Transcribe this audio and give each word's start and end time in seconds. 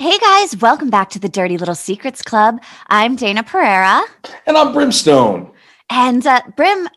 Hey 0.00 0.16
guys, 0.16 0.56
welcome 0.56 0.88
back 0.88 1.10
to 1.10 1.18
the 1.18 1.28
Dirty 1.28 1.58
Little 1.58 1.74
Secrets 1.74 2.22
Club. 2.22 2.58
I'm 2.86 3.18
Dayna 3.18 3.46
Pereira. 3.46 4.02
And 4.46 4.56
I'm 4.56 4.72
Brimstone. 4.72 5.52
And 5.90 6.26
uh, 6.26 6.40
Brim, 6.56 6.88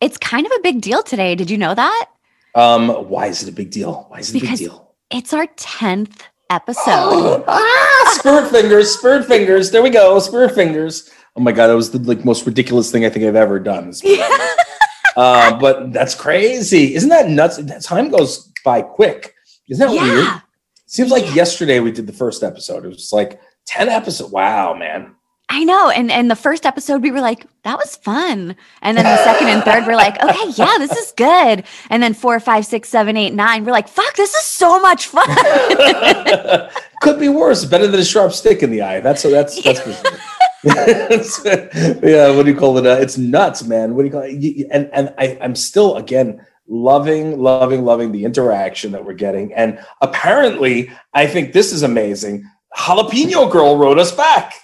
it's 0.00 0.16
kind 0.16 0.46
of 0.46 0.52
a 0.52 0.60
big 0.62 0.80
deal 0.80 1.02
today. 1.02 1.34
Did 1.34 1.50
you 1.50 1.58
know 1.58 1.74
that? 1.74 2.06
Um, 2.54 2.88
why 3.08 3.26
is 3.26 3.42
it 3.42 3.48
a 3.48 3.52
big 3.52 3.72
deal? 3.72 4.06
Why 4.10 4.18
is 4.20 4.30
it 4.30 4.34
Because- 4.34 4.60
a 4.60 4.62
big 4.64 4.70
deal? 4.70 4.94
It's 5.10 5.32
our 5.32 5.48
10th 5.48 6.20
episode. 6.50 7.42
ah, 7.48 8.14
spirit 8.14 8.48
fingers, 8.48 8.96
spirit 8.96 9.26
fingers. 9.26 9.72
There 9.72 9.82
we 9.82 9.90
go, 9.90 10.20
spirit 10.20 10.54
fingers. 10.54 11.10
Oh 11.34 11.40
my 11.40 11.50
god, 11.50 11.66
that 11.66 11.74
was 11.76 11.90
the 11.90 11.98
like 11.98 12.24
most 12.24 12.46
ridiculous 12.46 12.92
thing 12.92 13.04
I 13.04 13.08
think 13.10 13.24
I've 13.24 13.34
ever 13.34 13.58
done. 13.58 13.92
uh, 15.16 15.58
but 15.58 15.92
that's 15.92 16.14
crazy. 16.14 16.94
Isn't 16.94 17.08
that 17.08 17.28
nuts? 17.28 17.56
That 17.56 17.82
time 17.82 18.08
goes 18.10 18.52
by 18.64 18.82
quick. 18.82 19.34
Isn't 19.68 19.84
that 19.84 19.92
weird? 20.00 20.28
Seems 20.92 21.10
like 21.10 21.34
yesterday 21.34 21.80
we 21.80 21.90
did 21.90 22.06
the 22.06 22.12
first 22.12 22.42
episode. 22.42 22.84
It 22.84 22.88
was 22.88 23.14
like 23.14 23.40
10 23.64 23.88
episodes. 23.88 24.30
Wow, 24.30 24.74
man. 24.74 25.14
I 25.48 25.64
know. 25.64 25.88
And 25.88 26.12
and 26.12 26.30
the 26.30 26.36
first 26.36 26.66
episode 26.66 27.02
we 27.02 27.10
were 27.10 27.22
like, 27.22 27.46
that 27.62 27.78
was 27.78 27.96
fun. 27.96 28.54
And 28.82 28.98
then 28.98 29.04
the 29.04 29.24
second 29.24 29.48
and 29.48 29.62
third, 29.62 29.86
we're 29.86 29.96
like, 29.96 30.22
okay, 30.22 30.50
yeah, 30.54 30.76
this 30.76 30.92
is 30.92 31.12
good. 31.12 31.64
And 31.88 32.02
then 32.02 32.12
four, 32.12 32.38
five, 32.40 32.66
six, 32.66 32.90
seven, 32.90 33.16
eight, 33.16 33.32
nine, 33.32 33.64
we're 33.64 33.72
like, 33.72 33.88
fuck, 33.88 34.14
this 34.16 34.34
is 34.34 34.44
so 34.44 34.80
much 34.80 35.06
fun. 35.06 35.26
Could 37.00 37.18
be 37.18 37.30
worse. 37.30 37.64
Better 37.64 37.86
than 37.86 37.98
a 37.98 38.04
sharp 38.04 38.34
stick 38.34 38.62
in 38.62 38.70
the 38.70 38.82
eye. 38.82 39.00
That's 39.00 39.22
that's 39.22 39.62
that's 39.62 39.80
for 39.80 39.92
sure. 39.94 40.18
yeah, 42.06 42.36
what 42.36 42.44
do 42.44 42.52
you 42.52 42.56
call 42.56 42.76
it? 42.76 42.86
Uh, 42.86 42.98
it's 43.00 43.16
nuts, 43.16 43.64
man. 43.64 43.94
What 43.94 44.02
do 44.02 44.08
you 44.08 44.12
call 44.12 44.22
it? 44.24 44.66
And 44.70 44.90
and 44.92 45.14
I, 45.16 45.38
I'm 45.40 45.54
still 45.54 45.96
again 45.96 46.44
loving, 46.66 47.40
loving, 47.40 47.84
loving 47.84 48.12
the 48.12 48.24
interaction 48.24 48.92
that 48.92 49.04
we're 49.04 49.12
getting. 49.14 49.52
And 49.54 49.78
apparently, 50.00 50.90
I 51.12 51.26
think 51.26 51.52
this 51.52 51.72
is 51.72 51.82
amazing. 51.82 52.48
Jalapeno 52.76 53.50
Girl 53.50 53.76
wrote 53.76 53.98
us 53.98 54.14
back. 54.14 54.54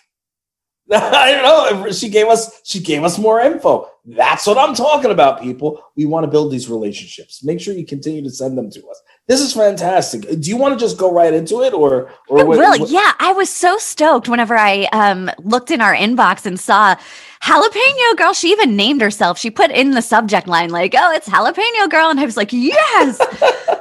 I 0.93 1.33
don't 1.33 1.83
know. 1.83 1.93
She 1.93 2.09
gave 2.09 2.29
us 2.29 2.63
she 2.65 2.81
gave 2.81 3.05
us 3.05 3.19
more 3.19 3.41
info. 3.41 3.91
That's 4.07 4.47
what 4.47 4.57
I'm 4.57 4.75
talking 4.75 5.11
about, 5.11 5.43
people. 5.43 5.83
We 5.97 6.07
want 6.07 6.25
to 6.25 6.31
build 6.31 6.51
these 6.51 6.71
relationships. 6.71 7.45
Make 7.45 7.61
sure 7.61 7.75
you 7.75 7.85
continue 7.85 8.23
to 8.23 8.31
send 8.31 8.57
them 8.57 8.71
to 8.71 8.87
us. 8.87 9.03
This 9.29 9.41
is 9.43 9.53
fantastic. 9.53 10.23
Do 10.23 10.49
you 10.49 10.57
want 10.57 10.73
to 10.79 10.81
just 10.85 10.97
go 10.97 11.13
right 11.13 11.33
into 11.35 11.63
it, 11.63 11.73
or 11.75 12.11
or 12.29 12.41
I 12.41 12.45
what- 12.45 12.59
will. 12.59 12.79
what- 12.81 12.89
Yeah, 12.91 13.13
I 13.21 13.33
was 13.35 13.51
so 13.51 13.77
stoked 13.79 14.29
whenever 14.29 14.57
I 14.57 14.85
um, 14.93 15.31
looked 15.45 15.71
in 15.71 15.81
our 15.83 15.95
inbox 15.95 16.47
and 16.47 16.59
saw 16.59 16.97
jalapeno 17.43 18.17
girl. 18.17 18.33
She 18.33 18.51
even 18.51 18.75
named 18.75 19.01
herself. 19.03 19.39
She 19.39 19.51
put 19.51 19.71
in 19.71 19.91
the 19.93 20.01
subject 20.03 20.47
line 20.49 20.71
like, 20.71 20.95
"Oh, 20.97 21.13
it's 21.13 21.29
jalapeno 21.29 21.91
girl," 21.91 22.09
and 22.11 22.19
I 22.19 22.25
was 22.25 22.37
like, 22.37 22.53
"Yes." 22.53 23.21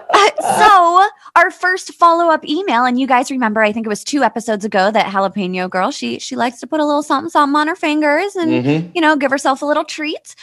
Uh, 0.10 0.30
so 0.58 1.10
our 1.36 1.52
first 1.52 1.94
follow 1.94 2.30
up 2.32 2.44
email, 2.48 2.86
and 2.86 2.98
you 3.00 3.06
guys 3.06 3.30
remember, 3.30 3.62
I 3.62 3.72
think 3.72 3.86
it 3.86 3.90
was 3.90 4.04
two 4.06 4.24
episodes 4.24 4.64
ago 4.66 4.90
that 4.90 5.06
jalapeno 5.06 5.70
girl. 5.70 5.92
She 5.92 6.18
she 6.18 6.36
likes 6.36 6.60
to 6.62 6.66
put 6.68 6.80
a 6.80 6.86
little 6.86 7.04
something 7.04 7.30
something 7.30 7.56
on 7.56 7.68
her 7.68 7.76
fingers 7.76 8.36
and 8.36 8.52
Mhm. 8.66 8.92
you 8.96 9.02
know 9.02 9.16
give 9.18 9.30
herself 9.30 9.62
a 9.62 9.66
little 9.66 9.84
treat. 9.84 10.34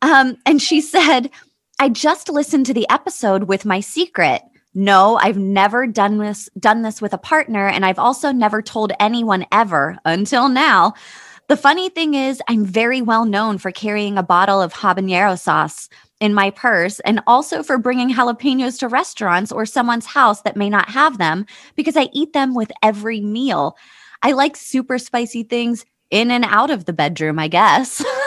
Um, 0.00 0.38
and 0.46 0.60
she 0.60 0.80
said, 0.80 1.30
"I 1.78 1.88
just 1.88 2.28
listened 2.28 2.66
to 2.66 2.74
the 2.74 2.88
episode 2.90 3.44
with 3.44 3.64
my 3.64 3.80
secret." 3.80 4.42
No, 4.74 5.16
I've 5.16 5.36
never 5.36 5.86
done 5.86 6.18
this 6.18 6.48
done 6.58 6.82
this 6.82 7.02
with 7.02 7.12
a 7.12 7.18
partner 7.18 7.68
and 7.68 7.84
I've 7.84 7.98
also 7.98 8.32
never 8.32 8.62
told 8.62 8.92
anyone 8.98 9.44
ever 9.52 9.98
until 10.06 10.48
now. 10.48 10.94
The 11.48 11.56
funny 11.58 11.90
thing 11.90 12.14
is 12.14 12.40
I'm 12.48 12.64
very 12.64 13.02
well 13.02 13.26
known 13.26 13.58
for 13.58 13.70
carrying 13.70 14.16
a 14.16 14.22
bottle 14.22 14.62
of 14.62 14.72
habanero 14.72 15.38
sauce 15.38 15.90
in 16.20 16.32
my 16.32 16.50
purse 16.50 17.00
and 17.00 17.20
also 17.26 17.62
for 17.62 17.76
bringing 17.76 18.14
jalapenos 18.14 18.78
to 18.78 18.88
restaurants 18.88 19.52
or 19.52 19.66
someone's 19.66 20.06
house 20.06 20.40
that 20.42 20.56
may 20.56 20.70
not 20.70 20.88
have 20.88 21.18
them 21.18 21.44
because 21.76 21.96
I 21.96 22.08
eat 22.14 22.32
them 22.32 22.54
with 22.54 22.72
every 22.82 23.20
meal. 23.20 23.76
I 24.22 24.32
like 24.32 24.56
super 24.56 24.98
spicy 24.98 25.42
things 25.42 25.84
in 26.10 26.30
and 26.30 26.44
out 26.44 26.70
of 26.70 26.84
the 26.86 26.92
bedroom, 26.92 27.38
I 27.38 27.48
guess. 27.48 28.02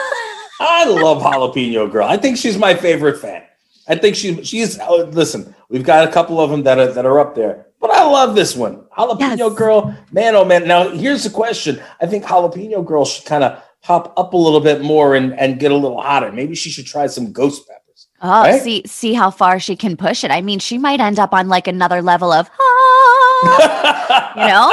I 0.60 0.84
love 0.84 1.22
Jalapeno 1.22 1.90
Girl. 1.90 2.06
I 2.06 2.16
think 2.16 2.36
she's 2.36 2.56
my 2.58 2.74
favorite 2.74 3.18
fan. 3.18 3.42
I 3.88 3.94
think 3.96 4.16
she 4.16 4.42
she's 4.42 4.78
oh, 4.80 5.04
listen. 5.12 5.54
We've 5.68 5.84
got 5.84 6.08
a 6.08 6.12
couple 6.12 6.40
of 6.40 6.50
them 6.50 6.62
that 6.64 6.78
are 6.78 6.92
that 6.92 7.06
are 7.06 7.20
up 7.20 7.34
there, 7.34 7.66
but 7.80 7.90
I 7.90 8.02
love 8.04 8.34
this 8.34 8.56
one, 8.56 8.84
Jalapeno 8.98 9.38
Yes. 9.38 9.54
Girl. 9.54 9.94
Man, 10.12 10.34
oh 10.34 10.44
man. 10.44 10.66
Now 10.66 10.88
here's 10.90 11.24
the 11.24 11.30
question. 11.30 11.80
I 12.00 12.06
think 12.06 12.24
Jalapeno 12.24 12.84
Girl 12.84 13.04
should 13.04 13.24
kind 13.26 13.44
of 13.44 13.62
pop 13.82 14.12
up 14.18 14.32
a 14.32 14.36
little 14.36 14.60
bit 14.60 14.82
more 14.82 15.14
and 15.14 15.38
and 15.38 15.60
get 15.60 15.70
a 15.70 15.76
little 15.76 16.00
hotter. 16.00 16.32
Maybe 16.32 16.54
she 16.54 16.70
should 16.70 16.86
try 16.86 17.06
some 17.06 17.32
ghost 17.32 17.68
peppers. 17.68 18.08
Oh, 18.22 18.42
Right? 18.42 18.60
see 18.60 18.82
see 18.86 19.12
how 19.14 19.30
far 19.30 19.60
she 19.60 19.76
can 19.76 19.96
push 19.96 20.24
it. 20.24 20.30
I 20.30 20.40
mean, 20.40 20.58
she 20.58 20.78
might 20.78 21.00
end 21.00 21.18
up 21.18 21.32
on 21.32 21.48
like 21.48 21.68
another 21.68 22.02
level 22.02 22.32
of 22.32 22.50
ah, 22.58 24.32
you 24.36 24.46
know? 24.48 24.72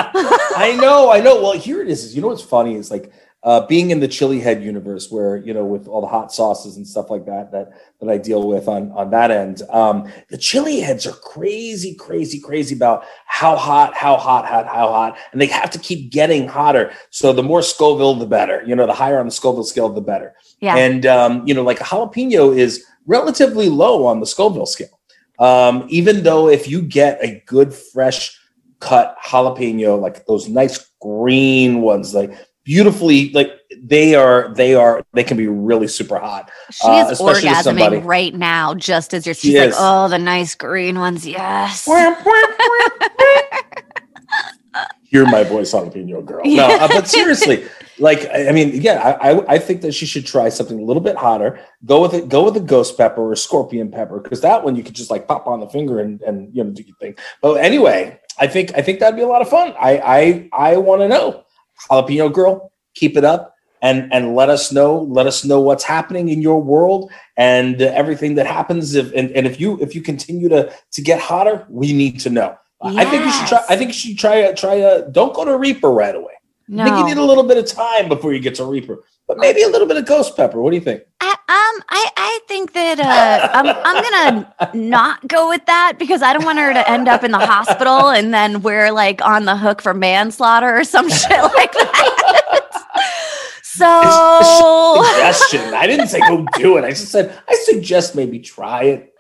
I 0.58 0.76
know, 0.80 1.12
I 1.12 1.20
know. 1.20 1.42
Well, 1.42 1.54
here 1.54 1.82
it 1.82 1.90
is. 1.90 2.04
is 2.04 2.16
You 2.16 2.22
know 2.22 2.30
what's 2.30 2.42
funny 2.42 2.76
is 2.76 2.90
like 2.90 3.12
uh, 3.44 3.66
being 3.68 3.92
in 3.92 4.00
the 4.00 4.08
chili 4.08 4.40
head 4.40 4.64
universe, 4.64 5.12
where 5.12 5.38
you 5.38 5.54
know 5.54 5.66
with 5.66 5.88
all 5.88 6.02
the 6.02 6.08
hot 6.08 6.34
sauces 6.34 6.78
and 6.78 6.88
stuff 6.88 7.10
like 7.10 7.26
that 7.26 7.52
that 7.52 7.72
that 8.00 8.10
I 8.10 8.18
deal 8.18 8.48
with 8.48 8.68
on 8.68 8.92
on 8.94 9.10
that 9.12 9.32
end. 9.32 9.62
Um, 9.70 10.10
the 10.30 10.38
chili 10.38 10.80
heads 10.80 11.06
are 11.06 11.14
crazy, 11.14 11.94
crazy, 11.96 12.40
crazy 12.40 12.76
about 12.76 13.04
how 13.26 13.56
hot, 13.56 13.94
how 13.96 14.16
hot, 14.16 14.46
how 14.46 14.64
how 14.64 14.88
hot, 14.88 15.18
and 15.32 15.42
they 15.42 15.48
have 15.48 15.72
to 15.72 15.80
keep 15.80 16.10
getting 16.12 16.48
hotter. 16.48 16.94
So 17.10 17.34
the 17.34 17.44
more 17.44 17.62
Scoville, 17.62 18.16
the 18.16 18.26
better. 18.26 18.64
You 18.66 18.76
know, 18.76 18.88
the 18.88 18.94
higher 18.94 19.20
on 19.20 19.26
the 19.26 19.32
Scoville 19.32 19.66
scale, 19.66 19.90
the 19.90 20.02
better. 20.02 20.34
Yeah. 20.62 20.78
And 20.78 21.06
um, 21.06 21.46
you 21.46 21.54
know, 21.54 21.64
like 21.64 21.82
a 21.82 21.84
jalapeno 21.84 22.56
is 22.56 22.86
relatively 23.06 23.68
low 23.68 24.06
on 24.06 24.22
the 24.22 24.26
Scoville 24.26 24.66
scale. 24.66 25.00
Um, 25.40 25.86
even 25.90 26.24
though 26.24 26.48
if 26.48 26.70
you 26.70 26.82
get 26.82 27.20
a 27.22 27.44
good 27.46 27.74
fresh 27.74 28.40
cut 28.80 29.18
jalapeno, 29.22 30.00
like 30.00 30.26
those 30.26 30.48
nice 30.48 30.90
green 31.02 31.82
ones, 31.82 32.14
like 32.14 32.34
beautifully, 32.64 33.32
like 33.32 33.52
they 33.82 34.16
are, 34.16 34.54
they 34.56 34.76
are, 34.76 35.04
they 35.14 35.24
can 35.24 35.38
be 35.38 35.48
really 35.48 35.88
super 35.88 36.18
hot. 36.20 36.50
She 36.72 36.88
Uh, 36.88 37.10
is 37.10 37.18
to 37.18 37.24
orgasming 37.24 38.06
right 38.06 38.34
now, 38.34 38.74
just 38.76 39.14
as 39.14 39.26
you're 39.26 39.36
She 39.36 39.50
she's 39.50 39.60
like, 39.60 39.70
is. 39.70 39.76
oh, 39.78 40.08
the 40.08 40.20
nice 40.20 40.56
green 40.56 41.00
ones, 41.00 41.26
yes. 41.28 41.88
Hear 45.04 45.26
my 45.28 45.44
voice, 45.44 45.72
jalapeno 45.72 46.26
girl. 46.26 46.42
No, 46.44 46.66
uh, 46.66 46.88
but 46.88 47.08
seriously, 47.08 47.64
like 48.00 48.28
I 48.34 48.52
mean, 48.52 48.82
yeah, 48.82 49.16
I, 49.22 49.30
I 49.32 49.54
I 49.54 49.58
think 49.60 49.82
that 49.82 49.94
she 49.94 50.08
should 50.08 50.26
try 50.26 50.50
something 50.50 50.80
a 50.80 50.84
little 50.84 51.04
bit 51.04 51.16
hotter. 51.16 51.60
Go 51.86 52.02
with 52.02 52.16
it. 52.16 52.30
Go 52.30 52.44
with 52.46 52.58
a 52.58 52.60
ghost 52.60 52.98
pepper 52.98 53.22
or 53.22 53.36
scorpion 53.36 53.92
pepper 53.92 54.20
because 54.20 54.42
that 54.42 54.64
one 54.64 54.76
you 54.76 54.82
could 54.82 54.96
just 54.96 55.12
like 55.12 55.28
pop 55.28 55.46
on 55.46 55.60
the 55.60 55.70
finger 55.70 56.00
and 56.00 56.20
and 56.24 56.50
you 56.56 56.64
know 56.64 56.72
do 56.72 56.82
your 56.82 56.96
thing. 56.96 57.16
But 57.44 57.56
anyway, 57.64 58.20
I 58.40 58.48
think 58.48 58.76
I 58.76 58.82
think 58.82 59.00
that'd 59.00 59.16
be 59.16 59.22
a 59.22 59.28
lot 59.28 59.44
of 59.44 59.50
fun. 59.50 59.76
I 59.80 60.00
I 60.00 60.72
I 60.74 60.78
want 60.78 61.02
to 61.02 61.08
know, 61.08 61.43
jalapeno 61.90 62.32
girl, 62.32 62.72
keep 62.96 63.18
it 63.18 63.24
up. 63.24 63.52
And, 63.82 64.14
and 64.14 64.34
let 64.34 64.48
us 64.48 64.72
know 64.72 65.02
let 65.02 65.28
us 65.28 65.44
know 65.44 65.60
what's 65.60 65.84
happening 65.84 66.30
in 66.30 66.42
your 66.42 66.62
world 66.62 67.12
and 67.36 67.82
uh, 67.82 67.88
everything 67.88 68.36
that 68.36 68.48
happens 68.48 68.96
if 68.96 69.12
and, 69.14 69.30
and 69.32 69.46
if 69.46 69.60
you 69.60 69.78
if 69.82 69.94
you 69.94 70.02
continue 70.02 70.48
to 70.48 70.74
to 70.94 71.02
get 71.02 71.20
hotter 71.20 71.66
we 71.68 71.92
need 71.92 72.18
to 72.22 72.30
know 72.30 72.58
I 72.84 73.06
think 73.06 73.26
you 73.26 73.32
should 73.32 73.48
try. 73.48 73.64
I 73.70 73.76
think 73.76 73.90
you 73.90 73.94
should 73.94 74.20
try. 74.20 74.36
A, 74.36 74.56
try 74.56 74.76
a. 74.76 75.10
Don't 75.10 75.34
go 75.34 75.46
to 75.46 75.58
Reaper 75.58 75.90
right 75.90 76.16
away. 76.16 76.34
I 76.78 76.86
think 76.86 76.98
you 76.98 77.06
need 77.06 77.18
a 77.18 77.26
little 77.26 77.44
bit 77.44 77.58
of 77.58 77.66
time 77.66 78.08
before 78.10 78.34
you 78.34 78.40
get 78.40 78.56
to 78.56 78.66
Reaper, 78.66 79.00
but 79.28 79.38
maybe 79.38 79.64
a 79.64 79.68
little 79.68 79.88
bit 79.88 79.98
of 79.98 80.06
Ghost 80.06 80.36
Pepper. 80.36 80.62
What 80.62 80.72
do 80.72 80.76
you 80.76 80.82
think? 80.82 81.04
I, 81.22 81.30
um, 81.32 81.84
I, 81.90 82.10
I 82.18 82.40
think 82.48 82.74
that 82.74 83.00
uh, 83.00 83.50
I'm, 83.54 83.68
I'm 83.68 84.04
gonna 84.04 84.54
not 84.74 85.28
go 85.28 85.50
with 85.50 85.66
that 85.66 85.94
because 85.98 86.22
I 86.22 86.34
don't 86.34 86.44
want 86.46 86.60
her 86.60 86.74
to 86.74 86.90
end 86.90 87.08
up 87.08 87.24
in 87.24 87.32
the 87.32 87.40
hospital 87.40 88.10
and 88.10 88.34
then 88.34 88.62
we're 88.62 88.92
like 88.92 89.24
on 89.24 89.46
the 89.46 89.56
hook 89.56 89.82
for 89.82 89.94
manslaughter 89.94 90.76
or 90.78 90.84
some 90.84 91.10
shit 91.10 91.30
like 91.30 91.72
that. 91.74 92.70
So 93.64 95.02
Suggestion. 95.04 95.74
I 95.74 95.88
didn't 95.88 96.08
say 96.08 96.20
go 96.20 96.46
do 96.58 96.78
it. 96.78 96.84
I 96.84 96.90
just 96.90 97.12
said 97.12 97.36
I 97.48 97.56
suggest 97.64 98.16
maybe 98.16 98.40
try 98.40 98.84
it. 98.84 99.14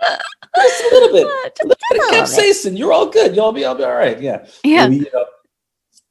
Just 0.55 0.83
a 0.83 0.95
little 0.95 1.11
bit. 1.11 1.25
A 1.61 1.65
little 1.65 1.77
bit 1.89 1.99
of 1.99 2.05
a 2.09 2.11
little 2.11 2.11
bit. 2.11 2.23
capsaicin. 2.23 2.77
You're 2.77 2.93
all 2.93 3.07
good. 3.07 3.35
You'll 3.35 3.51
be. 3.51 3.65
I'll 3.65 3.73
be 3.75 3.83
all 3.83 3.95
right. 3.95 4.19
Yeah. 4.21 4.45
yeah, 4.63 4.87
Maybe, 4.87 5.05
you 5.05 5.11
know. 5.13 5.25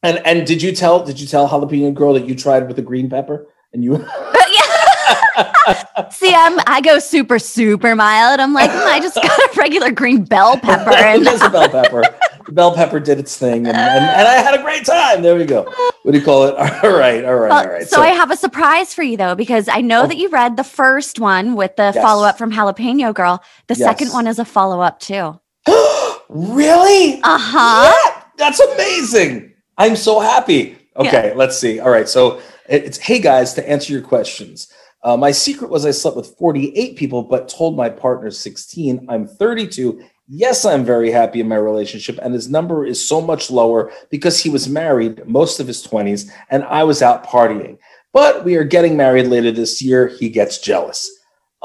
And 0.02 0.18
and 0.26 0.46
did 0.46 0.62
you 0.62 0.72
tell 0.72 1.04
did 1.04 1.20
you 1.20 1.26
tell 1.26 1.48
jalapeno 1.48 1.94
girl 1.94 2.14
that 2.14 2.26
you 2.26 2.34
tried 2.34 2.66
with 2.66 2.76
the 2.76 2.82
green 2.82 3.08
pepper 3.08 3.46
and 3.72 3.82
you 3.84 3.92
yeah. 4.52 6.08
See, 6.10 6.32
I'm 6.34 6.58
I 6.66 6.80
go 6.82 6.98
super 6.98 7.38
super 7.38 7.94
mild. 7.96 8.40
I'm 8.40 8.52
like, 8.52 8.70
"Mm, 8.70 8.86
I 8.86 9.00
just 9.00 9.14
got 9.14 9.26
a 9.26 9.50
regular 9.56 9.90
green 9.90 10.24
bell 10.24 10.56
pepper, 10.58 10.90
and 10.94 11.26
a 11.26 11.50
bell 11.50 11.68
pepper. 11.68 12.02
The 12.46 12.52
bell 12.52 12.74
pepper 12.74 13.00
did 13.00 13.18
its 13.18 13.36
thing, 13.36 13.66
and, 13.66 13.76
and, 13.76 14.04
and 14.04 14.28
I 14.28 14.34
had 14.34 14.58
a 14.58 14.62
great 14.62 14.84
time. 14.84 15.22
There 15.22 15.36
we 15.36 15.44
go. 15.44 15.62
what 16.02 16.12
do 16.12 16.18
you 16.18 16.24
call 16.24 16.44
it? 16.44 16.54
All 16.56 16.90
right, 16.90 17.24
all 17.24 17.34
right, 17.36 17.48
Well, 17.50 17.64
all 17.64 17.68
right. 17.68 17.86
so, 17.86 18.02
I 18.02 18.08
have 18.08 18.30
a 18.30 18.36
surprise 18.36 18.92
for 18.92 19.02
you 19.02 19.16
though, 19.16 19.34
because 19.34 19.68
I 19.68 19.80
know 19.80 20.02
Oh. 20.02 20.06
that 20.08 20.16
you 20.16 20.28
read 20.28 20.56
the 20.56 20.64
first 20.64 21.18
one 21.20 21.54
with 21.54 21.76
the 21.76 21.92
Yes. 21.94 22.02
follow 22.02 22.26
up 22.26 22.36
from 22.38 22.50
Jalapeno 22.52 23.14
Girl. 23.14 23.42
The 23.68 23.74
second 23.76 24.10
one 24.12 24.26
is 24.26 24.38
a 24.38 24.44
follow 24.44 24.80
up 24.80 24.98
too. 25.00 25.38
really? 26.28 27.20
Uh 27.22 27.38
huh. 27.38 27.92
Yeah, 27.94 28.22
that's 28.36 28.60
amazing. 28.60 29.52
I'm 29.78 29.96
so 29.96 30.20
happy. 30.20 30.76
Okay, 30.96 31.32
let's 31.34 31.56
see. 31.56 31.80
All 31.80 31.90
right, 31.90 32.08
so 32.08 32.42
it's 32.72 32.98
hey 32.98 33.18
guys 33.18 33.54
to 33.54 33.68
answer 33.68 33.92
your 33.92 34.02
questions. 34.02 34.72
Uh, 35.04 35.16
my 35.16 35.30
secret 35.30 35.70
was 35.70 35.84
I 35.84 35.90
slept 35.90 36.16
with 36.16 36.36
48 36.38 36.96
people, 36.96 37.22
but 37.22 37.48
told 37.48 37.76
my 37.76 37.88
partner 37.88 38.30
16. 38.30 39.06
I'm 39.08 39.26
32. 39.26 40.00
Yes, 40.28 40.64
I'm 40.64 40.84
very 40.84 41.10
happy 41.10 41.40
in 41.40 41.48
my 41.48 41.56
relationship, 41.56 42.18
and 42.22 42.32
his 42.32 42.48
number 42.48 42.86
is 42.86 43.06
so 43.06 43.20
much 43.20 43.50
lower 43.50 43.92
because 44.10 44.40
he 44.40 44.48
was 44.48 44.68
married 44.68 45.26
most 45.26 45.58
of 45.60 45.66
his 45.66 45.84
20s 45.86 46.30
and 46.50 46.64
I 46.64 46.84
was 46.84 47.02
out 47.02 47.26
partying. 47.26 47.78
But 48.12 48.44
we 48.44 48.56
are 48.56 48.64
getting 48.64 48.96
married 48.96 49.26
later 49.26 49.50
this 49.50 49.82
year. 49.82 50.06
He 50.06 50.28
gets 50.28 50.58
jealous. 50.58 51.10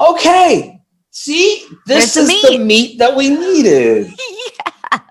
Okay, 0.00 0.80
see, 1.10 1.64
this 1.86 2.14
There's 2.14 2.28
is 2.28 2.42
the 2.42 2.58
the 2.58 2.64
meat 2.64 2.98
that 2.98 3.16
we 3.16 3.30
needed. 3.30 4.12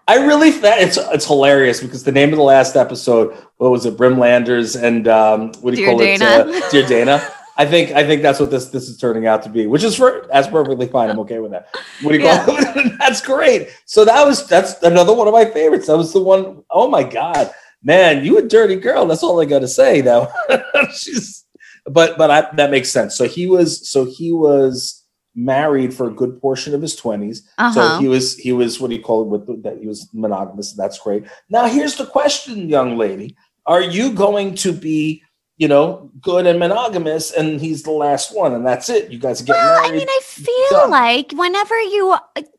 I 0.07 0.25
really 0.25 0.51
that 0.51 0.79
it's 0.79 0.97
it's 0.97 1.25
hilarious 1.25 1.81
because 1.81 2.03
the 2.03 2.11
name 2.11 2.29
of 2.29 2.37
the 2.37 2.43
last 2.43 2.75
episode, 2.75 3.35
what 3.57 3.71
was 3.71 3.85
it, 3.85 3.97
Brimlanders 3.97 4.81
and 4.81 5.07
um, 5.07 5.51
what 5.61 5.75
do 5.75 5.81
you 5.81 5.85
Dear 5.85 5.95
call 5.95 5.99
Dayna. 5.99 6.55
it, 6.55 6.63
uh, 6.63 6.69
Dear 6.69 6.83
Dayna. 6.83 7.33
I 7.57 7.65
think 7.65 7.91
I 7.91 8.05
think 8.05 8.21
that's 8.21 8.39
what 8.39 8.51
this 8.51 8.69
this 8.69 8.87
is 8.87 8.97
turning 8.97 9.27
out 9.27 9.43
to 9.43 9.49
be, 9.49 9.65
which 9.65 9.83
is 9.83 9.95
for 9.95 10.27
that's 10.31 10.47
perfectly 10.47 10.87
fine. 10.87 11.09
I'm 11.09 11.19
okay 11.19 11.39
with 11.39 11.51
that. 11.51 11.69
What 12.01 12.11
do 12.11 12.19
you 12.19 12.23
call 12.23 12.45
it? 12.47 12.93
that's 12.99 13.19
great. 13.19 13.69
So 13.85 14.05
that 14.05 14.25
was 14.25 14.47
that's 14.47 14.81
another 14.83 15.13
one 15.13 15.27
of 15.27 15.33
my 15.33 15.45
favorites. 15.45 15.87
That 15.87 15.97
was 15.97 16.13
the 16.13 16.21
one 16.21 16.63
oh 16.69 16.87
my 16.87 17.03
god, 17.03 17.51
man, 17.83 18.23
you 18.23 18.37
a 18.37 18.41
dirty 18.43 18.75
girl. 18.75 19.07
That's 19.07 19.23
all 19.23 19.41
I 19.41 19.45
got 19.45 19.59
to 19.59 19.67
say 19.67 20.01
now. 20.01 20.31
She's, 20.93 21.45
but 21.85 22.17
but 22.17 22.31
I, 22.31 22.55
that 22.55 22.71
makes 22.71 22.91
sense. 22.91 23.15
So 23.15 23.27
he 23.27 23.47
was 23.47 23.89
so 23.89 24.05
he 24.05 24.31
was 24.31 24.96
married 25.37 25.93
for 25.93 26.07
a 26.07 26.11
good 26.11 26.41
portion 26.41 26.73
of 26.73 26.81
his 26.81 26.99
20s 26.99 27.43
Uh 27.59 27.71
so 27.71 27.99
he 27.99 28.07
was 28.07 28.35
he 28.37 28.51
was 28.51 28.79
what 28.79 28.89
do 28.89 28.95
you 28.97 29.03
call 29.03 29.21
it 29.21 29.27
with 29.27 29.63
that 29.63 29.77
he 29.77 29.85
was 29.87 30.09
monogamous. 30.13 30.73
That's 30.73 30.97
great. 30.99 31.23
Now 31.49 31.67
here's 31.67 31.95
the 31.95 32.07
question, 32.07 32.67
young 32.67 32.97
lady: 32.97 33.35
Are 33.67 33.81
you 33.97 34.11
going 34.13 34.55
to 34.65 34.71
be, 34.73 35.21
you 35.57 35.67
know, 35.67 36.09
good 36.21 36.47
and 36.47 36.57
monogamous, 36.59 37.31
and 37.31 37.61
he's 37.61 37.83
the 37.83 37.91
last 37.91 38.35
one, 38.35 38.53
and 38.55 38.65
that's 38.65 38.89
it? 38.89 39.11
You 39.11 39.19
guys 39.19 39.41
get 39.41 39.53
Well, 39.53 39.85
I 39.85 39.91
mean, 39.91 40.07
I 40.09 40.19
feel 40.23 40.79
done. 40.81 40.89
like 40.89 41.31
whenever 41.33 41.77
you 41.95 42.15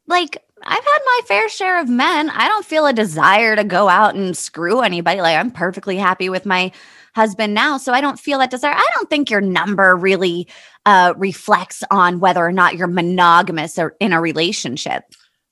like, 0.07 0.33
I've 0.63 0.85
had 0.93 1.03
my 1.13 1.21
fair 1.27 1.49
share 1.49 1.81
of 1.81 1.89
men. 1.89 2.31
I 2.31 2.47
don't 2.49 2.65
feel 2.65 2.87
a 2.87 2.93
desire 2.93 3.57
to 3.57 3.65
go 3.65 3.89
out 3.89 4.15
and 4.15 4.37
screw 4.37 4.81
anybody. 4.81 5.21
Like, 5.21 5.37
I'm 5.37 5.51
perfectly 5.51 5.97
happy 5.97 6.29
with 6.29 6.47
my 6.47 6.71
husband 7.19 7.53
now, 7.53 7.79
so 7.79 7.93
I 7.93 8.01
don't 8.01 8.19
feel 8.19 8.39
that 8.39 8.51
desire. 8.51 8.75
I 8.75 8.89
don't 8.95 9.11
think 9.11 9.29
your 9.29 9.41
number 9.41 9.97
really 9.97 10.47
uh, 10.87 11.15
reflects 11.17 11.83
on 11.91 12.21
whether 12.21 12.47
or 12.47 12.53
not 12.53 12.77
you're 12.77 12.87
monogamous 12.87 13.77
or 13.77 13.97
in 13.99 14.13
a 14.13 14.21
relationship. 14.21 15.03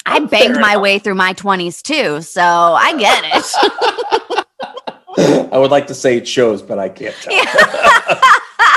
I 0.07 0.21
banged 0.21 0.61
my 0.61 0.77
way 0.77 1.01
through 1.01 1.17
my 1.17 1.35
20s 1.35 1.83
too, 1.83 2.23
so 2.23 2.41
I 2.41 2.97
get 2.97 3.25
it. 3.27 3.45
I 5.53 5.59
would 5.59 5.73
like 5.73 5.89
to 5.89 5.95
say 5.95 6.17
it 6.17 6.29
shows, 6.29 6.63
but 6.63 6.79
I 6.79 6.89
can't 6.89 7.15
tell. 7.21 7.35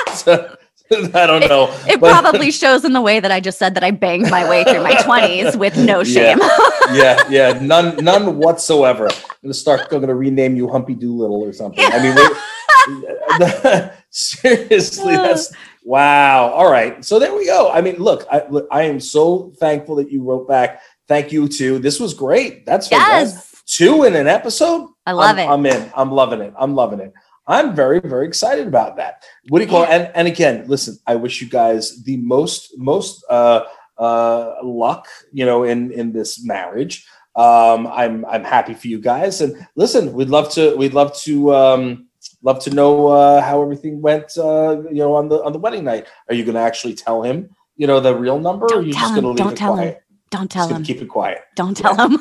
So, 0.16 0.58
I 1.14 1.28
don't 1.28 1.48
know. 1.48 1.70
It 1.88 2.00
But- 2.00 2.20
probably 2.20 2.52
shows 2.52 2.84
in 2.84 2.94
the 2.94 3.02
way 3.02 3.20
that 3.20 3.32
I 3.32 3.40
just 3.40 3.60
said 3.60 3.76
that 3.76 3.84
I 3.84 3.92
banged 3.92 4.30
my 4.32 4.50
way 4.50 4.64
through 4.64 4.82
my 4.82 4.94
20s 4.96 5.56
with 5.58 5.78
no 5.78 6.04
shame. 6.16 6.40
yeah, 6.92 7.22
yeah, 7.30 7.60
none, 7.62 8.04
none 8.04 8.38
whatsoever. 8.38 9.08
I'm 9.08 9.28
gonna 9.44 9.54
start. 9.54 9.82
I'm 9.92 10.02
gonna 10.02 10.16
rename 10.16 10.56
you 10.56 10.68
Humpy 10.70 10.96
Doolittle 10.96 11.42
or 11.42 11.54
something. 11.54 11.86
I 11.88 12.00
mean, 12.02 13.92
seriously, 14.10 15.14
uh. 15.16 15.22
that's 15.24 15.54
wow. 15.84 16.50
All 16.50 16.72
right, 16.72 17.04
so 17.06 17.20
there 17.20 17.36
we 17.36 17.46
go. 17.46 17.70
I 17.72 17.82
mean, 17.82 17.98
look, 17.98 18.26
I, 18.32 18.44
look, 18.50 18.68
I 18.72 18.84
am 18.84 19.00
so 19.00 19.54
thankful 19.60 19.96
that 19.98 20.12
you 20.12 20.24
wrote 20.24 20.48
back. 20.48 20.82
Thank 21.08 21.32
you 21.32 21.48
too. 21.48 21.80
This 21.80 22.00
was 22.00 22.14
great. 22.14 22.66
That's 22.66 22.88
fantastic. 22.88 23.36
yes. 23.36 23.64
Two 23.68 24.04
in 24.04 24.16
an 24.16 24.28
episode. 24.28 24.90
I 25.06 25.12
love 25.12 25.38
I'm, 25.38 25.40
it. 25.40 25.48
I'm 25.48 25.66
in. 25.66 25.92
I'm 25.96 26.12
loving 26.12 26.42
it. 26.42 26.54
I'm 26.58 26.74
loving 26.76 27.00
it. 27.00 27.14
I'm 27.50 27.76
very, 27.76 28.00
very 28.00 28.28
excited 28.28 28.68
about 28.68 28.96
that. 28.98 29.24
What 29.50 29.60
do 29.60 29.66
you 29.66 29.72
call 29.72 29.84
it? 29.84 29.90
And 29.90 30.12
and 30.14 30.28
again, 30.28 30.66
listen, 30.68 30.98
I 31.08 31.16
wish 31.16 31.42
you 31.42 31.50
guys 31.50 32.04
the 32.04 32.18
most 32.18 32.78
most 32.78 33.26
uh 33.30 33.64
uh 33.98 34.54
luck, 34.64 35.08
you 35.34 35.46
know, 35.46 35.64
in 35.64 35.92
in 35.92 36.14
this 36.14 36.46
marriage. 36.46 37.06
Um 37.36 37.88
I'm 37.88 38.24
I'm 38.26 38.44
happy 38.44 38.76
for 38.76 38.88
you 38.88 39.00
guys. 39.02 39.42
And 39.42 39.56
listen, 39.76 40.14
we'd 40.14 40.30
love 40.30 40.52
to 40.54 40.76
we'd 40.78 40.94
love 40.94 41.16
to 41.24 41.54
um 41.56 42.08
love 42.44 42.60
to 42.66 42.70
know 42.70 43.08
uh 43.08 43.42
how 43.42 43.62
everything 43.64 44.00
went 44.02 44.38
uh 44.38 44.78
you 44.92 45.02
know 45.04 45.16
on 45.16 45.28
the 45.30 45.44
on 45.44 45.52
the 45.52 45.60
wedding 45.60 45.84
night. 45.84 46.06
Are 46.30 46.36
you 46.36 46.46
gonna 46.46 46.62
actually 46.62 46.94
tell 46.94 47.24
him, 47.24 47.50
you 47.78 47.88
know, 47.88 48.00
the 48.00 48.16
real 48.16 48.40
number 48.40 48.66
or 48.68 48.74
are 48.74 48.76
Don't 48.76 48.86
you 48.88 48.94
tell 48.94 49.02
just 49.10 49.16
gonna 49.16 49.28
him. 49.30 49.36
leave 49.36 49.38
Don't 49.38 49.54
it 49.54 49.58
tell 49.58 49.76
him. 49.76 49.96
Don't 50.30 50.52
tell 50.52 50.68
him. 50.68 50.84
keep 50.84 51.02
it 51.02 51.08
quiet. 51.10 51.40
Don't 51.56 51.76
tell 51.76 51.96
him. 51.96 52.20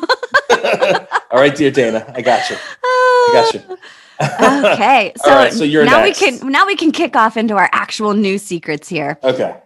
All 1.30 1.38
right, 1.38 1.54
dear 1.54 1.70
Dayna, 1.70 2.10
I 2.16 2.22
got 2.22 2.48
you. 2.48 2.56
I 2.82 3.30
got 3.34 3.52
you. 3.52 3.76
okay. 4.20 5.12
So, 5.24 5.30
right, 5.30 5.52
so 5.52 5.64
you're 5.64 5.84
now 5.84 6.02
next. 6.02 6.20
we 6.20 6.38
can 6.38 6.50
now 6.50 6.66
we 6.66 6.76
can 6.76 6.92
kick 6.92 7.16
off 7.16 7.36
into 7.36 7.56
our 7.56 7.68
actual 7.72 8.14
new 8.14 8.38
secrets 8.38 8.88
here. 8.88 9.18
Okay. 9.22 9.56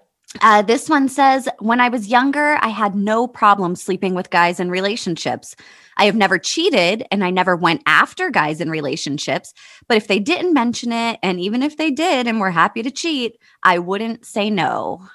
Uh, 0.41 0.63
this 0.63 0.89
one 0.89 1.09
says, 1.09 1.49
"When 1.59 1.81
I 1.81 1.89
was 1.89 2.09
younger, 2.09 2.59
I 2.63 2.69
had 2.69 2.95
no 2.95 3.27
problem 3.27 3.77
sleeping 3.77 4.15
with 4.15 4.31
guys 4.31 4.61
in 4.61 4.71
relationships. 4.71 5.55
I 5.99 6.07
have 6.07 6.15
never 6.17 6.39
cheated, 6.39 7.05
and 7.11 7.23
I 7.23 7.31
never 7.31 7.55
went 7.55 7.83
after 7.87 8.31
guys 8.31 8.61
in 8.61 8.71
relationships. 8.71 9.53
But 9.89 9.99
if 9.99 10.07
they 10.07 10.19
didn't 10.19 10.55
mention 10.55 10.91
it, 10.93 11.19
and 11.23 11.39
even 11.39 11.63
if 11.63 11.77
they 11.77 11.91
did, 11.91 12.27
and 12.27 12.41
were 12.41 12.51
happy 12.51 12.83
to 12.83 12.91
cheat, 12.91 13.39
I 13.63 13.79
wouldn't 13.79 14.25
say 14.25 14.49
no. 14.49 15.07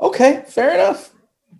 Okay, 0.00 0.42
fair 0.48 0.74
enough. 0.74 1.12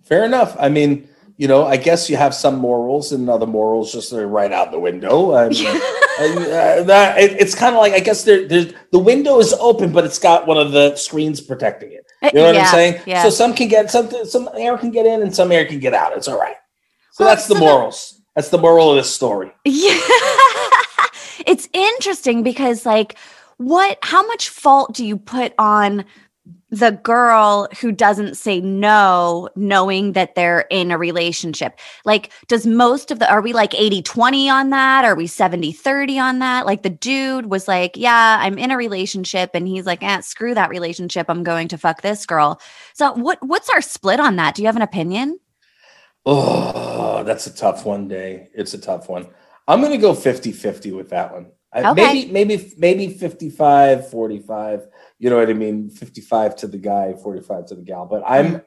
Fair 0.03 0.25
enough. 0.25 0.55
I 0.59 0.67
mean, 0.67 1.07
you 1.37 1.47
know, 1.47 1.65
I 1.65 1.77
guess 1.77 2.09
you 2.09 2.17
have 2.17 2.33
some 2.33 2.55
morals 2.57 3.11
and 3.11 3.29
other 3.29 3.47
morals 3.47 3.91
just 3.91 4.13
are 4.13 4.27
right 4.27 4.51
out 4.51 4.71
the 4.71 4.79
window. 4.79 5.33
I 5.35 5.49
mean, 5.49 5.67
uh, 5.67 6.83
that 6.83 7.15
it, 7.17 7.39
it's 7.39 7.55
kind 7.55 7.75
of 7.75 7.79
like 7.81 7.93
I 7.93 7.99
guess 7.99 8.23
there, 8.23 8.47
there's 8.47 8.73
the 8.91 8.99
window 8.99 9.39
is 9.39 9.53
open, 9.53 9.91
but 9.91 10.05
it's 10.05 10.19
got 10.19 10.47
one 10.47 10.57
of 10.57 10.71
the 10.71 10.95
screens 10.95 11.41
protecting 11.41 11.91
it. 11.91 12.05
You 12.23 12.39
know 12.39 12.45
what 12.47 12.55
Yeah, 12.55 12.61
I'm 12.61 12.67
saying? 12.67 13.01
Yeah. 13.05 13.23
So 13.23 13.29
some 13.29 13.53
can 13.53 13.67
get 13.67 13.89
something, 13.89 14.25
some 14.25 14.49
air 14.55 14.77
can 14.77 14.91
get 14.91 15.05
in, 15.05 15.21
and 15.21 15.35
some 15.35 15.51
air 15.51 15.65
can 15.65 15.79
get 15.79 15.93
out. 15.93 16.15
It's 16.15 16.27
all 16.27 16.39
right. 16.39 16.55
So 17.13 17.25
Well, 17.25 17.33
that's 17.35 17.47
the 17.47 17.55
so 17.55 17.59
the- 17.59 17.65
morals. 17.65 18.21
That's 18.35 18.49
the 18.49 18.57
moral 18.57 18.91
of 18.91 18.95
this 18.95 19.13
story. 19.13 19.51
Yeah. 19.65 19.99
it's 21.45 21.67
interesting 21.73 22.43
because 22.43 22.85
like 22.85 23.17
what 23.57 23.97
how 24.03 24.25
much 24.25 24.49
fault 24.49 24.93
do 24.93 25.05
you 25.05 25.17
put 25.17 25.53
on 25.57 26.05
the 26.71 26.91
girl 27.03 27.67
who 27.79 27.91
doesn't 27.91 28.35
say 28.35 28.59
no 28.61 29.49
knowing 29.55 30.13
that 30.13 30.35
they're 30.35 30.65
in 30.71 30.89
a 30.89 30.97
relationship 30.97 31.79
like 32.05 32.31
does 32.47 32.65
most 32.65 33.11
of 33.11 33.19
the 33.19 33.29
are 33.29 33.41
we 33.41 33.53
like 33.53 33.73
80 33.75 34.01
20 34.01 34.49
on 34.49 34.69
that 34.71 35.05
are 35.05 35.15
we 35.15 35.27
70 35.27 35.71
30 35.71 36.19
on 36.19 36.39
that 36.39 36.65
like 36.65 36.81
the 36.83 36.89
dude 36.89 37.47
was 37.47 37.67
like 37.67 37.91
yeah 37.95 38.37
i'm 38.41 38.57
in 38.57 38.71
a 38.71 38.77
relationship 38.77 39.51
and 39.53 39.67
he's 39.67 39.85
like 39.85 40.01
eh, 40.01 40.21
screw 40.21 40.55
that 40.55 40.69
relationship 40.69 41.27
i'm 41.29 41.43
going 41.43 41.67
to 41.67 41.77
fuck 41.77 42.01
this 42.01 42.25
girl 42.25 42.59
so 42.93 43.13
what 43.13 43.37
what's 43.41 43.69
our 43.69 43.81
split 43.81 44.19
on 44.19 44.37
that 44.37 44.55
do 44.55 44.61
you 44.61 44.67
have 44.67 44.75
an 44.75 44.81
opinion 44.81 45.37
Oh, 46.25 47.23
that's 47.23 47.47
a 47.47 47.55
tough 47.55 47.85
one 47.85 48.07
day. 48.07 48.49
It's 48.53 48.73
a 48.73 48.77
tough 48.77 49.09
one. 49.09 49.27
I'm 49.67 49.79
going 49.79 49.91
to 49.91 49.97
go 49.97 50.13
50-50 50.13 50.95
with 50.95 51.09
that 51.09 51.33
one. 51.33 51.47
Okay. 51.73 51.93
Maybe 51.93 52.31
maybe 52.31 52.73
maybe 52.77 53.13
55 53.13 54.09
45. 54.09 54.87
You 55.21 55.29
know 55.29 55.37
what 55.37 55.51
I 55.51 55.53
mean? 55.53 55.91
55 55.91 56.55
to 56.57 56.67
the 56.67 56.79
guy, 56.79 57.13
45 57.13 57.67
to 57.67 57.75
the 57.75 57.83
gal. 57.83 58.07
But 58.07 58.23
I'm 58.25 58.63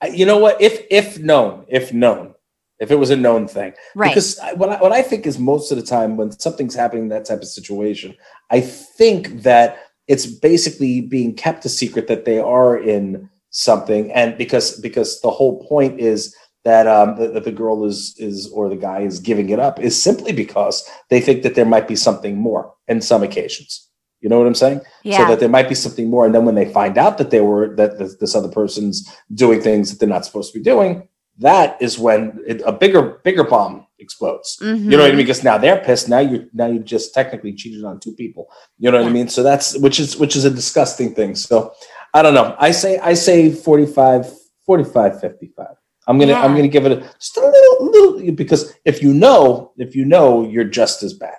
I, 0.00 0.06
you 0.06 0.24
know 0.24 0.38
what? 0.38 0.60
If 0.62 0.86
if 0.88 1.18
known, 1.18 1.64
if 1.68 1.92
known, 1.92 2.34
if 2.78 2.92
it 2.92 2.96
was 2.96 3.10
a 3.10 3.16
known 3.16 3.48
thing. 3.48 3.74
right 3.96 4.10
Because 4.10 4.38
I- 4.38 4.54
what 4.54 4.68
I, 4.70 4.76
what 4.80 4.92
I 4.92 5.02
think 5.02 5.26
is 5.26 5.36
most 5.38 5.72
of 5.72 5.78
the 5.78 5.84
time 5.84 6.16
when 6.16 6.30
something's 6.30 6.76
happening 6.76 7.04
in 7.04 7.08
that 7.10 7.24
type 7.24 7.40
of 7.42 7.48
situation, 7.48 8.14
I 8.50 8.60
think 8.60 9.42
that 9.42 9.78
it's 10.06 10.26
basically 10.26 11.00
being 11.00 11.34
kept 11.34 11.64
a 11.64 11.68
secret 11.68 12.06
that 12.06 12.24
they 12.24 12.38
are 12.38 12.78
in 12.78 13.28
something, 13.50 14.12
and 14.12 14.38
because 14.38 14.80
because 14.80 15.20
the 15.22 15.30
whole 15.30 15.64
point 15.66 15.98
is 16.00 16.34
that 16.64 16.86
um 16.86 17.16
that 17.16 17.42
the 17.44 17.52
girl 17.52 17.84
is 17.84 18.14
is 18.18 18.48
or 18.54 18.68
the 18.68 18.76
guy 18.76 19.00
is 19.00 19.18
giving 19.18 19.48
it 19.50 19.58
up 19.58 19.80
is 19.80 20.00
simply 20.00 20.30
because 20.32 20.88
they 21.08 21.20
think 21.20 21.42
that 21.42 21.56
there 21.56 21.66
might 21.74 21.88
be 21.88 21.96
something 21.96 22.36
more 22.38 22.72
in 22.86 23.00
some 23.00 23.24
occasions. 23.24 23.89
You 24.20 24.28
know 24.28 24.38
what 24.38 24.46
I'm 24.46 24.54
saying? 24.54 24.80
yeah 25.02 25.18
So 25.18 25.26
that 25.28 25.40
there 25.40 25.48
might 25.48 25.68
be 25.68 25.74
something 25.74 26.10
more, 26.10 26.26
and 26.26 26.34
then 26.34 26.44
when 26.44 26.54
they 26.54 26.72
find 26.72 26.98
out 26.98 27.18
that 27.18 27.30
they 27.30 27.40
were 27.40 27.74
that 27.76 27.98
this, 27.98 28.16
this 28.16 28.34
other 28.34 28.48
person's 28.48 29.10
doing 29.34 29.60
things 29.60 29.90
that 29.90 29.98
they're 29.98 30.08
not 30.08 30.24
supposed 30.24 30.52
to 30.52 30.58
be 30.58 30.62
doing, 30.62 31.08
that 31.38 31.80
is 31.80 31.98
when 31.98 32.38
it, 32.46 32.62
a 32.66 32.72
bigger 32.72 33.20
bigger 33.24 33.44
bomb 33.44 33.86
explodes. 33.98 34.58
You 34.60 34.74
know 34.74 34.98
what 34.98 35.04
I 35.04 35.08
mean? 35.08 35.10
Mm-hmm. 35.10 35.16
Because 35.18 35.44
now 35.44 35.58
they're 35.58 35.82
pissed. 35.82 36.08
Now 36.08 36.18
you 36.18 36.48
now 36.52 36.66
you 36.66 36.80
just 36.80 37.14
technically 37.14 37.54
cheated 37.54 37.84
on 37.84 37.98
two 37.98 38.14
people. 38.14 38.48
You 38.78 38.90
know 38.90 38.98
what 38.98 39.08
I 39.08 39.12
mean? 39.12 39.28
So 39.28 39.42
that's 39.42 39.76
which 39.78 39.98
is 40.00 40.16
which 40.16 40.36
is 40.36 40.44
a 40.44 40.50
disgusting 40.50 41.14
thing. 41.14 41.34
So 41.34 41.72
I 42.12 42.22
don't 42.22 42.34
know. 42.34 42.56
I 42.58 42.72
say 42.72 42.98
I 42.98 43.14
say 43.14 43.50
45, 43.50 44.30
45, 44.66 45.20
55. 45.20 45.66
I'm 46.06 46.18
gonna 46.18 46.34
I'm 46.34 46.54
gonna 46.54 46.68
give 46.68 46.86
it 46.86 46.92
a 46.92 46.96
just 47.18 47.36
a 47.36 47.40
little 47.40 47.90
little 47.90 48.32
because 48.32 48.74
if 48.84 49.02
you 49.02 49.14
know 49.14 49.72
if 49.76 49.94
you 49.94 50.04
know 50.04 50.46
you're 50.46 50.64
just 50.64 51.02
as 51.02 51.14
bad. 51.14 51.36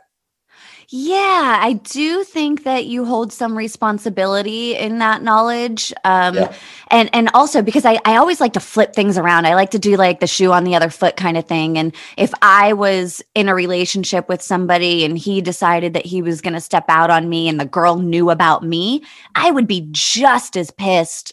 Yeah, 0.93 1.57
I 1.61 1.73
do 1.83 2.25
think 2.25 2.65
that 2.65 2.85
you 2.85 3.05
hold 3.05 3.31
some 3.31 3.57
responsibility 3.57 4.75
in 4.75 4.99
that 4.99 5.23
knowledge. 5.23 5.93
Um 6.03 6.35
Yeah. 6.35 6.53
and 6.89 7.09
and 7.13 7.29
also 7.33 7.61
because 7.61 7.85
I, 7.85 7.97
I 8.03 8.17
always 8.17 8.41
like 8.41 8.51
to 8.53 8.59
flip 8.59 8.93
things 8.93 9.17
around. 9.17 9.45
I 9.47 9.55
like 9.55 9.71
to 9.71 9.79
do 9.79 9.95
like 9.95 10.19
the 10.19 10.27
shoe 10.27 10.51
on 10.51 10.65
the 10.65 10.75
other 10.75 10.89
foot 10.89 11.15
kind 11.15 11.37
of 11.37 11.45
thing. 11.45 11.77
And 11.77 11.95
if 12.17 12.33
I 12.41 12.73
was 12.73 13.21
in 13.35 13.47
a 13.47 13.55
relationship 13.55 14.27
with 14.27 14.41
somebody 14.41 15.05
and 15.05 15.17
he 15.17 15.39
decided 15.39 15.93
that 15.93 16.05
he 16.05 16.21
was 16.21 16.41
gonna 16.41 16.59
step 16.59 16.83
out 16.89 17.09
on 17.09 17.29
me 17.29 17.47
and 17.47 17.57
the 17.57 17.65
girl 17.65 17.95
knew 17.99 18.29
about 18.29 18.61
me, 18.63 19.01
I 19.33 19.49
would 19.49 19.67
be 19.67 19.87
just 19.91 20.57
as 20.57 20.71
pissed 20.71 21.31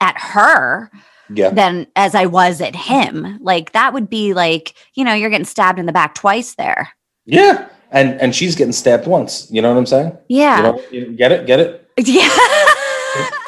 at 0.00 0.18
her 0.18 0.90
Yeah. 1.28 1.50
than 1.50 1.86
as 1.96 2.14
I 2.14 2.24
was 2.24 2.62
at 2.62 2.74
him. 2.74 3.38
Like 3.42 3.72
that 3.72 3.92
would 3.92 4.08
be 4.08 4.32
like, 4.32 4.72
you 4.94 5.04
know, 5.04 5.12
you're 5.12 5.28
getting 5.30 5.44
stabbed 5.44 5.78
in 5.78 5.84
the 5.84 5.92
back 5.92 6.14
twice 6.14 6.54
there. 6.54 6.88
Yeah. 7.26 7.68
And 7.90 8.20
and 8.20 8.34
she's 8.34 8.54
getting 8.54 8.72
stabbed 8.72 9.06
once. 9.06 9.48
You 9.50 9.62
know 9.62 9.72
what 9.72 9.78
I'm 9.78 9.86
saying? 9.86 10.16
Yeah. 10.28 10.56
You 10.56 10.62
know, 10.62 10.82
you 10.90 11.16
get 11.16 11.32
it? 11.32 11.46
Get 11.46 11.60
it? 11.60 11.88
Yeah. 11.98 12.28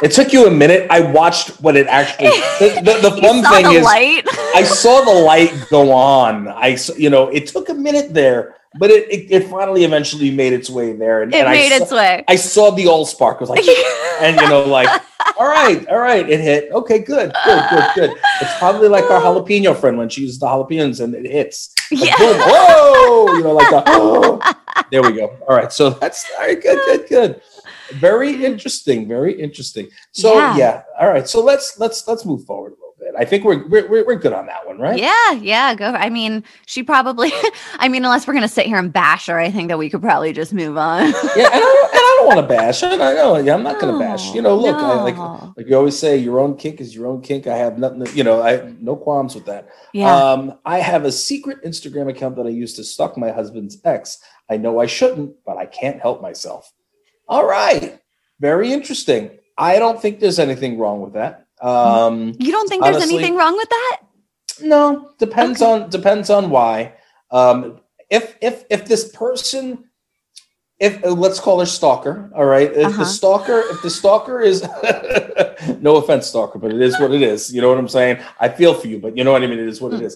It 0.03 0.11
took 0.11 0.33
you 0.33 0.47
a 0.47 0.51
minute. 0.51 0.91
I 0.91 1.01
watched 1.01 1.61
what 1.61 1.77
it 1.77 1.87
actually. 1.87 2.31
The, 2.59 2.81
the, 2.83 3.11
the 3.11 3.17
fun 3.23 3.43
thing 3.43 3.65
the 3.65 3.79
is, 3.79 3.85
light. 3.85 4.23
I 4.55 4.65
saw 4.65 5.05
the 5.05 5.13
light 5.13 5.67
go 5.71 5.93
on. 5.93 6.49
I, 6.49 6.77
you 6.97 7.11
know, 7.11 7.29
it 7.29 7.47
took 7.47 7.69
a 7.69 7.75
minute 7.75 8.13
there, 8.13 8.57
but 8.79 8.91
it, 8.91 9.09
it, 9.11 9.31
it 9.31 9.49
finally 9.49 9.85
eventually 9.85 10.31
made 10.31 10.53
its 10.53 10.69
way 10.69 10.93
there, 10.93 11.23
and, 11.23 11.33
It 11.33 11.39
and 11.39 11.49
I 11.49 11.53
made 11.53 11.71
saw, 11.71 11.83
its 11.83 11.93
way. 11.93 12.25
I 12.27 12.37
saw 12.37 12.71
the 12.71 12.89
all 12.89 13.07
spark. 13.07 13.37
I 13.37 13.41
was 13.41 13.51
like, 13.51 13.65
and 14.21 14.41
you 14.41 14.49
know, 14.49 14.65
like, 14.65 14.89
all 15.39 15.49
right, 15.49 15.87
all 15.89 15.99
right, 15.99 16.29
it 16.29 16.41
hit. 16.41 16.71
Okay, 16.73 16.99
good, 16.99 17.33
good, 17.45 17.65
good, 17.71 17.85
good. 17.95 18.11
It's 18.41 18.59
probably 18.59 18.89
like 18.89 19.05
our 19.11 19.21
jalapeno 19.21 19.77
friend 19.79 19.99
when 19.99 20.09
she 20.09 20.23
uses 20.23 20.39
the 20.39 20.47
jalapenos 20.47 21.01
and 21.03 21.15
it 21.15 21.31
hits. 21.31 21.75
Like, 21.91 22.05
Yeah. 22.05 22.17
boom, 22.19 22.37
whoa, 22.41 23.35
you 23.37 23.43
know, 23.43 23.53
like 23.53 23.71
the, 23.71 23.83
oh. 23.87 24.41
There 24.91 25.03
we 25.03 25.13
go. 25.13 25.37
All 25.49 25.57
right, 25.57 25.73
so 25.73 25.91
that's 25.91 26.25
all 26.39 26.47
right. 26.47 26.61
Good, 26.61 26.79
good, 26.87 27.09
good. 27.09 27.43
Very 27.93 28.45
interesting. 28.45 29.07
Very 29.09 29.39
interesting. 29.39 29.89
So 30.13 30.35
Yeah. 30.35 30.57
yeah. 30.57 30.83
All 31.01 31.09
right. 31.09 31.29
So 31.29 31.43
let's 31.43 31.79
let's 31.79 32.07
let's 32.09 32.25
move 32.25 32.45
forward 32.45 32.73
a 32.73 32.77
little 32.77 32.95
bit. 32.99 33.15
I 33.19 33.25
think 33.25 33.45
we're 33.45 33.67
we're 33.69 34.07
we're, 34.07 34.15
good 34.17 34.33
on 34.33 34.47
that 34.47 34.67
one, 34.67 34.79
right? 34.79 34.99
Yeah, 34.99 35.33
yeah, 35.33 35.75
go. 35.75 35.87
I 35.87 36.09
mean, 36.09 36.45
she 36.67 36.83
probably, 36.83 37.31
I 37.79 37.89
mean, 37.89 38.05
unless 38.05 38.27
we're 38.27 38.33
going 38.35 38.43
to 38.43 38.49
sit 38.49 38.67
here 38.67 38.79
and 38.79 38.93
bash 38.93 39.27
her, 39.27 39.39
I 39.39 39.51
think 39.51 39.69
that 39.69 39.79
we 39.79 39.91
could 39.91 40.01
probably 40.03 40.33
just 40.33 40.53
move 40.55 40.77
on. 40.79 41.03
Yeah, 41.37 41.49
and 41.53 41.63
I 41.63 41.89
and 41.93 42.01
I 42.01 42.12
don't 42.23 42.37
want 42.37 42.49
to 42.49 42.55
bash. 42.55 42.83
I 42.83 42.97
know 42.97 43.37
yeah, 43.39 43.55
I'm 43.55 43.63
not 43.63 43.81
going 43.81 43.93
to 43.93 43.99
bash. 43.99 44.35
You 44.35 44.43
know, 44.43 44.57
look, 44.57 44.77
I, 44.77 45.03
like 45.03 45.57
like 45.57 45.67
you 45.69 45.77
always 45.77 45.99
say, 45.99 46.17
your 46.17 46.41
own 46.41 46.57
kink 46.57 46.81
is 46.81 46.95
your 46.95 47.07
own 47.07 47.21
kink. 47.21 47.47
I 47.47 47.57
have 47.57 47.79
nothing. 47.79 48.05
To, 48.05 48.13
you 48.13 48.25
know, 48.25 48.43
I 48.43 48.73
no 48.81 48.97
qualms 48.97 49.35
with 49.35 49.47
that. 49.47 49.69
yeah. 49.93 50.15
Um, 50.15 50.59
I 50.65 50.79
have 50.79 51.05
a 51.05 51.13
secret 51.13 51.63
Instagram 51.65 52.09
account 52.09 52.37
that 52.37 52.47
I 52.47 52.51
use 52.51 52.75
to 52.75 52.85
stalk 52.85 53.17
my 53.17 53.31
husband's 53.31 53.79
ex. 53.85 54.19
I 54.51 54.57
know 54.57 54.81
I 54.81 54.87
shouldn't, 54.87 55.37
but 55.45 55.57
I 55.57 55.67
can't 55.67 56.01
help 56.01 56.23
myself. 56.23 56.73
All 57.29 57.47
right, 57.47 57.99
very 58.41 58.73
interesting. 58.73 59.39
I 59.59 59.79
don't 59.79 60.01
think 60.01 60.21
there's 60.21 60.39
anything 60.39 60.79
wrong 60.79 61.01
with 61.01 61.13
that. 61.15 61.47
Um, 61.61 62.35
you 62.39 62.51
don't 62.53 62.69
think 62.69 62.83
there's 62.83 62.97
honestly- 62.97 63.17
anything 63.17 63.37
wrong 63.37 63.57
with 63.57 63.69
that? 63.69 63.99
no, 64.61 65.13
depends 65.19 65.63
Okay. 65.63 65.71
on 65.85 65.91
depends 65.91 66.31
on 66.31 66.51
why. 66.51 66.95
Um, 67.31 67.81
if 68.11 68.37
if 68.41 68.65
if 68.69 68.85
this 68.85 69.09
person, 69.09 69.85
if 70.89 70.93
uh, 71.05 71.11
let's 71.25 71.41
call 71.41 71.61
her 71.61 71.67
stalker, 71.79 72.15
all 72.37 72.45
right. 72.57 72.71
If 72.85 72.87
Uh-huh. 72.89 72.99
the 73.05 73.11
stalker, 73.19 73.59
if 73.73 73.79
the 73.87 73.91
stalker 74.01 74.37
is, 74.51 74.59
no 75.81 75.97
offense, 75.97 76.27
stalker, 76.27 76.59
but 76.59 76.73
it 76.73 76.81
is 76.89 76.99
what 77.01 77.13
it 77.13 77.23
is. 77.23 77.53
You 77.55 77.61
know 77.63 77.69
what 77.69 77.79
I'm 77.79 77.89
saying? 77.99 78.19
I 78.41 78.49
feel 78.49 78.75
for 78.75 78.89
you, 78.89 78.99
but 78.99 79.17
you 79.17 79.23
know 79.25 79.33
what 79.33 79.43
I 79.43 79.47
mean. 79.47 79.59
It 79.61 79.69
is 79.69 79.81
what 79.81 79.93
it 79.95 80.01
Mm. 80.01 80.07
is. 80.09 80.15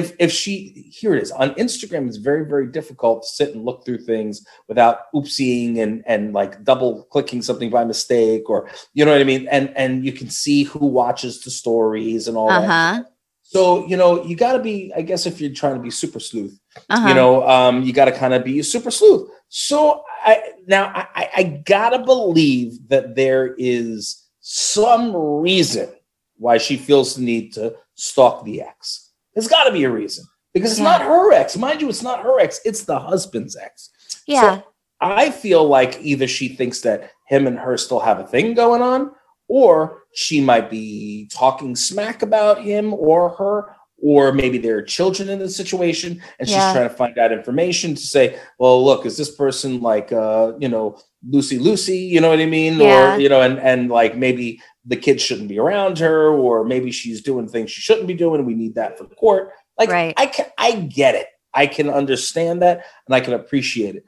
If 0.00 0.06
if 0.18 0.30
she 0.30 0.90
here 1.00 1.14
it 1.16 1.22
is 1.22 1.30
on 1.42 1.48
Instagram, 1.64 2.02
it's 2.08 2.18
very 2.30 2.44
very 2.52 2.66
difficult 2.78 3.22
to 3.22 3.28
sit 3.38 3.54
and 3.54 3.64
look 3.64 3.78
through 3.84 4.02
things 4.12 4.44
without 4.70 4.96
oopsieing 5.14 5.78
and 5.82 6.02
and 6.12 6.22
like 6.40 6.52
double 6.62 6.90
clicking 7.12 7.40
something 7.48 7.70
by 7.70 7.84
mistake 7.84 8.50
or 8.50 8.68
you 8.92 9.02
know 9.04 9.12
what 9.12 9.20
I 9.22 9.24
mean. 9.32 9.48
And 9.56 9.66
and 9.82 10.04
you 10.06 10.12
can 10.20 10.28
see 10.42 10.64
who 10.70 10.84
watches 11.00 11.34
the 11.44 11.50
stories 11.62 12.28
and 12.28 12.36
all 12.36 12.50
Uh 12.50 12.60
that. 12.66 13.06
So, 13.54 13.86
you 13.90 13.96
know, 13.96 14.10
you 14.28 14.36
got 14.36 14.52
to 14.52 14.58
be, 14.70 14.92
I 14.94 15.00
guess, 15.00 15.24
if 15.24 15.40
you're 15.40 15.54
trying 15.62 15.76
to 15.76 15.80
be 15.88 15.90
super 16.02 16.20
sleuth, 16.20 16.54
Uh-huh. 16.90 17.08
you 17.08 17.14
know, 17.14 17.32
um, 17.48 17.74
you 17.82 17.94
got 18.00 18.04
to 18.12 18.12
kind 18.22 18.34
of 18.34 18.44
be 18.44 18.58
a 18.58 18.64
super 18.74 18.90
sleuth. 18.90 19.24
So, 19.48 20.04
I 20.28 20.52
now 20.66 20.92
I, 20.94 21.06
I, 21.14 21.30
I 21.36 21.42
got 21.42 21.90
to 21.90 22.00
believe 22.00 22.88
that 22.88 23.14
there 23.14 23.54
is 23.58 24.26
some 24.40 25.16
reason 25.16 25.88
why 26.36 26.58
she 26.58 26.76
feels 26.76 27.14
the 27.16 27.22
need 27.22 27.52
to 27.54 27.74
stalk 27.94 28.44
the 28.44 28.62
ex. 28.62 29.12
There's 29.34 29.48
got 29.48 29.64
to 29.64 29.72
be 29.72 29.84
a 29.84 29.90
reason 29.90 30.24
because 30.52 30.72
it's 30.72 30.80
not 30.80 31.00
her 31.00 31.32
ex. 31.32 31.56
Mind 31.56 31.80
you, 31.80 31.88
it's 31.88 32.02
not 32.02 32.22
her 32.22 32.40
ex, 32.40 32.60
it's 32.64 32.82
the 32.82 32.98
husband's 32.98 33.56
ex. 33.56 33.90
yeah. 34.26 34.62
I 35.00 35.30
feel 35.30 35.64
like 35.64 35.96
either 36.02 36.26
she 36.26 36.48
thinks 36.48 36.80
that 36.80 37.12
him 37.28 37.46
and 37.46 37.56
her 37.56 37.76
still 37.76 38.00
have 38.00 38.18
a 38.18 38.26
thing 38.26 38.54
going 38.54 38.82
on, 38.82 39.12
or 39.46 40.02
she 40.12 40.40
might 40.40 40.68
be 40.68 41.30
talking 41.32 41.76
smack 41.76 42.22
about 42.22 42.64
him 42.64 42.92
or 42.92 43.28
her, 43.30 43.76
or 44.00 44.32
maybe 44.32 44.58
there 44.58 44.76
are 44.78 44.82
children 44.82 45.28
in 45.28 45.38
the 45.38 45.48
situation 45.48 46.22
and 46.38 46.48
she's 46.48 46.56
Yeah. 46.56 46.72
trying 46.72 46.88
to 46.88 46.94
find 46.94 47.18
out 47.18 47.32
information 47.32 47.94
to 47.94 48.00
say, 48.00 48.38
well, 48.58 48.84
look, 48.84 49.04
is 49.06 49.16
this 49.16 49.30
person 49.34 49.80
like 49.80 50.12
uh, 50.12 50.52
you 50.58 50.68
know, 50.68 50.98
Lucy 51.28 51.58
Lucy, 51.58 51.98
you 51.98 52.20
know 52.20 52.28
what 52.30 52.38
I 52.40 52.46
mean? 52.46 52.78
Yeah. 52.78 53.16
Or 53.16 53.18
you 53.18 53.28
know, 53.28 53.40
and 53.42 53.58
and 53.58 53.88
like 53.90 54.16
maybe 54.16 54.60
the 54.84 54.96
kids 54.96 55.22
shouldn't 55.22 55.48
be 55.48 55.58
around 55.58 55.98
her, 55.98 56.30
or 56.30 56.64
maybe 56.64 56.90
she's 56.92 57.20
doing 57.22 57.48
things 57.48 57.70
she 57.70 57.80
shouldn't 57.80 58.06
be 58.06 58.14
doing. 58.14 58.44
We 58.46 58.54
need 58.54 58.74
that 58.76 58.96
for 58.98 59.04
the 59.04 59.14
court. 59.14 59.50
Like 59.78 59.90
Right. 59.90 60.14
I 60.16 60.26
can 60.26 60.46
I 60.58 60.72
get 60.72 61.14
it. 61.14 61.26
I 61.54 61.66
can 61.66 61.88
understand 61.90 62.62
that 62.62 62.84
and 63.06 63.14
I 63.14 63.20
can 63.20 63.34
appreciate 63.34 63.96
it 63.96 64.04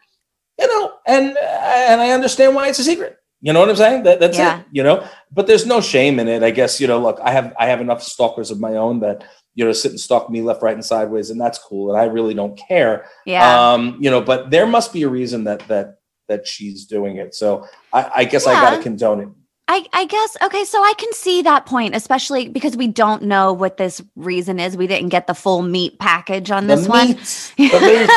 you 0.59 0.66
know, 0.68 0.92
and 1.06 1.28
and 1.38 2.00
I 2.02 2.11
understand 2.11 2.54
why 2.54 2.68
it's 2.68 2.78
a 2.78 2.85
secret. 2.85 3.16
You 3.40 3.54
know 3.54 3.61
what 3.61 3.70
I'm 3.70 3.76
saying? 3.76 4.02
That, 4.02 4.20
that's 4.20 4.37
Yeah. 4.37 4.61
it. 4.61 4.66
You 4.70 4.82
know, 4.82 5.02
but 5.32 5.47
there's 5.47 5.64
no 5.64 5.80
shame 5.80 6.20
in 6.20 6.28
it. 6.28 6.42
I 6.42 6.50
guess 6.50 6.78
you 6.80 6.87
know. 6.87 6.99
Look, 7.00 7.18
I 7.23 7.30
have 7.30 7.54
I 7.59 7.66
have 7.66 7.80
enough 7.80 8.02
stalkers 8.02 8.50
of 8.50 8.61
my 8.61 8.76
own 8.76 9.00
that 9.00 9.25
you 9.54 9.64
know 9.64 9.73
sit 9.73 9.90
and 9.90 10.00
stalk 10.00 10.30
me 10.30 10.42
left, 10.42 10.62
right, 10.62 10.75
and 10.75 10.85
sideways, 10.85 11.30
and 11.30 11.40
that's 11.40 11.59
cool. 11.59 11.90
And 11.92 12.00
I 12.00 12.04
really 12.04 12.35
don't 12.35 12.57
care. 12.57 13.07
Yeah. 13.26 13.73
Um, 13.73 13.97
you 14.00 14.11
know, 14.11 14.21
but 14.21 14.50
there 14.50 14.66
must 14.66 14.92
be 14.92 15.02
a 15.02 15.09
reason 15.09 15.45
that 15.45 15.61
that 15.69 15.99
that 16.28 16.47
she's 16.47 16.87
doing 16.87 17.16
it. 17.16 17.35
So 17.35 17.66
I, 17.92 18.11
I 18.16 18.25
guess 18.25 18.47
I 18.47 18.52
got 18.54 18.76
to 18.76 18.83
condone 18.83 19.21
it. 19.21 19.28
I, 19.66 19.87
I 19.92 20.04
guess 20.04 20.37
okay, 20.42 20.64
so 20.64 20.83
I 20.83 20.95
can 20.99 21.12
see 21.12 21.42
that 21.42 21.64
point, 21.66 21.95
especially 21.95 22.49
because 22.49 22.76
we 22.76 22.88
don't 22.88 23.23
know 23.23 23.52
what 23.52 23.76
this 23.76 24.02
reason 24.16 24.59
is. 24.59 24.76
We 24.76 24.87
didn't 24.88 25.11
get 25.11 25.26
the 25.28 25.35
full 25.35 25.62
meat 25.62 25.99
package 26.00 26.50
on 26.50 26.66
this 26.66 26.85
the 26.85 26.88
one. 26.88 27.09
meat, 27.09 27.52
the 27.57 27.80
meat. 27.80 28.11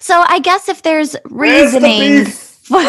so 0.00 0.24
I 0.26 0.40
guess 0.40 0.68
if 0.68 0.82
there's 0.82 1.12
the 1.12 1.20
reasoning, 1.30 2.24
for- 2.64 2.80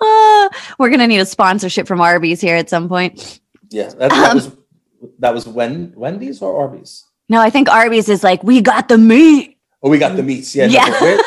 Uh, 0.00 0.48
we're 0.78 0.90
gonna 0.90 1.06
need 1.06 1.18
a 1.20 1.26
sponsorship 1.26 1.86
from 1.86 2.00
Arby's 2.00 2.40
here 2.40 2.56
at 2.56 2.68
some 2.68 2.88
point. 2.88 3.40
Yeah, 3.70 3.88
that, 3.88 4.10
that 4.10 4.30
Um, 4.30 4.34
was 4.36 4.56
that 5.18 5.34
was 5.34 5.46
Wen, 5.46 5.92
Wendy's 5.96 6.42
or 6.42 6.60
Arby's. 6.60 7.04
No, 7.28 7.40
I 7.40 7.50
think 7.50 7.68
Arby's 7.68 8.08
is 8.08 8.22
like 8.22 8.42
we 8.42 8.60
got 8.60 8.88
the 8.88 8.98
meat. 8.98 9.58
Oh, 9.82 9.90
we 9.90 9.98
got 9.98 10.16
the 10.16 10.22
meats. 10.22 10.54
Yeah. 10.54 10.66
Yeah. 10.66 10.90
but 10.90 11.00
where- 11.00 11.22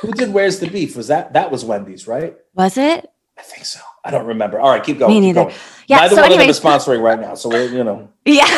who 0.00 0.12
did 0.12 0.32
Where's 0.34 0.58
the 0.58 0.68
Beef? 0.68 0.96
Was 0.96 1.08
that 1.08 1.32
that 1.32 1.50
was 1.50 1.64
Wendy's, 1.64 2.06
right? 2.06 2.36
Was 2.54 2.76
it? 2.76 3.10
I 3.38 3.42
think 3.42 3.64
so. 3.64 3.80
I 4.04 4.10
don't 4.10 4.26
remember. 4.26 4.60
All 4.60 4.70
right, 4.70 4.84
keep 4.84 4.98
going. 4.98 5.14
Me 5.14 5.20
neither. 5.20 5.44
going. 5.44 5.54
Yeah. 5.86 5.98
Neither 6.00 6.16
so 6.16 6.22
one 6.22 6.24
anyway, 6.32 6.48
of 6.48 6.60
them 6.60 6.72
is 6.74 6.84
sponsoring 6.84 7.02
right 7.02 7.18
now, 7.18 7.34
so 7.34 7.48
we're 7.48 7.68
you 7.68 7.82
know. 7.84 8.08
Yeah. 8.24 8.44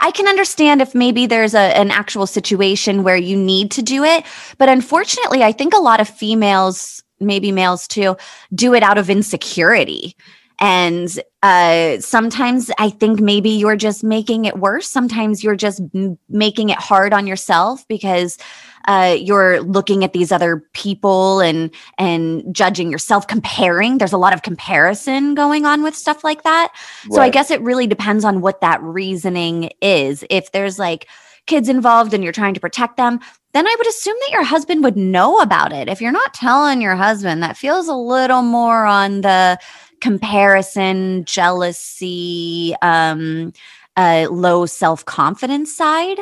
I 0.00 0.10
can 0.14 0.26
understand 0.28 0.82
if 0.82 0.94
maybe 0.94 1.26
there's 1.26 1.54
a, 1.54 1.58
an 1.78 1.90
actual 1.90 2.26
situation 2.26 3.04
where 3.04 3.16
you 3.16 3.36
need 3.36 3.70
to 3.72 3.82
do 3.82 4.04
it. 4.04 4.24
But 4.58 4.68
unfortunately, 4.68 5.42
I 5.42 5.52
think 5.52 5.72
a 5.72 5.78
lot 5.78 6.00
of 6.00 6.08
females, 6.08 7.02
maybe 7.20 7.52
males 7.52 7.86
too, 7.88 8.16
do 8.54 8.74
it 8.74 8.82
out 8.82 8.98
of 8.98 9.08
insecurity. 9.08 10.16
And 10.60 11.08
uh, 11.42 12.00
sometimes 12.00 12.70
I 12.78 12.90
think 12.90 13.20
maybe 13.20 13.50
you're 13.50 13.76
just 13.76 14.04
making 14.04 14.44
it 14.44 14.58
worse. 14.58 14.88
Sometimes 14.88 15.42
you're 15.42 15.56
just 15.56 15.82
m- 15.94 16.18
making 16.28 16.70
it 16.70 16.78
hard 16.78 17.12
on 17.12 17.26
yourself 17.26 17.86
because 17.88 18.38
uh, 18.86 19.16
you're 19.18 19.60
looking 19.62 20.04
at 20.04 20.12
these 20.12 20.30
other 20.30 20.64
people 20.72 21.40
and 21.40 21.70
and 21.98 22.54
judging 22.54 22.90
yourself, 22.90 23.26
comparing. 23.26 23.98
There's 23.98 24.12
a 24.12 24.18
lot 24.18 24.34
of 24.34 24.42
comparison 24.42 25.34
going 25.34 25.64
on 25.64 25.82
with 25.82 25.96
stuff 25.96 26.22
like 26.22 26.42
that. 26.44 26.72
So 27.10 27.22
I 27.22 27.30
guess 27.30 27.50
it 27.50 27.60
really 27.62 27.86
depends 27.86 28.24
on 28.24 28.40
what 28.40 28.60
that 28.60 28.82
reasoning 28.82 29.70
is. 29.80 30.24
If 30.30 30.52
there's 30.52 30.78
like 30.78 31.08
kids 31.46 31.68
involved 31.68 32.14
and 32.14 32.22
you're 32.24 32.32
trying 32.32 32.54
to 32.54 32.60
protect 32.60 32.96
them, 32.96 33.20
then 33.52 33.66
I 33.66 33.74
would 33.78 33.86
assume 33.86 34.16
that 34.20 34.32
your 34.32 34.44
husband 34.44 34.82
would 34.82 34.96
know 34.96 35.38
about 35.38 35.72
it. 35.72 35.88
If 35.88 36.00
you're 36.00 36.12
not 36.12 36.34
telling 36.34 36.80
your 36.80 36.96
husband, 36.96 37.42
that 37.42 37.56
feels 37.56 37.86
a 37.86 37.94
little 37.94 38.42
more 38.42 38.84
on 38.84 39.20
the 39.20 39.58
comparison, 40.00 41.24
jealousy, 41.24 42.74
um, 42.82 43.52
uh, 43.96 44.26
low 44.30 44.66
self 44.66 45.04
confidence 45.04 45.74
side. 45.74 46.18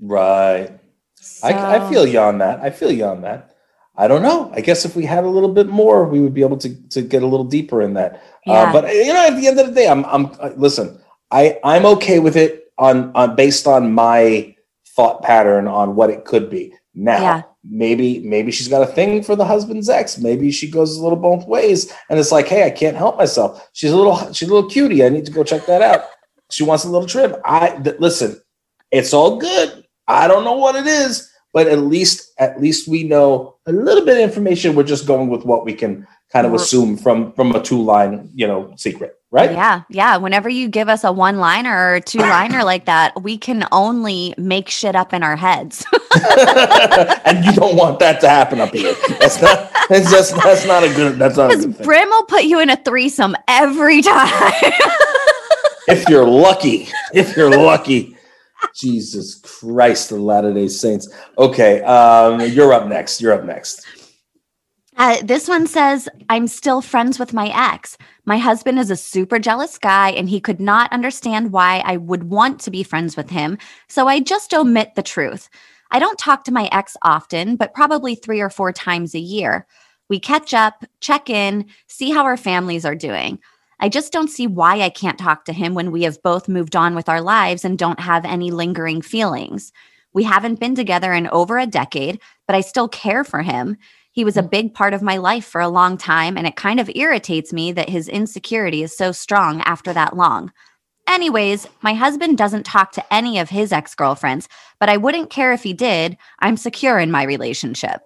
Right. 0.00 0.70
I, 1.42 1.76
I 1.76 1.90
feel 1.90 2.06
you 2.06 2.18
on 2.18 2.38
that. 2.38 2.60
I 2.60 2.70
feel 2.70 2.90
you 2.90 3.04
on 3.04 3.22
that. 3.22 3.54
I 3.96 4.08
don't 4.08 4.22
know. 4.22 4.50
I 4.54 4.60
guess 4.60 4.84
if 4.84 4.96
we 4.96 5.04
had 5.04 5.24
a 5.24 5.28
little 5.28 5.52
bit 5.52 5.68
more, 5.68 6.06
we 6.06 6.20
would 6.20 6.32
be 6.32 6.40
able 6.42 6.56
to 6.58 6.74
to 6.88 7.02
get 7.02 7.22
a 7.22 7.26
little 7.26 7.44
deeper 7.44 7.82
in 7.82 7.94
that. 7.94 8.22
Yeah. 8.46 8.52
Uh, 8.52 8.72
but 8.72 8.94
you 8.94 9.12
know, 9.12 9.26
at 9.26 9.36
the 9.36 9.46
end 9.46 9.60
of 9.60 9.66
the 9.66 9.72
day, 9.72 9.88
I'm 9.88 10.04
I'm 10.06 10.26
uh, 10.40 10.50
listen. 10.56 10.98
I 11.30 11.58
I'm 11.64 11.84
okay 11.86 12.18
with 12.18 12.36
it 12.36 12.72
on 12.78 13.12
on 13.14 13.36
based 13.36 13.66
on 13.66 13.92
my 13.92 14.56
thought 14.96 15.22
pattern 15.22 15.68
on 15.68 15.96
what 15.96 16.10
it 16.10 16.24
could 16.24 16.48
be. 16.48 16.74
Now, 16.94 17.20
Yeah. 17.20 17.42
Maybe 17.64 18.20
maybe 18.20 18.50
she's 18.50 18.68
got 18.68 18.82
a 18.82 18.92
thing 18.92 19.22
for 19.22 19.36
the 19.36 19.44
husband's 19.44 19.88
ex. 19.88 20.18
Maybe 20.18 20.50
she 20.50 20.70
goes 20.70 20.96
a 20.96 21.02
little 21.02 21.18
both 21.18 21.46
ways, 21.46 21.92
and 22.08 22.18
it's 22.18 22.32
like, 22.32 22.48
hey, 22.48 22.64
I 22.66 22.70
can't 22.70 22.96
help 22.96 23.16
myself. 23.16 23.68
She's 23.72 23.90
a 23.90 23.96
little 23.96 24.32
she's 24.32 24.48
a 24.48 24.54
little 24.54 24.70
cutie. 24.70 25.04
I 25.04 25.08
need 25.08 25.26
to 25.26 25.32
go 25.32 25.44
check 25.44 25.66
that 25.66 25.82
out. 25.82 26.04
She 26.50 26.64
wants 26.64 26.84
a 26.84 26.90
little 26.90 27.06
trim. 27.06 27.36
I 27.44 27.70
th- 27.70 28.00
listen. 28.00 28.40
It's 28.90 29.14
all 29.14 29.36
good. 29.36 29.84
I 30.08 30.26
don't 30.26 30.42
know 30.42 30.56
what 30.56 30.74
it 30.74 30.86
is, 30.86 31.30
but 31.52 31.68
at 31.68 31.78
least 31.78 32.32
at 32.38 32.60
least 32.60 32.88
we 32.88 33.04
know 33.04 33.56
a 33.66 33.72
little 33.72 34.04
bit 34.04 34.16
of 34.16 34.22
information. 34.22 34.74
We're 34.74 34.82
just 34.82 35.06
going 35.06 35.28
with 35.28 35.44
what 35.44 35.64
we 35.64 35.74
can 35.74 36.06
kind 36.32 36.46
of 36.46 36.54
assume 36.54 36.96
from 36.96 37.32
from 37.32 37.54
a 37.54 37.62
two 37.62 37.80
line 37.80 38.30
you 38.34 38.46
know 38.46 38.72
secret 38.76 39.19
right? 39.30 39.52
Yeah 39.52 39.82
yeah. 39.88 40.16
Whenever 40.16 40.48
you 40.48 40.68
give 40.68 40.88
us 40.88 41.04
a 41.04 41.12
one 41.12 41.38
liner 41.38 41.94
or 41.94 42.00
two 42.00 42.18
liner 42.18 42.64
like 42.64 42.86
that 42.86 43.22
we 43.22 43.38
can 43.38 43.66
only 43.72 44.34
make 44.36 44.68
shit 44.68 44.94
up 44.96 45.12
in 45.12 45.22
our 45.22 45.36
heads. 45.36 45.84
And 47.24 47.44
you 47.44 47.52
don't 47.52 47.76
want 47.76 48.00
that 48.00 48.20
to 48.22 48.28
happen 48.28 48.60
up 48.60 48.74
here. 48.74 48.94
That's 49.20 49.40
not 49.40 49.70
that's 49.88 50.10
just 50.10 50.34
that's 50.42 50.66
not 50.66 50.82
a 50.82 50.88
good 50.88 51.18
that's 51.18 51.36
not 51.36 51.50
because 51.50 51.66
brim 51.66 52.08
will 52.08 52.24
put 52.24 52.44
you 52.44 52.58
in 52.60 52.70
a 52.70 52.76
threesome 52.76 53.36
every 53.48 54.02
time. 54.02 54.32
If 55.88 56.08
you're 56.08 56.26
lucky 56.26 56.88
if 57.14 57.36
you're 57.36 57.50
lucky. 57.50 58.16
Jesus 58.74 59.36
christ 59.36 60.10
the 60.10 60.16
latter 60.16 60.52
day 60.52 60.68
saints. 60.68 61.08
Okay 61.38 61.82
um 61.82 62.40
you're 62.40 62.72
up 62.72 62.86
next 62.88 63.20
you're 63.20 63.32
up 63.32 63.44
next 63.44 63.86
uh, 65.00 65.16
this 65.24 65.48
one 65.48 65.66
says, 65.66 66.10
I'm 66.28 66.46
still 66.46 66.82
friends 66.82 67.18
with 67.18 67.32
my 67.32 67.48
ex. 67.54 67.96
My 68.26 68.36
husband 68.36 68.78
is 68.78 68.90
a 68.90 68.96
super 68.96 69.38
jealous 69.38 69.78
guy, 69.78 70.10
and 70.10 70.28
he 70.28 70.42
could 70.42 70.60
not 70.60 70.92
understand 70.92 71.52
why 71.52 71.82
I 71.86 71.96
would 71.96 72.24
want 72.24 72.60
to 72.60 72.70
be 72.70 72.82
friends 72.82 73.16
with 73.16 73.30
him. 73.30 73.56
So 73.88 74.08
I 74.08 74.20
just 74.20 74.52
omit 74.52 74.96
the 74.96 75.02
truth. 75.02 75.48
I 75.90 76.00
don't 76.00 76.18
talk 76.18 76.44
to 76.44 76.52
my 76.52 76.68
ex 76.70 76.98
often, 77.00 77.56
but 77.56 77.72
probably 77.72 78.14
three 78.14 78.42
or 78.42 78.50
four 78.50 78.74
times 78.74 79.14
a 79.14 79.18
year. 79.18 79.66
We 80.10 80.20
catch 80.20 80.52
up, 80.52 80.84
check 81.00 81.30
in, 81.30 81.64
see 81.86 82.10
how 82.10 82.24
our 82.24 82.36
families 82.36 82.84
are 82.84 82.94
doing. 82.94 83.38
I 83.78 83.88
just 83.88 84.12
don't 84.12 84.28
see 84.28 84.46
why 84.46 84.82
I 84.82 84.90
can't 84.90 85.18
talk 85.18 85.46
to 85.46 85.54
him 85.54 85.72
when 85.72 85.92
we 85.92 86.02
have 86.02 86.22
both 86.22 86.46
moved 86.46 86.76
on 86.76 86.94
with 86.94 87.08
our 87.08 87.22
lives 87.22 87.64
and 87.64 87.78
don't 87.78 88.00
have 88.00 88.26
any 88.26 88.50
lingering 88.50 89.00
feelings. 89.00 89.72
We 90.12 90.24
haven't 90.24 90.60
been 90.60 90.74
together 90.74 91.12
in 91.14 91.26
over 91.28 91.58
a 91.58 91.66
decade, 91.66 92.20
but 92.46 92.54
I 92.54 92.60
still 92.60 92.88
care 92.88 93.24
for 93.24 93.40
him. 93.42 93.78
He 94.12 94.24
was 94.24 94.36
a 94.36 94.42
mm. 94.42 94.50
big 94.50 94.74
part 94.74 94.94
of 94.94 95.02
my 95.02 95.16
life 95.16 95.44
for 95.44 95.60
a 95.60 95.68
long 95.68 95.96
time, 95.96 96.36
and 96.36 96.46
it 96.46 96.56
kind 96.56 96.80
of 96.80 96.90
irritates 96.94 97.52
me 97.52 97.72
that 97.72 97.88
his 97.88 98.08
insecurity 98.08 98.82
is 98.82 98.96
so 98.96 99.12
strong 99.12 99.60
after 99.62 99.92
that 99.92 100.16
long. 100.16 100.52
Anyways, 101.08 101.66
my 101.82 101.94
husband 101.94 102.38
doesn't 102.38 102.64
talk 102.64 102.92
to 102.92 103.12
any 103.12 103.38
of 103.38 103.50
his 103.50 103.72
ex 103.72 103.94
girlfriends, 103.94 104.48
but 104.78 104.88
I 104.88 104.96
wouldn't 104.96 105.30
care 105.30 105.52
if 105.52 105.62
he 105.62 105.72
did. 105.72 106.16
I'm 106.38 106.56
secure 106.56 106.98
in 106.98 107.10
my 107.10 107.24
relationship. 107.24 108.00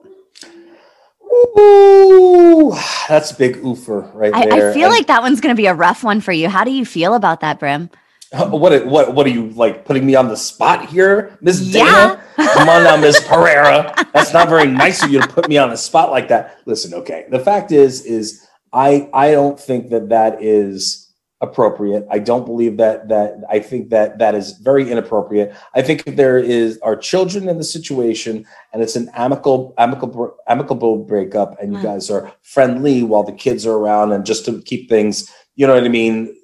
Ooh, 1.58 2.74
that's 3.08 3.32
a 3.32 3.36
big 3.36 3.56
oofer 3.56 4.10
right 4.14 4.32
there. 4.32 4.52
I, 4.52 4.70
I 4.70 4.72
feel 4.72 4.84
and 4.84 4.94
like 4.94 5.06
that 5.08 5.22
one's 5.22 5.40
going 5.40 5.54
to 5.54 5.60
be 5.60 5.66
a 5.66 5.74
rough 5.74 6.04
one 6.04 6.20
for 6.20 6.32
you. 6.32 6.48
How 6.48 6.64
do 6.64 6.70
you 6.70 6.86
feel 6.86 7.14
about 7.14 7.40
that, 7.40 7.58
Brim? 7.58 7.90
What 8.50 8.86
what 8.86 9.14
what 9.14 9.26
are 9.26 9.30
you 9.30 9.50
like 9.50 9.84
putting 9.84 10.04
me 10.04 10.14
on 10.14 10.28
the 10.28 10.36
spot 10.36 10.86
here, 10.86 11.38
Miss 11.40 11.60
Dayna? 11.60 12.20
Come 12.36 12.68
on 12.68 12.82
now, 12.82 12.96
Miss 12.96 13.22
Pereira. 13.26 13.94
That's 14.12 14.32
not 14.32 14.48
very 14.48 14.66
nice 14.66 15.04
of 15.04 15.10
you 15.10 15.20
to 15.20 15.28
put 15.28 15.48
me 15.48 15.56
on 15.56 15.70
the 15.70 15.76
spot 15.76 16.10
like 16.10 16.28
that. 16.28 16.58
Listen, 16.66 16.94
okay. 16.94 17.26
The 17.30 17.38
fact 17.38 17.70
is, 17.70 18.04
is 18.04 18.46
I 18.72 19.08
I 19.12 19.30
don't 19.30 19.58
think 19.58 19.90
that 19.90 20.08
that 20.08 20.42
is 20.42 21.04
appropriate. 21.40 22.06
I 22.10 22.18
don't 22.18 22.44
believe 22.44 22.76
that 22.78 23.08
that 23.08 23.42
I 23.48 23.60
think 23.60 23.90
that 23.90 24.18
that 24.18 24.34
is 24.34 24.52
very 24.52 24.90
inappropriate. 24.90 25.54
I 25.74 25.82
think 25.82 26.02
if 26.06 26.16
there 26.16 26.38
is 26.38 26.78
are 26.82 26.96
children 26.96 27.48
in 27.48 27.58
the 27.58 27.64
situation 27.64 28.44
and 28.72 28.82
it's 28.82 28.96
an 28.96 29.10
amicable 29.14 29.74
amicable 29.78 30.36
amicable 30.48 31.04
breakup 31.04 31.60
and 31.60 31.72
you 31.72 31.78
hmm. 31.78 31.84
guys 31.84 32.10
are 32.10 32.32
friendly 32.42 33.04
while 33.04 33.22
the 33.22 33.32
kids 33.32 33.64
are 33.66 33.76
around 33.76 34.12
and 34.12 34.26
just 34.26 34.44
to 34.46 34.60
keep 34.62 34.88
things, 34.88 35.30
you 35.54 35.66
know 35.66 35.74
what 35.74 35.84
I 35.84 35.88
mean, 35.88 36.34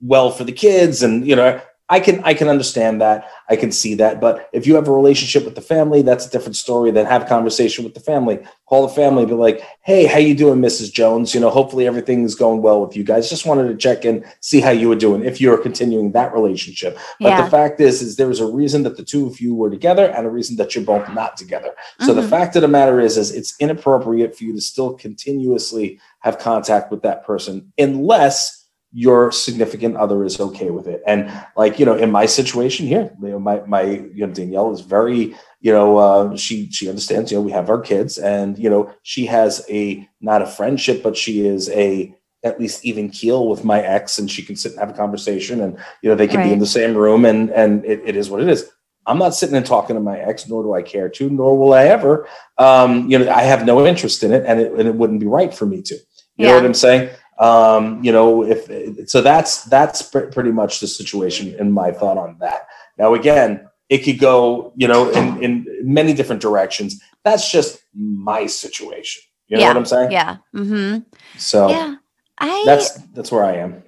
well 0.00 0.30
for 0.30 0.44
the 0.44 0.52
kids 0.52 1.02
and 1.02 1.26
you 1.26 1.36
know 1.36 1.60
I 1.90 1.98
can 1.98 2.22
I 2.22 2.34
can 2.34 2.48
understand 2.48 3.00
that. 3.00 3.28
I 3.48 3.56
can 3.56 3.72
see 3.72 3.96
that. 3.96 4.20
But 4.20 4.48
if 4.52 4.64
you 4.64 4.76
have 4.76 4.86
a 4.86 4.92
relationship 4.92 5.44
with 5.44 5.56
the 5.56 5.60
family, 5.60 6.02
that's 6.02 6.24
a 6.24 6.30
different 6.30 6.54
story. 6.54 6.92
Then 6.92 7.04
have 7.06 7.22
a 7.22 7.26
conversation 7.26 7.82
with 7.84 7.94
the 7.94 8.00
family. 8.00 8.38
Call 8.66 8.86
the 8.86 8.94
family, 8.94 9.26
be 9.26 9.32
like, 9.32 9.60
hey, 9.82 10.06
how 10.06 10.18
you 10.18 10.36
doing, 10.36 10.60
Mrs. 10.60 10.92
Jones? 10.92 11.34
You 11.34 11.40
know, 11.40 11.50
hopefully 11.50 11.88
everything's 11.88 12.36
going 12.36 12.62
well 12.62 12.80
with 12.80 12.96
you 12.96 13.02
guys. 13.02 13.28
Just 13.28 13.44
wanted 13.44 13.66
to 13.66 13.76
check 13.76 14.04
in, 14.04 14.24
see 14.38 14.60
how 14.60 14.70
you 14.70 14.88
were 14.88 14.94
doing, 14.94 15.24
if 15.24 15.40
you're 15.40 15.58
continuing 15.58 16.12
that 16.12 16.32
relationship. 16.32 16.96
But 17.18 17.30
yeah. 17.30 17.44
the 17.44 17.50
fact 17.50 17.80
is, 17.80 18.00
is 18.00 18.14
there's 18.14 18.38
a 18.38 18.46
reason 18.46 18.84
that 18.84 18.96
the 18.96 19.04
two 19.04 19.26
of 19.26 19.40
you 19.40 19.56
were 19.56 19.68
together 19.68 20.06
and 20.12 20.24
a 20.24 20.30
reason 20.30 20.56
that 20.58 20.76
you're 20.76 20.84
both 20.84 21.12
not 21.12 21.36
together. 21.36 21.72
So 21.98 22.12
mm-hmm. 22.12 22.20
the 22.20 22.28
fact 22.28 22.54
of 22.54 22.62
the 22.62 22.68
matter 22.68 23.00
is, 23.00 23.16
is 23.18 23.32
it's 23.32 23.56
inappropriate 23.58 24.38
for 24.38 24.44
you 24.44 24.54
to 24.54 24.60
still 24.60 24.94
continuously 24.94 25.98
have 26.20 26.38
contact 26.38 26.92
with 26.92 27.02
that 27.02 27.24
person 27.24 27.72
unless 27.76 28.59
your 28.92 29.30
significant 29.30 29.96
other 29.96 30.24
is 30.24 30.40
okay 30.40 30.70
with 30.70 30.88
it. 30.88 31.02
And 31.06 31.30
like, 31.56 31.78
you 31.78 31.86
know, 31.86 31.94
in 31.94 32.10
my 32.10 32.26
situation 32.26 32.86
here, 32.86 33.14
you 33.22 33.28
know, 33.28 33.38
my, 33.38 33.60
my, 33.66 33.82
you 33.82 34.26
know, 34.26 34.32
Danielle 34.32 34.72
is 34.72 34.80
very, 34.80 35.36
you 35.60 35.72
know, 35.72 35.98
uh, 35.98 36.36
she, 36.36 36.70
she 36.70 36.88
understands, 36.88 37.30
you 37.30 37.38
know, 37.38 37.42
we 37.42 37.52
have 37.52 37.70
our 37.70 37.80
kids 37.80 38.18
and, 38.18 38.58
you 38.58 38.68
know, 38.68 38.92
she 39.02 39.26
has 39.26 39.64
a, 39.70 40.08
not 40.20 40.42
a 40.42 40.46
friendship, 40.46 41.02
but 41.02 41.16
she 41.16 41.46
is 41.46 41.68
a, 41.70 42.14
at 42.42 42.58
least 42.58 42.84
even 42.84 43.10
keel 43.10 43.48
with 43.48 43.64
my 43.64 43.80
ex 43.80 44.18
and 44.18 44.30
she 44.30 44.42
can 44.42 44.56
sit 44.56 44.72
and 44.72 44.80
have 44.80 44.90
a 44.90 44.94
conversation 44.94 45.60
and, 45.60 45.78
you 46.02 46.08
know, 46.08 46.16
they 46.16 46.26
can 46.26 46.38
right. 46.38 46.46
be 46.46 46.52
in 46.52 46.58
the 46.58 46.66
same 46.66 46.96
room 46.96 47.24
and, 47.24 47.50
and 47.50 47.84
it, 47.84 48.00
it 48.04 48.16
is 48.16 48.28
what 48.28 48.42
it 48.42 48.48
is. 48.48 48.70
I'm 49.06 49.18
not 49.18 49.34
sitting 49.34 49.56
and 49.56 49.66
talking 49.66 49.96
to 49.96 50.00
my 50.00 50.18
ex, 50.18 50.48
nor 50.48 50.62
do 50.62 50.74
I 50.74 50.82
care 50.82 51.08
to, 51.08 51.30
nor 51.30 51.56
will 51.56 51.72
I 51.72 51.84
ever. 51.84 52.28
Um, 52.58 53.10
you 53.10 53.18
know, 53.18 53.30
I 53.30 53.42
have 53.42 53.64
no 53.64 53.86
interest 53.86 54.22
in 54.22 54.32
it, 54.32 54.44
and 54.46 54.60
it, 54.60 54.72
and 54.72 54.86
it 54.86 54.94
wouldn't 54.94 55.20
be 55.20 55.26
right 55.26 55.52
for 55.52 55.66
me 55.66 55.82
to. 55.82 55.94
You 55.94 56.02
yeah. 56.36 56.48
know 56.48 56.54
what 56.56 56.66
I'm 56.66 56.74
saying? 56.74 57.10
Um, 57.40 58.04
you 58.04 58.12
know, 58.12 58.44
if 58.44 59.08
so, 59.08 59.22
that's 59.22 59.64
that's 59.64 60.02
pr- 60.02 60.30
pretty 60.30 60.52
much 60.52 60.80
the 60.80 60.86
situation 60.86 61.54
in 61.58 61.72
my 61.72 61.90
thought 61.90 62.18
on 62.18 62.36
that. 62.40 62.68
Now, 62.98 63.14
again, 63.14 63.66
it 63.88 64.04
could 64.04 64.18
go, 64.18 64.72
you 64.76 64.86
know, 64.86 65.10
in, 65.10 65.42
in 65.42 65.66
many 65.82 66.12
different 66.12 66.42
directions. 66.42 67.02
That's 67.24 67.50
just 67.50 67.82
my 67.94 68.46
situation. 68.46 69.22
You 69.48 69.56
know 69.56 69.62
yeah. 69.62 69.68
what 69.68 69.76
I'm 69.78 69.86
saying? 69.86 70.12
Yeah. 70.12 70.36
Mm-hmm. 70.54 70.98
So 71.38 71.70
yeah, 71.70 71.96
I 72.38 72.62
that's 72.66 72.92
that's 73.14 73.32
where 73.32 73.44
I 73.44 73.56
am. 73.56 73.82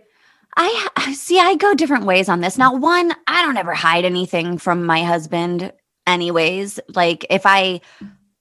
I 0.56 1.14
see. 1.14 1.38
I 1.38 1.54
go 1.54 1.74
different 1.74 2.04
ways 2.04 2.28
on 2.28 2.40
this. 2.40 2.58
Now, 2.58 2.74
one, 2.74 3.12
I 3.26 3.42
don't 3.42 3.56
ever 3.56 3.74
hide 3.74 4.04
anything 4.04 4.58
from 4.58 4.84
my 4.84 5.02
husband, 5.02 5.72
anyways. 6.06 6.80
Like 6.94 7.26
if 7.30 7.42
I 7.46 7.80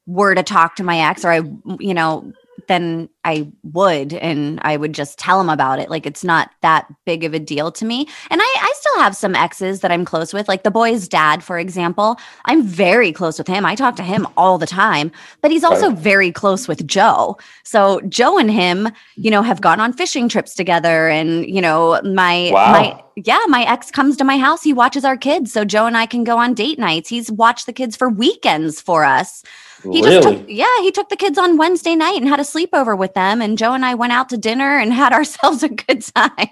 were 0.05 0.35
to 0.35 0.43
talk 0.43 0.75
to 0.75 0.83
my 0.83 0.99
ex, 0.99 1.23
or 1.23 1.31
I, 1.31 1.41
you 1.79 1.93
know, 1.93 2.33
then 2.71 3.09
I 3.25 3.51
would 3.63 4.13
and 4.13 4.59
I 4.63 4.77
would 4.77 4.93
just 4.93 5.19
tell 5.19 5.41
him 5.41 5.49
about 5.49 5.79
it. 5.79 5.89
Like 5.89 6.05
it's 6.05 6.23
not 6.23 6.51
that 6.61 6.87
big 7.05 7.25
of 7.25 7.33
a 7.33 7.39
deal 7.39 7.69
to 7.73 7.83
me. 7.85 8.07
And 8.29 8.41
I, 8.41 8.55
I 8.61 8.73
still 8.77 8.99
have 8.99 9.15
some 9.15 9.35
exes 9.35 9.81
that 9.81 9.91
I'm 9.91 10.05
close 10.05 10.33
with, 10.33 10.47
like 10.47 10.63
the 10.63 10.71
boy's 10.71 11.07
dad, 11.07 11.43
for 11.43 11.59
example. 11.59 12.17
I'm 12.45 12.63
very 12.63 13.11
close 13.11 13.37
with 13.37 13.47
him. 13.47 13.65
I 13.65 13.75
talk 13.75 13.97
to 13.97 14.03
him 14.03 14.25
all 14.37 14.57
the 14.57 14.65
time, 14.65 15.11
but 15.41 15.51
he's 15.51 15.65
also 15.65 15.91
very 15.91 16.31
close 16.31 16.67
with 16.69 16.87
Joe. 16.87 17.37
So 17.63 17.99
Joe 18.07 18.37
and 18.37 18.49
him, 18.49 18.89
you 19.17 19.29
know, 19.29 19.41
have 19.41 19.59
gone 19.59 19.81
on 19.81 19.91
fishing 19.91 20.29
trips 20.29 20.55
together. 20.55 21.09
And, 21.09 21.45
you 21.45 21.61
know, 21.61 22.01
my 22.03 22.51
wow. 22.53 22.71
my 22.71 23.03
yeah, 23.17 23.43
my 23.49 23.63
ex 23.63 23.91
comes 23.91 24.15
to 24.17 24.23
my 24.23 24.37
house. 24.37 24.63
He 24.63 24.71
watches 24.71 25.03
our 25.03 25.17
kids. 25.17 25.51
So 25.51 25.65
Joe 25.65 25.85
and 25.85 25.97
I 25.97 26.05
can 26.05 26.23
go 26.23 26.37
on 26.37 26.53
date 26.53 26.79
nights. 26.79 27.09
He's 27.09 27.29
watched 27.29 27.65
the 27.65 27.73
kids 27.73 27.97
for 27.97 28.09
weekends 28.09 28.79
for 28.79 29.03
us. 29.03 29.43
He 29.83 30.01
really? 30.01 30.21
just 30.21 30.27
took, 30.27 30.45
yeah, 30.47 30.77
he 30.81 30.91
took 30.91 31.09
the 31.09 31.15
kids 31.15 31.37
on 31.37 31.57
Wednesday 31.57 31.95
night 31.95 32.17
and 32.17 32.27
had 32.27 32.39
a 32.39 32.43
sleepover 32.43 32.97
with 32.97 33.13
them. 33.13 33.41
And 33.41 33.57
Joe 33.57 33.73
and 33.73 33.85
I 33.85 33.95
went 33.95 34.13
out 34.13 34.29
to 34.29 34.37
dinner 34.37 34.77
and 34.77 34.93
had 35.03 35.13
ourselves 35.13 35.63
a 35.63 35.69
good 35.69 36.01
time. 36.01 36.47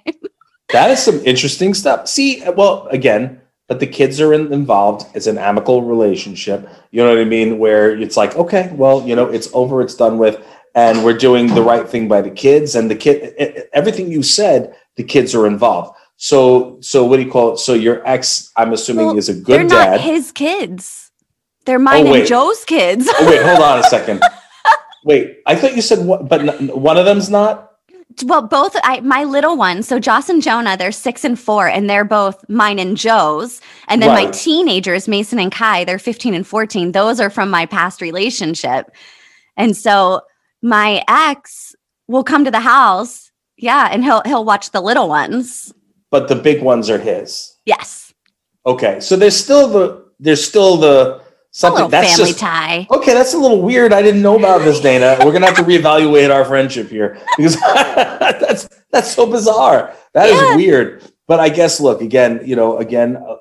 that 0.70 0.92
is 0.92 1.02
some 1.02 1.20
interesting 1.26 1.74
stuff. 1.74 2.08
See, 2.08 2.44
uh, 2.44 2.52
well, 2.52 2.88
again, 2.88 3.42
but 3.68 3.80
the 3.80 3.88
kids 3.88 4.20
are 4.20 4.34
in, 4.34 4.52
involved. 4.52 5.06
It's 5.16 5.28
an 5.28 5.38
amicable 5.38 5.84
relationship. 5.84 6.68
You 6.92 7.04
know 7.04 7.10
what 7.10 7.20
I 7.20 7.26
mean? 7.26 7.60
Where 7.60 7.96
it's 7.96 8.18
like, 8.18 8.36
okay, 8.36 8.72
well, 8.74 9.08
you 9.08 9.16
know, 9.16 9.28
it's 9.28 9.50
over, 9.54 9.82
it's 9.82 9.96
done 9.96 10.18
with, 10.18 10.44
and 10.76 11.04
we're 11.04 11.18
doing 11.18 11.54
the 11.54 11.62
right 11.62 11.88
thing 11.88 12.08
by 12.08 12.22
the 12.22 12.32
kids. 12.32 12.76
And 12.76 12.90
the 12.90 12.96
kid, 12.96 13.68
everything 13.74 14.12
you 14.12 14.24
said, 14.24 14.76
the 14.96 15.04
kids 15.04 15.36
are 15.36 15.46
involved. 15.46 15.96
So, 16.18 16.80
so 16.82 17.06
what 17.06 17.18
do 17.18 17.24
you 17.24 17.32
call 17.32 17.54
it? 17.54 17.60
So 17.60 17.74
your 17.74 18.06
ex, 18.06 18.52
I'm 18.58 18.74
assuming, 18.74 19.08
well, 19.08 19.18
is 19.18 19.30
a 19.30 19.34
good 19.34 19.46
they're 19.46 19.68
dad. 19.68 20.02
his 20.02 20.32
kids. 20.32 21.09
They're 21.70 21.78
mine 21.78 22.08
oh, 22.08 22.16
and 22.16 22.26
Joe's 22.26 22.66
kids. 22.66 23.08
oh, 23.08 23.30
wait, 23.30 23.44
hold 23.44 23.60
on 23.60 23.78
a 23.78 23.84
second. 23.90 24.24
wait, 25.04 25.38
I 25.46 25.54
thought 25.54 25.76
you 25.76 25.84
said 25.84 26.04
what, 26.04 26.28
but 26.28 26.60
one 26.76 26.98
of 26.98 27.06
them's 27.06 27.30
not. 27.30 27.74
Well, 28.26 28.42
both 28.42 28.76
I, 28.84 29.02
my 29.02 29.24
little 29.24 29.56
ones, 29.56 29.88
so 29.88 30.00
Joss 30.00 30.30
and 30.30 30.42
Jonah, 30.42 30.76
they're 30.76 30.92
six 30.92 31.24
and 31.24 31.40
four, 31.40 31.68
and 31.68 31.88
they're 31.88 32.04
both 32.04 32.44
mine 32.50 32.80
and 32.80 32.98
Joe's. 32.98 33.62
And 33.88 34.02
then 34.02 34.10
right. 34.10 34.26
my 34.26 34.32
teenagers, 34.32 35.08
Mason 35.08 35.38
and 35.38 35.52
Kai, 35.52 35.84
they're 35.84 36.00
15 36.00 36.34
and 36.34 36.48
14. 36.48 36.92
Those 36.92 37.20
are 37.20 37.30
from 37.30 37.52
my 37.52 37.68
past 37.68 38.02
relationship. 38.02 38.90
And 39.56 39.78
so 39.78 40.22
my 40.64 41.04
ex 41.08 41.76
will 42.08 42.24
come 42.24 42.46
to 42.46 42.52
the 42.52 42.62
house, 42.62 43.30
yeah, 43.58 43.90
and 43.92 44.04
he'll 44.04 44.24
he'll 44.26 44.44
watch 44.44 44.72
the 44.72 44.82
little 44.82 45.08
ones. 45.08 45.72
But 46.10 46.30
the 46.30 46.36
big 46.36 46.64
ones 46.64 46.90
are 46.90 46.98
his. 46.98 47.60
Yes. 47.64 48.12
Okay. 48.66 49.00
So 49.02 49.16
there's 49.16 49.38
still 49.38 49.68
the 49.68 50.10
there's 50.20 50.44
still 50.44 50.76
the 50.76 51.29
something 51.52 51.76
little 51.86 51.90
that's 51.90 52.16
family 52.16 52.32
just 52.32 52.40
tie. 52.40 52.88
okay. 52.92 53.14
That's 53.14 53.34
a 53.34 53.38
little 53.38 53.62
weird. 53.62 53.92
I 53.94 54.02
didn't 54.02 54.22
know 54.22 54.38
about 54.38 54.60
this, 54.60 54.80
Dayna. 54.80 55.24
We're 55.26 55.32
gonna 55.32 55.48
have 55.48 55.56
to 55.58 55.64
reevaluate 55.64 56.34
our 56.34 56.46
friendship 56.46 56.90
here 56.90 57.20
because 57.38 57.56
that's 57.76 58.70
that's 58.92 59.12
so 59.12 59.26
bizarre. 59.26 59.94
That 60.14 60.30
is 60.30 60.40
Yeah. 60.40 60.56
weird. 60.56 61.04
But 61.28 61.40
I 61.40 61.50
guess 61.50 61.80
look 61.80 62.02
again. 62.02 62.42
You 62.44 62.56
know, 62.56 62.78
again, 62.78 63.18
uh, 63.18 63.36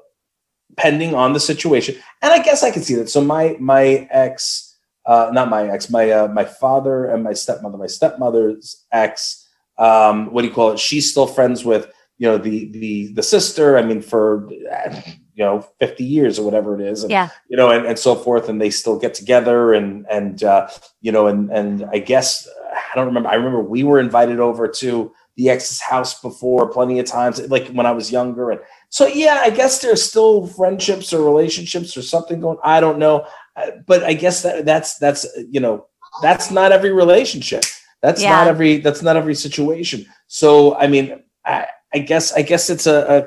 pending 0.77 1.15
on 1.15 1.33
the 1.33 1.41
situation, 1.41 1.97
and 2.23 2.33
I 2.33 2.43
guess 2.43 2.63
I 2.63 2.71
can 2.71 2.83
see 2.83 2.95
that. 2.97 3.09
So 3.09 3.21
my 3.23 3.57
my 3.59 4.07
ex, 4.11 4.77
uh, 5.07 5.31
not 5.33 5.49
my 5.49 5.69
ex, 5.69 5.89
my 5.91 6.11
uh, 6.11 6.29
my 6.29 6.45
father 6.45 7.07
and 7.07 7.23
my 7.25 7.33
stepmother, 7.33 7.79
my 7.79 7.87
stepmother's 7.87 8.85
ex. 8.93 9.47
Um, 9.79 10.33
what 10.33 10.43
do 10.43 10.49
you 10.49 10.55
call 10.55 10.73
it? 10.73 10.79
She's 10.79 11.11
still 11.11 11.27
friends 11.27 11.65
with 11.65 11.91
you 12.19 12.29
know 12.29 12.37
the 12.39 12.67
the 12.73 13.13
the 13.15 13.23
sister. 13.23 13.79
I 13.79 13.83
mean, 13.83 14.03
for 14.03 14.49
uh, 14.71 15.01
you 15.39 15.45
know 15.45 15.65
fifty 15.79 16.05
years 16.05 16.39
or 16.39 16.43
whatever 16.45 16.71
it 16.79 16.85
is. 16.93 17.05
And, 17.05 17.11
Yeah. 17.13 17.29
you 17.49 17.57
know, 17.57 17.71
and, 17.71 17.87
and 17.87 17.99
so 17.99 18.15
forth, 18.17 18.49
and 18.49 18.61
they 18.61 18.71
still 18.71 18.99
get 18.99 19.15
together, 19.15 19.73
and 19.79 20.05
and 20.11 20.43
uh, 20.43 20.69
you 21.01 21.13
know, 21.13 21.29
and 21.29 21.51
and 21.59 21.85
I 21.93 21.99
guess 22.01 22.49
I 22.93 22.95
don't 22.97 23.07
remember. 23.07 23.29
I 23.31 23.37
remember 23.37 23.63
we 23.63 23.85
were 23.85 24.01
invited 24.01 24.41
over 24.41 24.67
to 24.83 25.13
the 25.37 25.49
ex's 25.51 25.81
house 25.81 26.21
before 26.21 26.69
plenty 26.69 26.99
of 26.99 27.07
times, 27.07 27.41
like 27.49 27.69
when 27.69 27.87
I 27.87 27.93
was 27.93 28.11
younger, 28.11 28.51
and 28.51 28.61
so 28.89 29.07
yeah, 29.07 29.39
I 29.45 29.51
guess 29.51 29.81
there's 29.81 30.03
still 30.03 30.49
friendships 30.49 31.13
or 31.15 31.23
relationships 31.23 31.97
or 31.97 32.03
something 32.03 32.41
going. 32.41 32.59
I 32.65 32.81
don't 32.81 32.99
know, 32.99 33.25
Uh, 33.57 33.71
but 33.87 34.03
I 34.03 34.15
guess 34.15 34.43
that 34.43 34.65
that's 34.65 34.99
that's 34.99 35.25
you 35.55 35.61
know 35.61 35.87
that's 36.23 36.51
not 36.51 36.73
every 36.73 36.93
relationship. 36.93 37.63
That's 38.03 38.23
Yeah. 38.23 38.31
not 38.37 38.49
every 38.49 38.79
that's 38.79 39.03
not 39.03 39.17
every 39.17 39.37
situation. 39.37 40.05
So 40.27 40.75
I 40.83 40.87
mean, 40.89 41.23
I, 41.45 41.67
I 41.95 41.99
guess 42.11 42.33
I 42.33 42.43
guess 42.43 42.71
it's 42.71 42.87
a, 42.87 42.99
a 43.17 43.19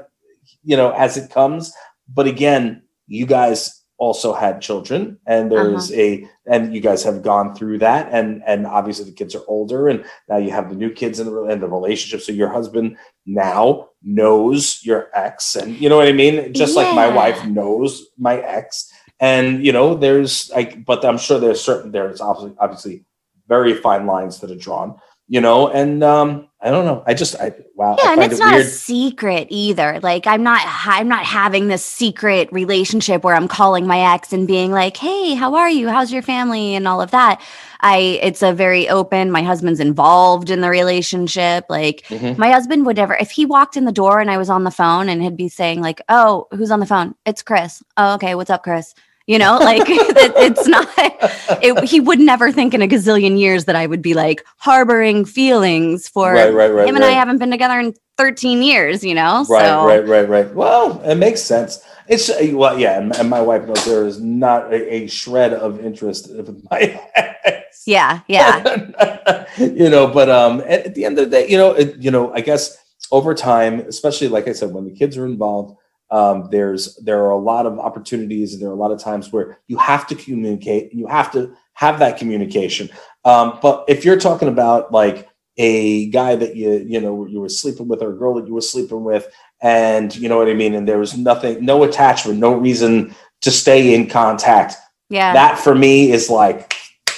you 0.69 0.75
know 0.75 0.91
as 0.91 1.15
it 1.17 1.31
comes. 1.31 1.71
But 2.13 2.27
again, 2.27 2.83
you 3.07 3.25
guys 3.25 3.81
also 4.01 4.33
had 4.33 4.61
children, 4.61 5.19
and 5.27 5.51
there's 5.51 5.91
a 5.93 6.27
and 6.47 6.73
you 6.73 6.81
guys 6.81 7.03
have 7.03 7.21
gone 7.21 7.53
through 7.53 7.77
that, 7.77 8.09
and 8.11 8.41
and 8.47 8.65
obviously 8.65 9.05
the 9.05 9.11
kids 9.11 9.35
are 9.35 9.43
older, 9.47 9.87
and 9.87 10.03
now 10.27 10.37
you 10.37 10.49
have 10.49 10.69
the 10.69 10.75
new 10.75 10.89
kids 10.89 11.19
in 11.19 11.27
the 11.27 11.43
and 11.43 11.61
the 11.61 11.67
relationship. 11.67 12.21
So 12.21 12.31
your 12.31 12.49
husband 12.49 12.97
now 13.27 13.89
knows 14.01 14.79
your 14.83 15.09
ex, 15.13 15.55
and 15.55 15.79
you 15.79 15.87
know 15.87 15.97
what 15.97 16.07
I 16.07 16.13
mean. 16.13 16.51
Just 16.51 16.75
like 16.75 16.95
my 16.95 17.07
wife 17.07 17.45
knows 17.45 18.07
my 18.17 18.37
ex, 18.37 18.91
and 19.19 19.63
you 19.63 19.71
know 19.71 19.93
there's 19.93 20.49
like, 20.49 20.83
but 20.83 21.05
I'm 21.05 21.19
sure 21.19 21.39
there's 21.39 21.61
certain 21.61 21.91
there's 21.91 22.21
obviously 22.21 22.55
obviously 22.57 23.05
very 23.47 23.75
fine 23.75 24.07
lines 24.07 24.39
that 24.39 24.49
are 24.49 24.55
drawn, 24.55 24.97
you 25.27 25.41
know, 25.41 25.69
and 25.69 26.03
um 26.03 26.49
I 26.63 26.69
don't 26.69 26.85
know. 26.85 27.01
I 27.07 27.15
just 27.15 27.35
I 27.37 27.53
wow. 27.75 27.95
Yeah, 27.97 28.11
I 28.11 28.13
and 28.13 28.23
it's 28.23 28.35
it 28.35 28.43
not 28.43 28.53
weird. 28.53 28.65
a 28.67 28.69
secret 28.69 29.47
either. 29.49 29.99
Like 30.03 30.27
I'm 30.27 30.43
not 30.43 30.61
I'm 30.85 31.07
not 31.07 31.25
having 31.25 31.67
this 31.69 31.83
secret 31.83 32.49
relationship 32.51 33.23
where 33.23 33.33
I'm 33.35 33.47
calling 33.47 33.87
my 33.87 34.13
ex 34.13 34.31
and 34.31 34.45
being 34.47 34.71
like, 34.71 34.95
"Hey, 34.97 35.33
how 35.33 35.55
are 35.55 35.69
you? 35.71 35.89
How's 35.89 36.13
your 36.13 36.21
family?" 36.21 36.75
and 36.75 36.87
all 36.87 37.01
of 37.01 37.09
that. 37.11 37.41
I 37.79 38.19
it's 38.21 38.43
a 38.43 38.53
very 38.53 38.87
open. 38.87 39.31
My 39.31 39.41
husband's 39.41 39.79
involved 39.79 40.51
in 40.51 40.61
the 40.61 40.69
relationship. 40.69 41.65
Like 41.67 42.03
Mhm. 42.09 42.37
my 42.37 42.51
husband 42.51 42.85
would 42.85 42.97
never 42.97 43.15
if 43.15 43.31
he 43.31 43.43
walked 43.45 43.75
in 43.75 43.85
the 43.85 43.91
door 43.91 44.19
and 44.19 44.29
I 44.29 44.37
was 44.37 44.49
on 44.51 44.63
the 44.63 44.69
phone 44.71 45.09
and 45.09 45.23
he'd 45.23 45.35
be 45.35 45.49
saying 45.49 45.81
like, 45.81 45.99
"Oh, 46.09 46.45
who's 46.51 46.69
on 46.69 46.79
the 46.79 46.85
phone?" 46.85 47.15
"It's 47.25 47.41
Chris." 47.41 47.81
"Oh, 47.97 48.13
okay. 48.15 48.35
What's 48.35 48.51
up, 48.51 48.61
Chris?" 48.63 48.93
You 49.31 49.39
know, 49.39 49.59
like 49.59 49.83
it, 49.87 50.33
it's 50.35 50.67
not 50.67 50.89
it, 51.63 51.85
he 51.85 52.01
would 52.01 52.19
never 52.19 52.51
think 52.51 52.73
in 52.73 52.81
a 52.81 52.87
gazillion 52.87 53.39
years 53.39 53.63
that 53.63 53.77
I 53.77 53.87
would 53.87 54.01
be 54.01 54.13
like 54.13 54.43
harboring 54.57 55.23
feelings 55.23 56.09
for 56.09 56.33
right, 56.33 56.53
right, 56.53 56.67
right. 56.67 56.85
him 56.85 56.97
and. 56.97 57.05
I 57.05 57.11
haven't 57.11 57.37
been 57.37 57.49
together 57.49 57.79
in 57.79 57.93
13 58.17 58.61
years, 58.61 59.05
you 59.05 59.15
know? 59.15 59.45
Right, 59.49 59.65
so, 59.65 59.85
right, 59.85 60.05
right, 60.05 60.27
right. 60.27 60.53
Well, 60.53 61.01
it 61.03 61.15
makes 61.15 61.41
sense. 61.41 61.81
It's 62.09 62.29
uh, 62.29 62.45
well, 62.51 62.77
yeah, 62.77 62.99
and, 62.99 63.29
my 63.29 63.39
wife 63.39 63.65
knows 63.65 63.85
there 63.85 64.05
is 64.05 64.19
not 64.19 64.73
a, 64.73 64.95
a 64.95 65.07
shred 65.07 65.53
of 65.53 65.79
interest 65.79 66.29
with 66.35 66.67
my 66.69 67.01
ex. 67.15 67.83
Yeah, 67.87 68.19
yeah. 68.27 69.45
you 69.57 69.89
know, 69.89 70.07
but 70.07 70.29
um, 70.29 70.59
at, 70.67 70.87
at 70.87 70.95
the 70.95 71.05
end 71.05 71.17
of 71.19 71.29
the 71.29 71.37
day, 71.37 71.47
you 71.47 71.57
know, 71.57 71.71
it, 71.71 71.95
you 71.99 72.11
know, 72.11 72.33
I 72.33 72.41
guess 72.41 72.77
over 73.13 73.33
time, 73.33 73.79
especially 73.79 74.27
like 74.27 74.49
I 74.49 74.51
said, 74.51 74.73
when 74.73 74.83
the 74.83 74.91
kids 74.91 75.15
are 75.15 75.25
involved, 75.25 75.77
um, 76.11 76.49
there's 76.51 76.95
there 76.97 77.23
are 77.23 77.31
a 77.31 77.37
lot 77.37 77.65
of 77.65 77.79
opportunities, 77.79 78.53
and 78.53 78.61
there 78.61 78.69
are 78.69 78.73
a 78.73 78.77
lot 78.77 78.91
of 78.91 78.99
times 78.99 79.31
where 79.31 79.59
you 79.67 79.77
have 79.77 80.05
to 80.07 80.15
communicate, 80.15 80.93
you 80.93 81.07
have 81.07 81.31
to 81.31 81.55
have 81.73 81.99
that 81.99 82.17
communication. 82.17 82.89
Um, 83.23 83.59
but 83.61 83.85
if 83.87 84.03
you're 84.03 84.19
talking 84.19 84.49
about 84.49 84.91
like 84.91 85.27
a 85.57 86.09
guy 86.09 86.35
that 86.35 86.55
you 86.55 86.85
you 86.87 86.99
know 86.99 87.25
you 87.25 87.39
were 87.39 87.49
sleeping 87.49 87.87
with 87.87 88.01
or 88.01 88.11
a 88.13 88.17
girl 88.17 88.33
that 88.35 88.47
you 88.47 88.53
were 88.53 88.61
sleeping 88.61 89.03
with 89.03 89.27
and 89.61 90.15
you 90.15 90.29
know 90.29 90.37
what 90.37 90.47
i 90.47 90.53
mean? 90.53 90.75
And 90.75 90.87
there 90.87 90.97
was 90.97 91.17
nothing 91.17 91.63
no 91.63 91.83
attachment 91.83 92.39
no 92.39 92.53
reason 92.53 93.13
to 93.41 93.51
stay 93.51 93.93
in 93.93 94.07
contact. 94.07 94.75
Yeah. 95.09 95.33
that 95.33 95.59
for 95.59 95.75
me 95.75 96.11
is 96.11 96.29
like 96.29 96.73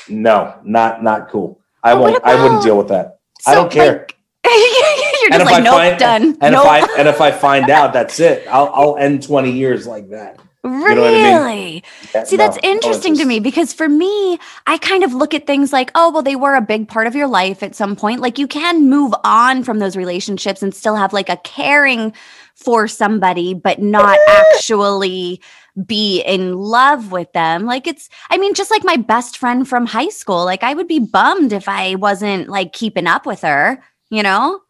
no 0.09 0.55
not 0.63 1.03
not 1.03 1.29
cool. 1.29 1.61
I 1.83 1.93
what 1.93 2.13
won't 2.13 2.25
i 2.25 2.41
wouldn't 2.41 2.63
deal 2.63 2.77
with 2.77 2.87
that. 2.89 3.19
I 3.45 3.55
don't 3.55 3.71
care. 3.71 4.07
like, 4.07 4.17
you're 5.23 5.33
And 5.33 5.41
just 5.41 5.45
if 5.45 5.51
like, 5.51 5.61
I 5.61 5.63
nope, 5.63 5.73
find- 5.73 5.99
done. 5.99 6.23
and 6.41 6.53
nope. 6.53 6.65
if 6.65 6.71
i 6.71 6.99
and 6.99 7.07
if 7.07 7.21
i 7.21 7.31
find 7.31 7.69
out 7.69 7.93
that's 7.93 8.19
it 8.19 8.47
i'll 8.49 8.69
i'll 8.73 8.97
end 8.97 9.23
20 9.23 9.51
years 9.51 9.87
like 9.87 10.09
that 10.09 10.39
really? 10.63 10.95
know 10.95 11.01
what 11.01 11.51
I 11.51 11.55
mean? 11.55 11.81
Yeah, 12.13 12.23
See, 12.23 12.37
no, 12.37 12.45
that's 12.45 12.63
no 12.63 12.69
interesting 12.69 13.17
to 13.17 13.25
me 13.25 13.41
because 13.41 13.73
for 13.73 13.89
me, 13.89 14.39
I 14.65 14.77
kind 14.77 15.03
of 15.03 15.13
look 15.13 15.33
at 15.33 15.45
things 15.45 15.73
like, 15.73 15.91
oh, 15.93 16.09
well, 16.11 16.21
they 16.23 16.37
were 16.37 16.55
a 16.55 16.61
big 16.61 16.87
part 16.87 17.05
of 17.05 17.15
your 17.15 17.27
life 17.27 17.63
at 17.63 17.75
some 17.75 17.97
point. 17.97 18.21
Like 18.21 18.39
you 18.39 18.47
can 18.47 18.89
move 18.89 19.13
on 19.25 19.65
from 19.65 19.79
those 19.79 19.97
relationships 19.97 20.63
and 20.63 20.73
still 20.73 20.95
have 20.95 21.11
like 21.11 21.27
a 21.27 21.35
caring 21.35 22.13
for 22.55 22.87
somebody, 22.87 23.53
but 23.53 23.81
not 23.81 24.17
actually 24.29 25.41
be 25.85 26.21
in 26.21 26.53
love 26.55 27.11
with 27.11 27.29
them. 27.33 27.65
Like 27.65 27.85
it's, 27.85 28.09
I 28.29 28.37
mean, 28.37 28.53
just 28.53 28.71
like 28.71 28.85
my 28.85 28.95
best 28.95 29.37
friend 29.37 29.67
from 29.67 29.85
high 29.85 30.09
school, 30.09 30.45
like 30.45 30.63
I 30.63 30.73
would 30.75 30.87
be 30.87 30.99
bummed 30.99 31.51
if 31.51 31.67
I 31.67 31.95
wasn't 31.95 32.47
like 32.47 32.71
keeping 32.71 33.07
up 33.07 33.25
with 33.25 33.41
her, 33.41 33.83
you 34.09 34.23
know? 34.23 34.61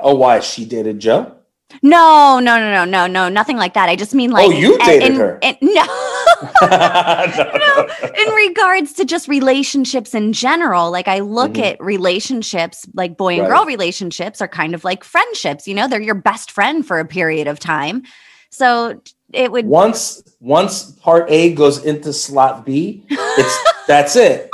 Oh 0.00 0.14
why 0.14 0.40
she 0.40 0.64
dated 0.64 0.98
joe 1.00 1.34
No, 1.82 2.38
no, 2.38 2.58
no, 2.58 2.70
no, 2.70 2.84
no, 2.84 3.06
no, 3.06 3.28
nothing 3.30 3.56
like 3.56 3.72
that. 3.74 3.88
I 3.88 3.96
just 3.96 4.14
mean 4.14 4.30
like, 4.30 4.46
Oh, 4.46 4.50
you 4.50 4.76
dated 4.84 5.12
in- 5.12 5.16
her. 5.16 5.38
in- 5.40 5.56
no. 5.62 5.86
No, 6.60 6.68
no. 7.56 7.88
in 8.18 8.34
regards 8.34 8.92
to 8.94 9.04
just 9.04 9.28
relationships 9.28 10.14
in 10.14 10.32
general 10.32 10.90
like 10.90 11.08
i 11.08 11.20
look 11.20 11.52
Mhm. 11.52 11.64
at 11.72 11.80
relationships 11.80 12.84
like 12.94 13.16
boy 13.16 13.34
and 13.34 13.42
Right. 13.42 13.48
girl 13.50 13.64
relationships 13.64 14.40
are 14.40 14.48
kind 14.48 14.74
of 14.74 14.84
like 14.84 15.04
friendships 15.04 15.66
you 15.68 15.74
know 15.74 15.86
they're 15.88 16.00
your 16.00 16.14
best 16.16 16.50
friend 16.50 16.84
for 16.86 16.98
a 16.98 17.04
period 17.04 17.46
of 17.46 17.58
time 17.60 18.02
so 18.50 19.00
it 19.32 19.50
would 19.52 19.66
once 19.66 20.22
once 20.40 20.90
part 21.00 21.30
A 21.30 21.54
goes 21.54 21.82
into 21.84 22.12
slot 22.12 22.66
B, 22.66 23.02
it's 23.08 23.56
that's 23.86 24.14
it. 24.16 24.50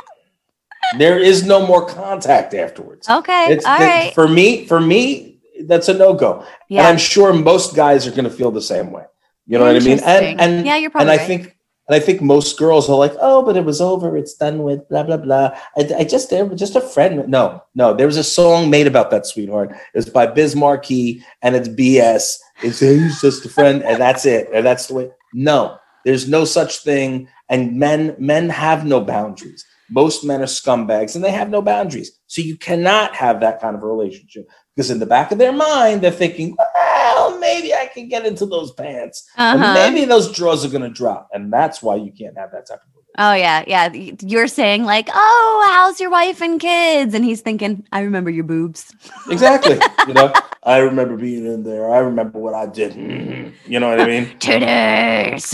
There 0.96 1.18
is 1.18 1.44
no 1.44 1.66
more 1.66 1.86
contact 1.86 2.54
afterwards. 2.54 3.08
okay 3.08 3.52
It's 3.52 3.64
all 3.64 3.78
right 3.78 4.14
for 4.14 4.26
me. 4.28 4.64
For 4.66 4.80
me, 4.80 5.40
that's 5.66 5.88
a 5.88 5.94
no 5.94 6.14
go, 6.14 6.44
and 6.70 6.80
I'm 6.80 6.98
sure 6.98 7.32
most 7.32 7.74
guys 7.74 8.06
are 8.06 8.10
going 8.12 8.24
to 8.24 8.30
feel 8.30 8.50
the 8.50 8.62
same 8.62 8.90
way. 8.90 9.04
You 9.46 9.58
know 9.58 9.64
what 9.64 9.76
I 9.76 9.80
mean? 9.80 10.00
And 10.00 10.40
and 10.40 10.66
yeah 10.66 10.76
you're 10.76 10.90
probably. 10.90 11.10
and 11.10 11.10
probably 11.10 11.12
I 11.12 11.16
right. 11.16 11.26
think 11.26 11.58
and 11.88 11.96
I 11.96 12.00
think 12.00 12.20
most 12.20 12.58
girls 12.58 12.88
are 12.90 12.96
like, 12.96 13.14
oh, 13.18 13.42
but 13.42 13.56
it 13.56 13.64
was 13.64 13.80
over. 13.80 14.14
It's 14.16 14.34
done 14.34 14.62
with. 14.62 14.86
Blah 14.90 15.04
blah 15.04 15.16
blah. 15.16 15.58
I, 15.76 15.90
I 16.00 16.04
just 16.04 16.28
they 16.28 16.42
were 16.42 16.54
just 16.54 16.76
a 16.76 16.82
friend. 16.82 17.26
No, 17.28 17.62
no. 17.74 17.94
There 17.94 18.06
was 18.06 18.18
a 18.18 18.24
song 18.24 18.68
made 18.68 18.86
about 18.86 19.10
that, 19.10 19.26
sweetheart. 19.26 19.74
It's 19.94 20.08
by 20.08 20.26
Biz 20.26 20.54
Markie, 20.54 21.24
and 21.40 21.56
it's 21.56 21.68
BS. 21.68 22.36
It's 22.62 22.80
he's 22.80 23.22
just 23.22 23.46
a 23.46 23.48
friend, 23.48 23.82
and 23.82 23.98
that's 23.98 24.26
it. 24.26 24.50
And 24.52 24.66
that's 24.66 24.88
the 24.88 24.94
way. 24.94 25.10
No, 25.32 25.78
there's 26.04 26.28
no 26.28 26.44
such 26.44 26.78
thing. 26.78 27.28
And 27.48 27.78
men 27.78 28.14
men 28.18 28.50
have 28.50 28.84
no 28.84 29.00
boundaries. 29.00 29.64
Most 29.90 30.24
men 30.24 30.40
are 30.42 30.46
scumbags, 30.46 31.14
and 31.14 31.24
they 31.24 31.30
have 31.30 31.50
no 31.50 31.62
boundaries. 31.62 32.12
So 32.26 32.42
you 32.42 32.56
cannot 32.56 33.14
have 33.14 33.40
that 33.40 33.60
kind 33.60 33.74
of 33.76 33.82
a 33.82 33.86
relationship 33.86 34.48
because 34.76 34.90
in 34.90 34.98
the 34.98 35.06
back 35.06 35.32
of 35.32 35.38
their 35.38 35.52
mind, 35.52 36.02
they're 36.02 36.10
thinking, 36.10 36.56
well, 36.74 37.38
maybe 37.38 37.74
I 37.74 37.86
can 37.86 38.08
get 38.08 38.24
into 38.26 38.46
those 38.46 38.72
pants. 38.72 39.28
Uh-huh. 39.36 39.74
maybe 39.74 40.04
those 40.04 40.30
drawers 40.32 40.64
are 40.64 40.68
going 40.68 40.82
to 40.82 40.90
drop. 40.90 41.28
And 41.32 41.52
that's 41.52 41.82
why 41.82 41.96
you 41.96 42.12
can't 42.12 42.36
have 42.38 42.52
that 42.52 42.66
type 42.68 42.78
of 42.78 42.88
relationship. 42.92 43.14
oh 43.18 43.34
yeah 43.34 43.64
yeah 43.66 43.88
you're 44.32 44.46
saying 44.46 44.84
like 44.84 45.08
oh 45.12 45.72
how's 45.74 45.98
your 45.98 46.10
wife 46.10 46.40
and 46.40 46.60
kids 46.60 47.14
and 47.14 47.24
he's 47.24 47.40
thinking 47.40 47.82
i 47.90 48.00
remember 48.02 48.30
your 48.30 48.44
boobs 48.44 48.94
Exactly. 49.30 49.76
you 50.06 50.14
know, 50.14 50.32
I 50.62 50.78
remember 50.78 51.16
being 51.16 51.44
in 51.46 51.64
there. 51.64 51.90
I 51.90 51.98
remember 51.98 52.38
what 52.38 52.54
I 52.54 52.66
did. 52.66 52.94
You 53.66 53.80
know 53.80 53.88
what 53.90 54.00
I 54.00 54.06
mean? 54.06 54.26
titties 54.38 55.46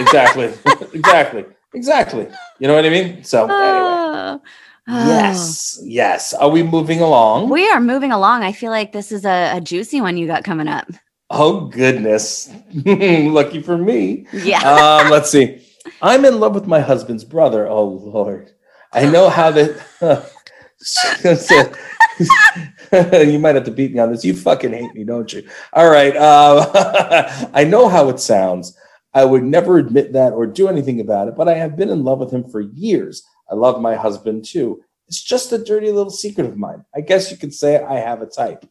exactly. 0.00 0.52
exactly. 0.92 1.44
Exactly. 1.76 2.26
You 2.58 2.68
know 2.68 2.74
what 2.74 2.86
I 2.86 2.90
mean? 2.90 3.22
So, 3.22 3.44
anyway. 3.44 3.58
Oh. 3.58 4.40
Yes. 4.88 5.80
Yes. 5.84 6.32
Are 6.32 6.48
we 6.48 6.62
moving 6.62 7.00
along? 7.00 7.50
We 7.50 7.68
are 7.68 7.80
moving 7.80 8.12
along. 8.12 8.42
I 8.42 8.52
feel 8.52 8.70
like 8.70 8.92
this 8.92 9.12
is 9.12 9.24
a, 9.24 9.56
a 9.56 9.60
juicy 9.60 10.00
one 10.00 10.16
you 10.16 10.26
got 10.26 10.42
coming 10.42 10.68
up. 10.68 10.88
oh, 11.30 11.66
goodness. 11.66 12.50
Lucky 12.86 13.62
for 13.62 13.76
me. 13.76 14.26
Yeah. 14.32 14.62
um, 14.62 15.10
let's 15.10 15.30
see. 15.30 15.62
I'm 16.02 16.24
in 16.24 16.40
love 16.40 16.54
with 16.54 16.66
my 16.66 16.80
husband's 16.80 17.24
brother. 17.24 17.68
Oh 17.68 17.84
Lord, 17.84 18.52
I 18.92 19.06
know 19.06 19.28
how 19.28 19.50
that. 19.52 19.76
you 23.28 23.38
might 23.38 23.54
have 23.54 23.64
to 23.64 23.70
beat 23.70 23.92
me 23.92 24.00
on 24.00 24.12
this. 24.12 24.24
You 24.24 24.34
fucking 24.34 24.72
hate 24.72 24.94
me, 24.94 25.04
don't 25.04 25.32
you? 25.32 25.48
All 25.72 25.90
right. 25.90 26.16
Uh, 26.16 27.48
I 27.54 27.64
know 27.64 27.88
how 27.88 28.08
it 28.08 28.20
sounds. 28.20 28.76
I 29.16 29.24
would 29.24 29.44
never 29.44 29.78
admit 29.78 30.12
that 30.12 30.34
or 30.34 30.46
do 30.46 30.68
anything 30.68 31.00
about 31.00 31.26
it, 31.28 31.36
but 31.36 31.48
I 31.48 31.54
have 31.54 31.74
been 31.74 31.88
in 31.88 32.04
love 32.04 32.18
with 32.18 32.30
him 32.30 32.44
for 32.44 32.60
years. 32.60 33.22
I 33.50 33.54
love 33.54 33.80
my 33.80 33.94
husband 33.94 34.44
too. 34.44 34.82
It's 35.08 35.22
just 35.22 35.52
a 35.52 35.58
dirty 35.58 35.90
little 35.90 36.10
secret 36.10 36.46
of 36.46 36.58
mine. 36.58 36.84
I 36.94 37.00
guess 37.00 37.30
you 37.30 37.38
could 37.38 37.54
say 37.54 37.82
I 37.82 37.94
have 37.94 38.20
a 38.20 38.26
type. 38.26 38.68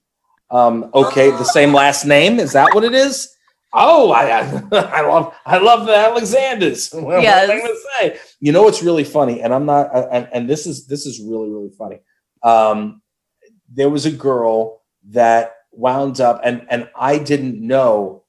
Um, 0.52 0.92
okay, 0.94 1.32
the 1.32 1.46
same 1.46 1.74
last 1.74 2.06
name. 2.06 2.40
Is 2.40 2.54
that 2.54 2.76
what 2.76 2.84
it 2.84 2.94
is? 2.94 3.28
Oh, 3.74 4.12
I, 4.12 4.42
I, 4.72 5.02
love 5.02 5.34
I 5.48 5.58
love 5.58 5.88
the 5.88 5.96
Alexanders. 5.96 6.90
What 6.94 7.24
Yes. 7.24 7.50
am 7.50 7.58
I 7.58 7.60
gonna 7.62 7.74
say? 7.98 8.20
You 8.40 8.52
know 8.52 8.62
what's 8.62 8.84
really 8.84 9.04
funny, 9.04 9.42
and 9.42 9.52
I'm 9.52 9.66
not, 9.66 9.90
and, 10.12 10.30
and 10.32 10.48
this 10.48 10.68
is 10.68 10.86
this 10.86 11.08
is 11.08 11.20
really 11.20 11.50
really 11.50 11.72
funny. 11.76 12.02
Um, 12.44 13.02
there 13.74 13.90
was 13.90 14.06
a 14.06 14.12
girl 14.12 14.84
that 15.10 15.56
wound 15.72 16.22
up, 16.22 16.42
and 16.44 16.68
and 16.70 16.88
I 16.96 17.18
didn't 17.18 17.60
know 17.66 18.25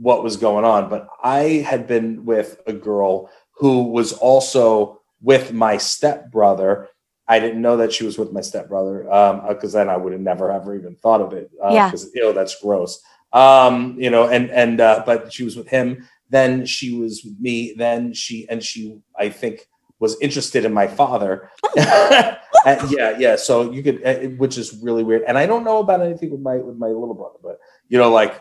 what 0.00 0.24
was 0.24 0.36
going 0.36 0.64
on, 0.64 0.88
but 0.88 1.06
I 1.22 1.64
had 1.70 1.86
been 1.86 2.24
with 2.24 2.60
a 2.66 2.72
girl 2.72 3.30
who 3.58 3.84
was 3.84 4.12
also 4.14 5.00
with 5.20 5.52
my 5.52 5.76
stepbrother. 5.76 6.88
I 7.28 7.38
didn't 7.38 7.60
know 7.62 7.76
that 7.76 7.92
she 7.92 8.04
was 8.04 8.18
with 8.18 8.32
my 8.32 8.40
stepbrother 8.40 9.04
because 9.48 9.72
then 9.74 9.88
I 9.90 9.96
would 9.96 10.12
have 10.12 10.22
never 10.22 10.50
ever 10.50 10.74
even 10.74 10.96
thought 10.96 11.20
of 11.20 11.32
it. 11.34 11.50
Uh, 11.62 11.72
Yeah. 11.74 11.90
'cause, 11.90 12.10
ew, 12.14 12.32
that's 12.32 12.60
gross. 12.60 13.02
Um, 13.32 13.96
you 13.98 14.10
know, 14.10 14.26
and 14.28 14.50
and 14.50 14.80
uh, 14.80 15.02
but 15.06 15.32
she 15.32 15.44
was 15.44 15.54
with 15.56 15.68
him. 15.68 16.08
Then 16.30 16.64
she 16.64 16.94
was 16.98 17.22
with 17.24 17.38
me. 17.40 17.74
Then 17.76 18.12
she 18.14 18.48
and 18.48 18.62
she, 18.62 18.98
I 19.18 19.28
think, 19.28 19.66
was 19.98 20.16
interested 20.20 20.64
in 20.64 20.72
my 20.72 20.86
father. 20.86 21.50
And 22.66 22.90
yeah, 22.90 23.16
yeah. 23.18 23.36
So 23.36 23.70
you 23.72 23.82
could, 23.82 24.04
uh, 24.04 24.16
which 24.36 24.58
is 24.58 24.76
really 24.82 25.02
weird. 25.02 25.22
And 25.26 25.38
I 25.38 25.46
don't 25.46 25.64
know 25.64 25.78
about 25.78 26.02
anything 26.02 26.30
with 26.30 26.40
my 26.40 26.56
with 26.56 26.76
my 26.76 26.88
little 26.88 27.14
brother, 27.14 27.38
but 27.42 27.58
you 27.88 27.96
know, 27.98 28.10
like, 28.10 28.34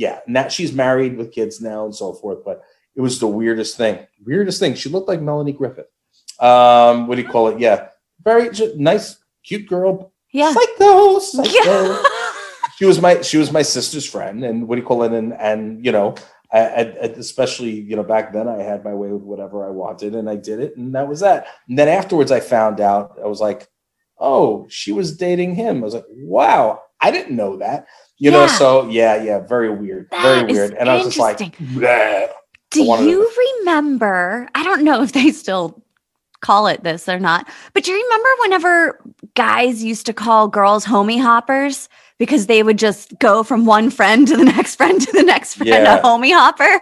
yeah, 0.00 0.20
now 0.26 0.48
she's 0.48 0.72
married 0.72 1.16
with 1.18 1.32
kids 1.38 1.60
now 1.60 1.84
and 1.84 1.94
so 1.94 2.12
forth. 2.14 2.40
But 2.44 2.62
it 2.96 3.02
was 3.02 3.18
the 3.20 3.26
weirdest 3.40 3.76
thing. 3.76 4.06
Weirdest 4.24 4.58
thing. 4.60 4.74
She 4.74 4.88
looked 4.88 5.08
like 5.08 5.20
Melanie 5.20 5.52
Griffith. 5.52 5.90
Um, 6.40 7.06
what 7.06 7.16
do 7.16 7.22
you 7.22 7.28
call 7.28 7.48
it? 7.48 7.60
Yeah, 7.60 7.88
very 8.24 8.48
nice, 8.76 9.18
cute 9.44 9.68
girl. 9.68 10.12
Yeah. 10.32 10.52
Psycho, 10.52 11.18
psycho 11.18 11.50
Yeah. 11.64 12.02
she 12.78 12.86
was 12.86 13.00
my 13.00 13.20
she 13.20 13.36
was 13.36 13.52
my 13.52 13.62
sister's 13.62 14.06
friend 14.08 14.42
and 14.44 14.66
what 14.66 14.76
do 14.76 14.80
you 14.80 14.86
call 14.86 15.02
it 15.02 15.12
and 15.12 15.34
and 15.34 15.84
you 15.84 15.92
know 15.92 16.14
I, 16.52 16.60
I- 16.60 17.14
especially 17.24 17.72
you 17.72 17.96
know 17.96 18.04
back 18.04 18.32
then 18.32 18.46
i 18.48 18.58
had 18.62 18.84
my 18.84 18.94
way 18.94 19.10
with 19.10 19.22
whatever 19.22 19.66
i 19.66 19.70
wanted 19.70 20.14
and 20.14 20.30
i 20.30 20.36
did 20.36 20.60
it 20.60 20.76
and 20.76 20.94
that 20.94 21.08
was 21.08 21.20
that 21.20 21.46
and 21.68 21.76
then 21.78 21.88
afterwards 21.88 22.30
i 22.32 22.38
found 22.40 22.80
out 22.80 23.18
i 23.22 23.26
was 23.26 23.40
like 23.40 23.68
oh 24.18 24.66
she 24.70 24.92
was 24.92 25.16
dating 25.16 25.54
him 25.56 25.78
i 25.82 25.84
was 25.84 25.94
like 25.94 26.06
wow 26.36 26.80
i 27.00 27.10
didn't 27.10 27.36
know 27.36 27.56
that 27.58 27.86
you 28.20 28.30
know 28.30 28.46
so 28.46 28.88
yeah 28.88 29.20
yeah 29.22 29.40
very 29.40 29.70
weird 29.70 30.08
That 30.10 30.22
very 30.22 30.52
weird 30.52 30.74
and 30.74 30.88
i 30.88 30.94
was 30.96 31.06
just 31.06 31.18
like. 31.18 31.38
"Bleh." 31.58 32.28
Do 32.70 32.84
wanted 32.84 33.04
to- 33.06 33.10
you 33.10 33.32
remember? 33.58 34.48
I 34.54 34.62
don't 34.62 34.84
know 34.84 35.02
if 35.02 35.10
they 35.10 35.30
still 35.32 35.82
call 36.40 36.68
it 36.68 36.84
this 36.84 37.08
or 37.08 37.18
not, 37.18 37.48
but 37.74 37.82
do 37.82 37.90
you 37.90 38.00
remember 38.04 38.28
whenever 38.42 39.00
guys 39.34 39.82
used 39.82 40.06
to 40.06 40.12
call 40.12 40.46
girls 40.46 40.86
homie 40.86 41.20
hoppers 41.20 41.88
because 42.18 42.46
they 42.46 42.62
would 42.62 42.78
just 42.78 43.18
go 43.18 43.42
from 43.42 43.66
one 43.66 43.90
friend 43.90 44.28
to 44.28 44.36
the 44.36 44.44
next 44.44 44.76
friend 44.76 45.00
to 45.00 45.12
the 45.12 45.24
next 45.24 45.54
friend, 45.54 45.68
Yeah. 45.70 45.98
a 45.98 46.02
homie 46.02 46.32
hopper? 46.32 46.80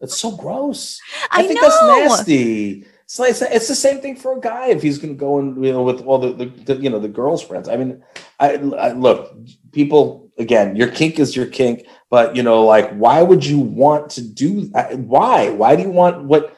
that's 0.00 0.16
so 0.16 0.30
gross 0.36 1.00
I, 1.32 1.40
I, 1.40 1.46
think 1.48 1.60
know. 1.60 1.68
that's 1.68 2.18
nasty. 2.18 2.86
It's 3.04 3.18
like 3.18 3.34
it's 3.40 3.66
the 3.68 3.74
same 3.74 4.00
thing 4.00 4.14
for 4.14 4.36
a 4.36 4.40
guy 4.40 4.68
if 4.68 4.80
he's 4.82 4.98
going 4.98 5.14
to 5.14 5.18
go 5.18 5.38
and 5.40 5.64
you 5.64 5.72
know 5.72 5.82
with 5.82 6.02
all 6.06 6.18
the, 6.18 6.32
the, 6.32 6.44
the 6.46 6.76
you 6.76 6.90
know 6.90 7.00
the 7.00 7.08
girls' 7.08 7.42
friends. 7.42 7.68
I 7.68 7.76
mean, 7.76 8.04
I, 8.38 8.52
I 8.54 8.92
look 8.92 9.34
people 9.72 10.27
again. 10.38 10.76
Your 10.76 10.88
kink 10.88 11.18
is 11.18 11.34
your 11.36 11.46
kink, 11.46 11.86
but 12.10 12.36
you 12.36 12.42
know, 12.42 12.64
like, 12.64 12.90
why 12.94 13.22
would 13.22 13.44
you 13.44 13.58
want 13.58 14.10
to 14.10 14.22
do? 14.22 14.70
uh, 14.74 14.84
Why? 14.96 15.50
Why 15.50 15.76
do 15.76 15.82
you 15.82 15.90
want 15.90 16.24
what? 16.24 16.54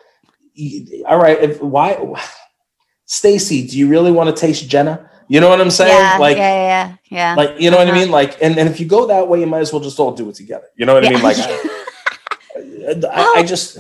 All 1.07 1.19
right, 1.19 1.39
if 1.41 1.63
why, 1.63 1.97
Stacy, 3.07 3.67
do 3.67 3.79
you 3.79 3.89
really 3.89 4.13
want 4.13 4.35
to 4.35 4.39
taste 4.39 4.69
Jenna? 4.69 5.11
You 5.29 5.41
know 5.41 5.49
what 5.49 5.61
I'm 5.61 5.71
saying? 5.71 5.91
Yeah, 5.97 6.17
like, 6.19 6.37
yeah, 6.37 6.55
yeah, 6.55 6.97
yeah. 7.09 7.35
like 7.37 7.61
you 7.61 7.71
know 7.71 7.77
what 7.79 7.87
I 7.87 7.91
Uh-huh. 7.91 8.01
mean? 8.01 8.11
Like, 8.11 8.41
and, 8.43 8.59
and 8.59 8.69
if 8.69 8.81
you 8.81 8.87
go 8.87 9.07
that 9.07 9.29
way, 9.29 9.41
you 9.41 9.47
might 9.47 9.61
as 9.61 9.73
well 9.73 9.81
just 9.81 9.99
all 9.99 10.13
do 10.13 10.29
it 10.29 10.35
together. 10.35 10.67
You 10.77 10.87
know 10.87 10.95
what 10.95 11.05
I 11.05 11.11
mean? 11.11 11.23
Like, 11.23 11.37
I, 12.57 13.01
I, 13.09 13.33
I 13.37 13.43
just 13.45 13.79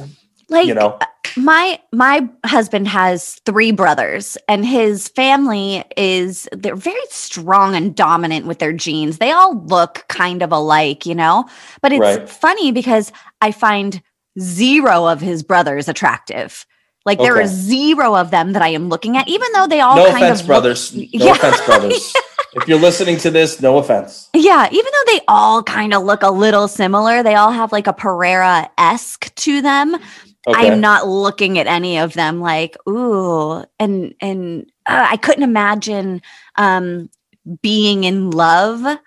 like 0.48 0.66
you 0.66 0.74
know. 0.74 0.98
My 1.36 1.78
my 1.92 2.28
husband 2.44 2.88
has 2.88 3.34
three 3.46 3.72
brothers 3.72 4.36
and 4.48 4.64
his 4.64 5.08
family 5.08 5.84
is 5.96 6.48
they're 6.52 6.76
very 6.76 7.00
strong 7.10 7.74
and 7.74 7.94
dominant 7.94 8.46
with 8.46 8.58
their 8.58 8.72
genes 8.72 9.18
they 9.18 9.30
all 9.30 9.56
look 9.66 10.04
kind 10.08 10.42
of 10.42 10.52
alike 10.52 11.06
you 11.06 11.14
know 11.14 11.44
but 11.82 11.92
it's 11.92 12.00
Right. 12.00 12.28
funny 12.28 12.72
because 12.72 13.12
i 13.40 13.50
find 13.52 14.02
zero 14.38 15.06
of 15.06 15.20
his 15.20 15.42
brothers 15.42 15.88
attractive 15.88 16.66
like 17.06 17.18
there 17.18 17.40
are 17.40 17.46
zero 17.46 18.14
of 18.16 18.30
them 18.30 18.52
that 18.52 18.62
i 18.62 18.68
am 18.68 18.88
looking 18.88 19.16
at 19.16 19.26
even 19.28 19.48
though 19.52 19.66
they 19.66 19.80
all 19.80 19.96
no 19.96 20.06
kind 20.10 20.24
offense, 20.24 20.40
of 20.40 20.46
look- 20.46 20.54
brothers. 20.54 20.94
No 20.94 21.02
Yeah. 21.12 21.32
offense, 21.32 21.60
brothers. 21.66 22.14
If 22.52 22.66
you're 22.66 22.80
listening 22.80 23.16
to 23.18 23.30
this, 23.30 23.60
no 23.62 23.78
offense. 23.78 24.28
Yeah, 24.34 24.66
even 24.72 24.84
though 24.92 25.12
they 25.12 25.20
all 25.28 25.62
kind 25.62 25.94
of 25.94 26.02
look 26.02 26.22
a 26.24 26.30
little 26.32 26.66
similar, 26.66 27.22
they 27.22 27.36
all 27.36 27.52
have 27.52 27.70
like 27.70 27.86
a 27.86 27.92
Pereira 27.92 28.68
esque 28.76 29.32
to 29.36 29.62
them. 29.62 29.96
Okay. 30.46 30.68
I'm 30.68 30.81
not 30.81 31.07
looking 31.07 31.59
at 31.59 31.66
any 31.66 31.98
of 31.98 32.14
them 32.14 32.40
like, 32.40 32.76
ooh, 32.88 33.64
and 33.79 34.14
and 34.20 34.70
uh, 34.87 35.07
I 35.11 35.16
couldn't 35.18 35.42
imagine 35.42 36.22
um, 36.57 37.11
being 37.62 38.05
in 38.05 38.31
love 38.31 38.98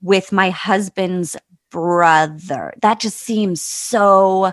with 0.00 0.30
my 0.32 0.50
husband's 0.50 1.36
brother. 1.70 2.72
That 2.82 3.00
just 3.00 3.18
seems 3.18 3.60
so 3.62 4.52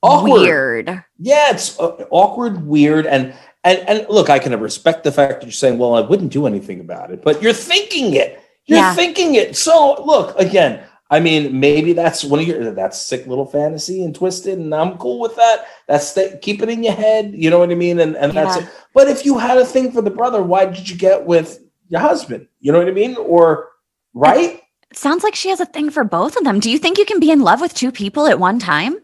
Awkward. 0.00 0.32
weird. 0.32 1.04
Yeah, 1.18 1.50
it's 1.52 1.78
uh, 1.78 2.04
awkward, 2.10 2.66
weird, 2.66 3.06
and 3.06 3.34
and 3.62 3.78
and 3.88 4.06
look, 4.08 4.30
I 4.30 4.38
can 4.38 4.58
respect 4.58 5.04
the 5.04 5.12
fact 5.12 5.40
that 5.40 5.46
you're 5.46 5.52
saying, 5.52 5.78
"Well, 5.78 5.94
I 5.94 6.00
wouldn't 6.00 6.32
do 6.32 6.46
anything 6.46 6.80
about 6.80 7.10
it," 7.10 7.22
but 7.22 7.42
you're 7.42 7.52
thinking 7.52 8.14
it. 8.14 8.40
You're 8.66 8.78
Yeah. 8.78 8.94
thinking 8.94 9.34
it. 9.34 9.56
So 9.56 10.02
look 10.04 10.36
again. 10.38 10.80
I 11.12 11.20
mean, 11.20 11.60
maybe 11.60 11.92
that's 11.92 12.24
one 12.24 12.40
of 12.40 12.46
your 12.46 12.72
that's 12.72 12.98
sick 13.00 13.26
little 13.26 13.44
fantasy 13.44 14.02
and 14.02 14.14
twisted, 14.14 14.58
and 14.58 14.74
I'm 14.74 14.96
cool 14.96 15.20
with 15.20 15.36
that. 15.36 15.66
That's 15.86 16.08
sta- 16.08 16.38
keep 16.40 16.62
it 16.62 16.70
in 16.70 16.82
your 16.82 16.94
head. 16.94 17.34
You 17.34 17.50
know 17.50 17.58
what 17.58 17.70
I 17.70 17.74
mean? 17.74 18.00
And 18.00 18.16
and 18.16 18.32
that's 18.32 18.56
it. 18.56 18.68
But 18.94 19.08
if 19.08 19.26
you 19.26 19.36
had 19.36 19.58
a 19.58 19.64
thing 19.66 19.92
for 19.92 20.00
the 20.00 20.10
brother, 20.10 20.42
why 20.42 20.64
did 20.64 20.88
you 20.88 20.96
get 20.96 21.26
with 21.26 21.60
your 21.88 22.00
husband? 22.00 22.48
You 22.60 22.72
know 22.72 22.78
what 22.78 22.88
I 22.88 22.92
mean? 22.92 23.16
Or 23.16 23.68
right? 24.14 24.62
It 24.90 24.96
sounds 24.96 25.22
like 25.22 25.34
she 25.34 25.50
has 25.50 25.60
a 25.60 25.66
thing 25.66 25.90
for 25.90 26.02
both 26.02 26.34
of 26.38 26.44
them. 26.44 26.60
Do 26.60 26.70
you 26.70 26.78
think 26.78 26.96
you 26.96 27.04
can 27.04 27.20
be 27.20 27.30
in 27.30 27.40
love 27.40 27.60
with 27.60 27.74
two 27.74 27.92
people 27.92 28.26
at 28.26 28.38
one 28.40 28.58
time? 28.58 28.96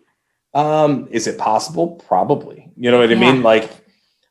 Um, 0.54 1.08
is 1.10 1.26
it 1.26 1.36
possible? 1.36 2.02
Probably. 2.08 2.70
You 2.74 2.90
know 2.90 3.00
what 3.00 3.10
I 3.10 3.12
Yeah. 3.12 3.32
mean? 3.32 3.42
Like, 3.42 3.70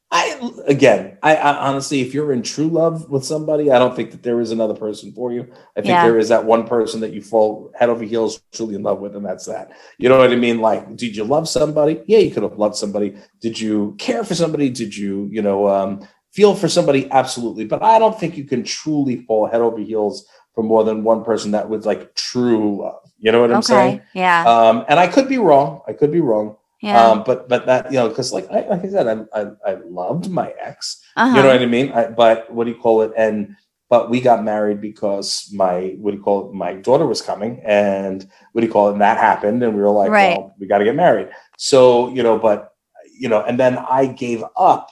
I 0.09 0.51
again, 0.67 1.17
I, 1.21 1.35
I 1.35 1.67
honestly, 1.67 1.99
if 1.99 2.13
you're 2.13 2.31
in 2.31 2.41
true 2.41 2.67
love 2.69 3.09
with 3.09 3.25
somebody, 3.25 3.71
I 3.71 3.77
don't 3.77 3.93
think 3.93 4.11
that 4.11 4.23
there 4.23 4.39
is 4.39 4.51
another 4.51 4.73
person 4.73 5.11
for 5.11 5.33
you. 5.33 5.41
I 5.75 5.81
think 5.81 5.87
Yeah. 5.87 6.03
there 6.05 6.17
is 6.17 6.29
that 6.29 6.45
one 6.45 6.65
person 6.65 7.01
that 7.01 7.11
you 7.11 7.21
fall 7.21 7.71
head 7.75 7.89
over 7.89 8.05
heels 8.05 8.41
truly 8.53 8.75
in 8.75 8.83
love 8.83 8.99
with, 8.99 9.17
and 9.17 9.25
that's 9.25 9.45
that. 9.47 9.71
You 9.97 10.07
know 10.07 10.17
what 10.17 10.31
I 10.31 10.37
mean? 10.37 10.61
Like, 10.61 10.95
did 10.95 11.15
you 11.15 11.25
love 11.25 11.49
somebody? 11.49 12.01
Yeah, 12.07 12.19
you 12.19 12.31
could 12.31 12.43
have 12.43 12.57
loved 12.57 12.75
somebody. 12.75 13.17
Did 13.41 13.59
you 13.59 13.95
care 13.99 14.23
for 14.23 14.33
somebody? 14.33 14.69
Did 14.69 14.95
you, 14.95 15.27
you 15.29 15.41
know, 15.41 15.67
um, 15.67 16.07
feel 16.31 16.55
for 16.55 16.69
somebody? 16.69 17.11
Absolutely. 17.11 17.65
But 17.65 17.83
I 17.83 17.99
don't 17.99 18.17
think 18.17 18.37
you 18.37 18.45
can 18.45 18.63
truly 18.63 19.25
fall 19.25 19.45
head 19.47 19.59
over 19.59 19.77
heels 19.79 20.25
for 20.55 20.63
more 20.63 20.85
than 20.85 21.03
one 21.03 21.25
person 21.25 21.51
that 21.51 21.67
was 21.67 21.85
like 21.85 22.15
true 22.15 22.81
love. 22.81 23.01
You 23.19 23.33
know 23.33 23.41
what 23.41 23.51
I'm 23.51 23.61
saying? 23.61 24.01
Yeah. 24.13 24.45
Um, 24.45 24.85
and 24.87 24.99
I 24.99 25.07
could 25.07 25.27
be 25.27 25.37
wrong. 25.37 25.81
I 25.85 25.91
could 25.91 26.11
be 26.13 26.21
wrong. 26.21 26.55
Yeah. 26.81 27.09
Um, 27.09 27.23
but 27.25 27.49
but 27.49 27.65
that 27.65 27.91
you 27.91 27.97
know, 27.97 28.09
because 28.09 28.31
like 28.31 28.49
I 28.51 28.67
like 28.67 28.83
I 28.85 28.89
said, 28.89 29.07
I, 29.07 29.39
I 29.41 29.51
I 29.65 29.73
loved 29.85 30.29
my 30.29 30.53
ex. 30.59 31.01
uh-huh. 31.15 31.35
You 31.35 31.43
know 31.43 31.49
what 31.49 31.61
I 31.61 31.65
mean? 31.65 31.91
I, 31.91 32.07
but 32.09 32.51
what 32.53 32.65
do 32.65 32.71
you 32.71 32.77
call 32.77 33.01
it? 33.01 33.11
And 33.17 33.55
but 33.89 34.09
we 34.09 34.21
got 34.21 34.43
married 34.43 34.81
because 34.81 35.49
my 35.53 35.95
what 35.99 36.11
do 36.11 36.17
you 36.17 36.23
call 36.23 36.49
it? 36.49 36.53
My 36.53 36.73
daughter 36.73 37.07
was 37.07 37.21
coming, 37.21 37.61
and 37.65 38.27
what 38.51 38.61
do 38.61 38.67
you 38.67 38.73
call 38.73 38.89
it? 38.89 38.93
And 38.93 39.01
that 39.01 39.17
happened, 39.17 39.63
and 39.63 39.75
we 39.75 39.81
were 39.81 39.89
like, 39.89 40.11
Right. 40.11 40.37
well, 40.37 40.53
we 40.59 40.67
got 40.67 40.79
to 40.79 40.85
get 40.85 40.95
married. 40.95 41.29
So 41.57 42.09
you 42.09 42.21
know, 42.23 42.37
but 42.37 42.73
you 43.19 43.29
know, 43.29 43.41
and 43.41 43.59
then 43.59 43.77
I 43.77 44.05
gave 44.05 44.43
up. 44.55 44.89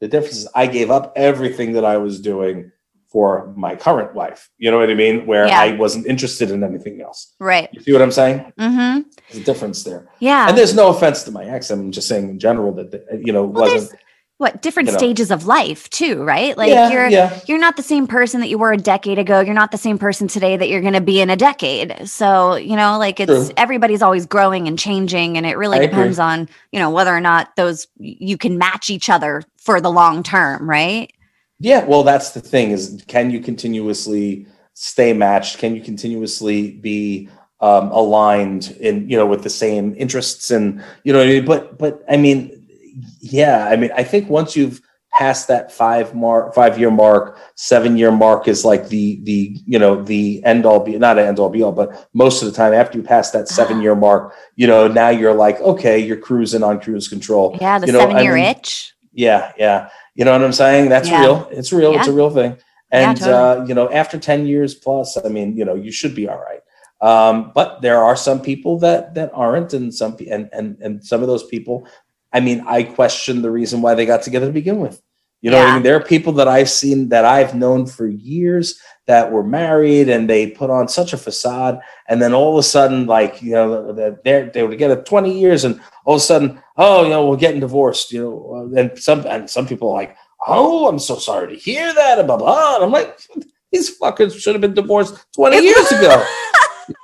The 0.00 0.08
difference 0.08 0.38
is 0.38 0.48
I 0.54 0.66
gave 0.66 0.90
up 0.90 1.12
everything 1.14 1.74
that 1.74 1.84
I 1.84 1.98
was 1.98 2.20
doing 2.22 2.72
for 3.10 3.52
my 3.56 3.74
current 3.74 4.14
wife. 4.14 4.48
You 4.58 4.70
know 4.70 4.78
what 4.78 4.88
I 4.90 4.94
mean? 4.94 5.26
Where 5.26 5.46
Yeah. 5.46 5.60
I 5.60 5.72
wasn't 5.72 6.06
interested 6.06 6.50
in 6.50 6.62
anything 6.62 7.00
else. 7.00 7.34
right. 7.40 7.68
You 7.72 7.80
see 7.82 7.92
what 7.92 8.02
I'm 8.02 8.12
saying? 8.12 8.52
Mm-hmm. 8.58 9.00
There's 9.28 9.42
a 9.42 9.44
difference 9.44 9.82
there. 9.84 10.08
Yeah. 10.20 10.48
And 10.48 10.56
there's 10.56 10.74
no 10.74 10.88
offense 10.88 11.24
to 11.24 11.30
my 11.32 11.44
ex. 11.44 11.70
I'm 11.70 11.90
just 11.92 12.06
saying 12.08 12.28
in 12.30 12.38
general 12.38 12.72
that 12.74 13.20
you 13.24 13.32
know 13.32 13.44
Well, 13.44 13.72
wasn't. 13.72 13.98
what 14.38 14.62
different 14.62 14.86
you 14.88 14.92
know. 14.92 14.98
stages 14.98 15.30
of 15.32 15.44
life 15.46 15.90
too, 15.90 16.22
right? 16.22 16.56
Like 16.56 16.70
yeah, 16.70 16.88
you're 16.90 17.08
yeah, 17.08 17.40
you're 17.48 17.58
not 17.58 17.76
the 17.76 17.82
same 17.82 18.06
person 18.06 18.40
that 18.42 18.48
you 18.48 18.58
were 18.58 18.72
a 18.72 18.76
decade 18.76 19.18
ago. 19.18 19.40
You're 19.40 19.54
not 19.54 19.72
the 19.72 19.76
same 19.78 19.98
person 19.98 20.28
today 20.28 20.56
that 20.56 20.68
you're 20.68 20.80
going 20.80 20.94
to 20.94 21.00
be 21.00 21.20
in 21.20 21.30
a 21.30 21.36
decade. 21.36 22.08
So, 22.08 22.54
you 22.54 22.76
know, 22.76 22.96
like 22.96 23.18
it's 23.18 23.30
True. 23.46 23.54
everybody's 23.56 24.02
always 24.02 24.24
growing 24.24 24.68
and 24.68 24.78
changing 24.78 25.36
and 25.36 25.44
it 25.46 25.56
really 25.58 25.78
I 25.78 25.82
agree. 25.82 25.88
depends 25.96 26.18
on, 26.20 26.48
you 26.72 26.78
know, 26.78 26.90
whether 26.90 27.14
or 27.14 27.20
not 27.20 27.56
those 27.56 27.88
you 27.98 28.38
can 28.38 28.56
match 28.56 28.88
each 28.88 29.10
other 29.10 29.42
for 29.58 29.80
the 29.80 29.90
long 29.90 30.22
term, 30.22 30.70
right? 30.70 31.12
Yeah. 31.60 31.84
Well, 31.84 32.02
that's 32.02 32.30
the 32.30 32.40
thing 32.40 32.72
is, 32.72 33.04
can 33.06 33.30
you 33.30 33.40
continuously 33.40 34.46
stay 34.74 35.12
matched? 35.12 35.58
Can 35.58 35.76
you 35.76 35.82
continuously 35.82 36.72
be 36.72 37.28
um, 37.60 37.90
aligned 37.92 38.70
in 38.80 39.08
you 39.08 39.16
know 39.16 39.26
with 39.26 39.42
the 39.42 39.50
same 39.50 39.94
interests 39.98 40.50
and 40.50 40.82
you 41.04 41.12
know 41.12 41.22
I 41.22 41.26
mean? 41.26 41.44
but 41.44 41.76
but 41.78 42.02
I 42.08 42.16
mean 42.16 42.66
yeah 43.20 43.66
I 43.68 43.76
mean 43.76 43.90
I 43.94 44.02
think 44.02 44.30
once 44.30 44.56
you've 44.56 44.80
passed 45.12 45.48
that 45.48 45.70
five 45.70 46.14
mark 46.14 46.54
five 46.54 46.78
year 46.78 46.90
mark 46.90 47.36
seven 47.56 47.98
year 47.98 48.10
mark 48.12 48.48
is 48.48 48.64
like 48.64 48.88
the 48.88 49.20
the 49.24 49.54
you 49.66 49.78
know 49.78 50.02
the 50.02 50.42
end 50.44 50.64
all 50.64 50.80
be 50.80 50.96
not 50.96 51.18
an 51.18 51.26
end 51.26 51.38
all 51.38 51.50
be 51.50 51.62
all 51.62 51.72
but 51.72 52.08
most 52.14 52.42
of 52.42 52.48
the 52.48 52.54
time 52.56 52.72
after 52.72 52.96
you 52.96 53.04
pass 53.04 53.30
that 53.32 53.46
seven 53.48 53.82
year 53.82 53.94
mark 53.94 54.32
you 54.56 54.66
know 54.66 54.88
now 54.88 55.10
you're 55.10 55.34
like 55.34 55.60
okay 55.60 55.98
you're 55.98 56.16
cruising 56.16 56.62
on 56.62 56.80
cruise 56.80 57.08
control 57.08 57.58
Yeah, 57.60 57.78
the 57.78 57.88
You 57.88 57.92
know, 57.92 57.98
seven 57.98 58.16
I 58.16 58.22
year 58.22 58.36
mean, 58.36 58.44
itch. 58.46 58.94
yeah, 59.12 59.52
yeah. 59.58 59.90
You 60.20 60.26
know 60.26 60.32
what 60.32 60.44
I'm 60.44 60.52
saying? 60.52 60.90
That's 60.90 61.08
Yeah. 61.08 61.22
real. 61.22 61.48
It's 61.50 61.72
real. 61.72 61.94
It's 61.96 62.06
a 62.06 62.12
real 62.12 62.28
thing. 62.28 62.58
Yeah, 62.92 63.08
And 63.08 63.18
totally. 63.18 63.38
uh, 63.38 63.64
you 63.64 63.74
know, 63.74 63.90
after 63.90 64.18
10 64.18 64.46
years 64.46 64.74
plus, 64.74 65.16
I 65.16 65.30
mean, 65.30 65.56
you 65.56 65.64
know, 65.64 65.74
you 65.74 65.90
should 65.90 66.14
be 66.14 66.28
all 66.28 66.38
right. 66.38 66.60
Um, 67.00 67.52
but 67.54 67.80
there 67.80 68.04
are 68.04 68.16
some 68.16 68.42
people 68.42 68.78
that 68.80 69.14
that 69.14 69.30
aren't, 69.32 69.72
and 69.72 69.94
some 69.94 70.18
and 70.30 70.50
and 70.52 70.76
and 70.82 71.02
some 71.02 71.22
of 71.22 71.28
those 71.28 71.44
people, 71.44 71.86
I 72.34 72.40
mean, 72.40 72.62
I 72.66 72.82
question 72.82 73.40
the 73.40 73.50
reason 73.50 73.80
why 73.80 73.94
they 73.94 74.04
got 74.04 74.20
together 74.20 74.48
to 74.48 74.52
begin 74.52 74.78
with. 74.80 75.00
You 75.42 75.50
know 75.50 75.58
what 75.58 75.68
I 75.68 75.74
mean? 75.74 75.82
There 75.82 75.96
are 75.96 76.04
people 76.04 76.34
that 76.34 76.48
I've 76.48 76.68
seen 76.68 77.08
that 77.08 77.24
I've 77.24 77.54
known 77.54 77.86
for 77.86 78.06
years 78.06 78.78
that 79.06 79.32
were 79.32 79.42
married 79.42 80.10
and 80.10 80.28
they 80.28 80.50
put 80.50 80.68
on 80.68 80.86
such 80.86 81.14
a 81.14 81.16
facade, 81.16 81.80
and 82.08 82.20
then 82.20 82.34
all 82.34 82.52
of 82.52 82.58
a 82.58 82.62
sudden, 82.62 83.06
like 83.06 83.40
you 83.40 83.52
know, 83.52 83.92
they're 84.22 84.50
they 84.50 84.62
were 84.62 84.70
together 84.70 85.02
20 85.02 85.38
years, 85.38 85.64
and 85.64 85.80
all 86.04 86.16
of 86.16 86.20
a 86.20 86.24
sudden, 86.24 86.60
oh, 86.76 87.04
you 87.04 87.08
know, 87.08 87.26
we're 87.26 87.36
getting 87.36 87.60
divorced. 87.60 88.12
You 88.12 88.22
know, 88.22 88.70
uh, 88.76 88.80
and 88.80 88.98
some 88.98 89.26
and 89.26 89.48
some 89.48 89.66
people 89.66 89.88
are 89.88 89.94
like, 89.94 90.16
oh, 90.46 90.88
I'm 90.88 90.98
so 90.98 91.16
sorry 91.16 91.54
to 91.54 91.62
hear 91.62 91.92
that, 91.94 92.18
and 92.18 92.26
blah 92.26 92.36
blah. 92.36 92.76
And 92.76 92.84
I'm 92.84 92.92
like, 92.92 93.18
these 93.72 93.98
fuckers 93.98 94.38
should 94.38 94.54
have 94.54 94.60
been 94.60 94.74
divorced 94.74 95.16
20 95.34 95.56
years 95.62 95.90
ago. 95.92 96.22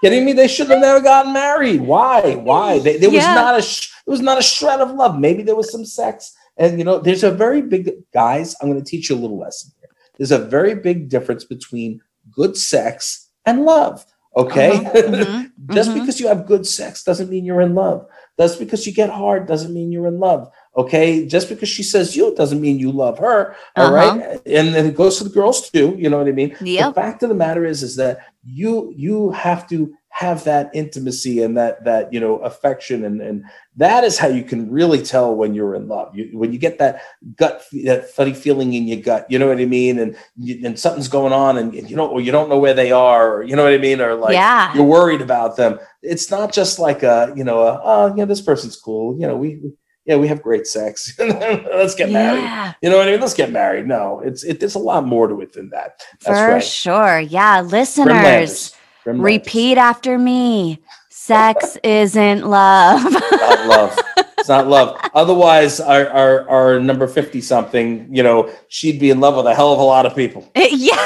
Kidding 0.03 0.25
me? 0.25 0.33
They 0.33 0.49
should 0.49 0.69
have 0.69 0.81
never 0.81 1.01
gotten 1.01 1.33
married. 1.33 1.81
Why? 1.81 2.35
Why? 2.35 2.81
They, 2.81 2.99
there 2.99 3.11
was 3.11 3.25
not 3.35 3.59
a 3.59 3.63
sh- 3.63 3.93
there 4.05 4.13
was 4.13 4.21
not 4.21 4.39
a 4.39 4.43
shred 4.43 4.81
of 4.81 4.91
love. 4.91 5.19
Maybe 5.19 5.43
there 5.43 5.57
was 5.57 5.71
some 5.71 5.85
sex, 5.85 6.37
and 6.57 6.79
you 6.79 6.85
know, 6.85 6.99
there's 6.99 7.25
a 7.25 7.31
very 7.31 7.63
big 7.63 7.91
guys. 8.13 8.55
I'm 8.61 8.71
going 8.71 8.83
to 8.83 8.91
teach 8.91 9.11
you 9.11 9.17
a 9.17 9.23
little 9.25 9.39
lesson 9.39 9.73
here. 9.81 9.91
There's 10.17 10.33
a 10.33 10.39
very 10.39 10.75
big 10.75 11.09
difference 11.09 11.45
between 11.45 12.01
good 12.31 12.57
sex 12.57 13.31
and 13.45 13.65
love. 13.65 14.05
Okay, 14.37 14.71
Uh-huh. 14.71 14.91
Mhm. 14.95 15.51
just 15.73 15.91
Mhm. 15.91 15.95
because 16.01 16.21
you 16.21 16.29
have 16.29 16.47
good 16.47 16.67
sex 16.67 17.03
doesn't 17.03 17.31
mean 17.31 17.45
you're 17.47 17.63
in 17.63 17.75
love. 17.75 18.07
Just 18.39 18.59
because 18.59 18.87
you 18.87 18.93
get 18.93 19.09
hard 19.09 19.47
doesn't 19.47 19.73
mean 19.73 19.91
you're 19.91 20.07
in 20.09 20.19
love. 20.21 20.51
Okay, 20.77 21.25
just 21.27 21.49
because 21.49 21.71
she 21.71 21.83
says 21.83 22.15
you 22.15 22.35
doesn't 22.35 22.61
mean 22.61 22.79
you 22.79 22.93
love 22.93 23.17
her. 23.19 23.57
All 23.77 23.91
right, 23.93 24.21
Uh-huh. 24.21 24.39
and 24.45 24.75
then 24.75 24.85
it 24.85 24.95
goes 24.95 25.17
to 25.19 25.25
the 25.25 25.31
girls 25.31 25.71
too. 25.71 25.95
You 25.97 26.11
know 26.11 26.19
what 26.19 26.29
I 26.29 26.33
mean? 26.33 26.55
Yep. 26.61 26.89
The 26.95 27.01
fact 27.01 27.23
of 27.23 27.31
the 27.31 27.35
matter 27.47 27.65
is, 27.65 27.83
is 27.83 27.97
that 27.97 28.19
you 28.45 28.93
you 28.95 29.31
have 29.31 29.67
to 29.73 29.95
have 30.17 30.45
that 30.45 30.71
intimacy 30.73 31.43
and 31.43 31.59
that 31.59 31.85
that 31.85 32.11
you 32.11 32.19
know 32.19 32.37
affection 32.39 33.05
and 33.05 33.21
and 33.21 33.45
that 33.77 34.03
is 34.03 34.17
how 34.17 34.27
you 34.27 34.43
can 34.43 34.71
really 34.71 35.03
tell 35.03 35.35
when 35.35 35.53
you're 35.53 35.75
in 35.75 35.89
love. 35.89 36.17
You, 36.17 36.31
when 36.39 36.55
you 36.55 36.59
get 36.59 36.79
that 36.79 37.03
gut 37.37 37.63
that 37.85 38.09
funny 38.09 38.33
feeling 38.33 38.73
in 38.73 38.89
your 38.89 39.03
gut, 39.03 39.27
you 39.29 39.39
know 39.39 39.47
what 39.47 39.59
I 39.59 39.67
mean, 39.67 39.99
and 39.99 40.17
you, 40.39 40.67
and 40.67 40.79
something's 40.79 41.09
going 41.09 41.35
on 41.35 41.59
and, 41.59 41.75
and 41.75 41.91
you 41.91 41.97
don't 41.97 42.11
or 42.11 42.23
you 42.23 42.33
don't 42.33 42.49
know 42.49 42.59
where 42.59 42.73
they 42.73 42.93
are, 42.93 43.35
or 43.35 43.43
you 43.43 43.55
know 43.55 43.65
what 43.65 43.75
I 43.75 43.79
mean, 43.79 44.01
or 44.01 44.15
like 44.15 44.33
yeah. 44.33 44.75
you're 44.75 44.85
worried 44.85 45.21
about 45.21 45.59
them. 45.59 45.79
It's 46.01 46.31
not 46.31 46.51
just 46.51 46.79
like 46.79 47.03
a 47.03 47.35
you 47.37 47.45
know 47.45 47.61
a, 47.61 47.81
oh 47.85 48.15
yeah 48.17 48.25
this 48.25 48.41
person's 48.41 48.77
cool. 48.77 49.21
You 49.21 49.27
know 49.27 49.37
we. 49.37 49.57
we 49.57 49.73
yeah, 50.09 50.15
we 50.15 50.29
have 50.29 50.41
great 50.41 50.69
sex. 50.69 51.13
Let's 51.19 51.97
get 51.97 52.11
married. 52.11 52.43
Yeah, 52.43 52.75
You 52.81 52.91
know 52.91 52.99
what 52.99 53.09
I 53.09 53.11
mean? 53.11 53.21
Let's 53.21 53.35
get 53.35 53.51
married. 53.51 53.89
No, 53.89 54.21
it's 54.21 54.45
it, 54.45 54.61
there's 54.61 54.77
a 54.77 54.79
lot 54.79 55.05
more 55.05 55.27
to 55.27 55.41
it 55.41 55.53
than 55.53 55.71
that. 55.71 56.01
That's 56.21 56.39
for 56.39 56.55
right. 56.55 56.63
sure. 56.63 57.19
Yeah, 57.19 57.63
listeners. 57.63 58.76
Grim 59.07 59.23
repeat 59.23 59.79
after 59.79 60.19
me. 60.19 60.81
Sex 61.11 61.77
isn't 61.85 62.45
love. 62.45 63.03
not 63.13 63.67
love. 63.69 63.99
It's 64.37 64.49
not 64.49 64.67
love. 64.67 65.01
Otherwise, 65.15 65.79
our, 65.81 66.09
our 66.09 66.49
our 66.49 66.81
number 66.81 67.07
fifty 67.07 67.41
something, 67.41 68.13
you 68.13 68.25
know, 68.25 68.51
she'd 68.67 68.99
be 68.99 69.11
in 69.11 69.21
love 69.21 69.37
with 69.37 69.47
a 69.47 69.55
hell 69.55 69.73
of 69.73 69.79
a 69.79 69.83
lot 69.85 70.07
of 70.07 70.17
people. 70.17 70.51
yeah. 70.57 70.97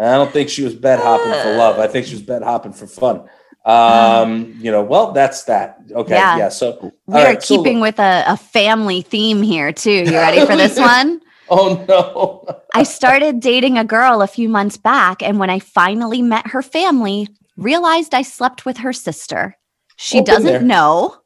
I 0.00 0.12
don't 0.16 0.32
think 0.32 0.48
she 0.48 0.64
was 0.64 0.74
bed 0.74 0.98
hopping 0.98 1.32
for 1.32 1.56
love. 1.56 1.78
I 1.78 1.86
think 1.86 2.06
she 2.06 2.14
was 2.14 2.22
bed 2.22 2.42
hopping 2.42 2.72
for 2.72 2.88
fun. 2.88 3.28
Um, 3.64 4.56
you 4.60 4.70
know, 4.72 4.82
well, 4.82 5.12
that's 5.12 5.44
that. 5.44 5.78
Okay, 5.92 6.14
Yeah. 6.14 6.38
yeah. 6.38 6.48
so, 6.48 6.92
we 7.06 7.20
are 7.20 7.24
right, 7.24 7.42
so- 7.42 7.56
keeping 7.56 7.78
with 7.80 7.98
a, 8.00 8.24
a 8.26 8.36
family 8.36 9.02
theme 9.02 9.42
here, 9.42 9.72
too. 9.72 9.90
You 9.90 10.12
ready 10.12 10.44
for 10.46 10.56
this 10.56 10.78
one? 10.94 11.20
oh 11.50 11.84
no, 11.88 12.62
I 12.74 12.82
started 12.82 13.40
dating 13.40 13.78
a 13.78 13.84
girl 13.84 14.22
a 14.22 14.26
few 14.26 14.48
months 14.48 14.76
back, 14.76 15.22
and 15.22 15.38
when 15.38 15.50
I 15.50 15.58
finally 15.58 16.22
met 16.22 16.48
her 16.48 16.62
family, 16.62 17.28
realized 17.56 18.14
I 18.14 18.22
slept 18.22 18.64
with 18.64 18.78
her 18.78 18.92
sister. 18.92 19.56
She 19.96 20.18
Oh, 20.18 20.24
been 20.24 20.42
there. 20.42 20.52
doesn't 20.52 20.66
know. 20.66 21.16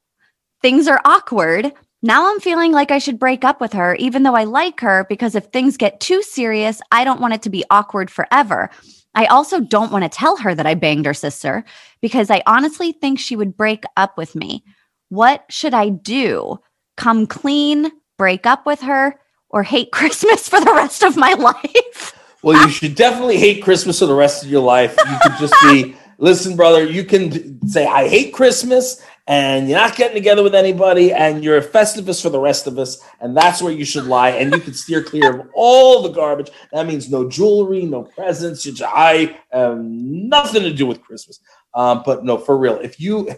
Things 0.62 0.86
are 0.88 1.00
awkward. 1.04 1.72
Now 2.02 2.30
I'm 2.30 2.40
feeling 2.40 2.72
like 2.72 2.90
I 2.90 2.98
should 2.98 3.18
break 3.18 3.44
up 3.44 3.60
with 3.60 3.72
her, 3.74 3.94
even 3.96 4.22
though 4.22 4.34
I 4.34 4.44
like 4.44 4.80
her, 4.80 5.06
because 5.08 5.34
if 5.34 5.46
things 5.46 5.76
get 5.76 6.00
too 6.00 6.22
serious, 6.22 6.80
I 6.90 7.04
don't 7.04 7.20
want 7.20 7.34
it 7.34 7.42
to 7.42 7.50
be 7.50 7.64
awkward 7.70 8.10
forever. 8.10 8.70
I 9.14 9.26
also 9.26 9.60
don't 9.60 9.92
want 9.92 10.04
to 10.04 10.08
tell 10.08 10.36
her 10.38 10.54
that 10.54 10.66
I 10.66 10.74
banged 10.74 11.06
her 11.06 11.14
sister 11.14 11.64
because 12.00 12.30
I 12.30 12.42
honestly 12.46 12.92
think 12.92 13.18
she 13.18 13.36
would 13.36 13.56
break 13.56 13.84
up 13.96 14.16
with 14.16 14.34
me. 14.34 14.64
What 15.10 15.44
should 15.50 15.74
I 15.74 15.90
do? 15.90 16.58
Come 16.96 17.26
clean, 17.26 17.90
break 18.18 18.46
up 18.46 18.64
with 18.66 18.80
her, 18.80 19.14
or 19.52 19.62
hate 19.62 19.92
Christmas 19.92 20.48
for 20.48 20.60
the 20.60 20.72
rest 20.72 21.02
of 21.02 21.16
my 21.16 21.34
life? 21.34 22.18
Well, 22.42 22.60
you 22.66 22.70
should 22.72 22.96
definitely 22.96 23.36
hate 23.36 23.62
Christmas 23.62 24.00
for 24.00 24.06
the 24.06 24.14
rest 24.14 24.42
of 24.42 24.50
your 24.50 24.62
life. 24.62 24.96
You 24.98 25.16
could 25.22 25.38
just 25.38 25.54
be, 25.62 25.94
listen, 26.18 26.56
brother, 26.56 26.84
you 26.84 27.04
can 27.04 27.64
say, 27.68 27.86
I 27.86 28.08
hate 28.08 28.32
Christmas, 28.32 29.00
and 29.28 29.68
you're 29.68 29.78
not 29.78 29.94
getting 29.94 30.16
together 30.16 30.42
with 30.42 30.54
anybody, 30.54 31.12
and 31.12 31.44
you're 31.44 31.58
a 31.58 31.64
Festivus 31.64 32.20
for 32.20 32.30
the 32.30 32.40
rest 32.40 32.66
of 32.66 32.78
us, 32.78 33.00
and 33.20 33.36
that's 33.36 33.62
where 33.62 33.72
you 33.72 33.84
should 33.84 34.06
lie. 34.06 34.30
And 34.30 34.52
you 34.52 34.60
can 34.60 34.74
steer 34.74 35.04
clear 35.04 35.38
of 35.40 35.48
all 35.54 36.02
the 36.02 36.08
garbage. 36.08 36.50
That 36.72 36.88
means 36.88 37.08
no 37.08 37.28
jewelry, 37.28 37.84
no 37.84 38.02
presents. 38.02 38.66
You 38.66 38.74
I 38.84 39.38
have 39.52 39.78
nothing 39.78 40.62
to 40.62 40.72
do 40.72 40.86
with 40.86 41.00
Christmas. 41.02 41.38
Um, 41.74 42.02
but 42.04 42.24
no, 42.24 42.38
for 42.38 42.58
real, 42.58 42.80
if 42.80 42.98
you 42.98 43.30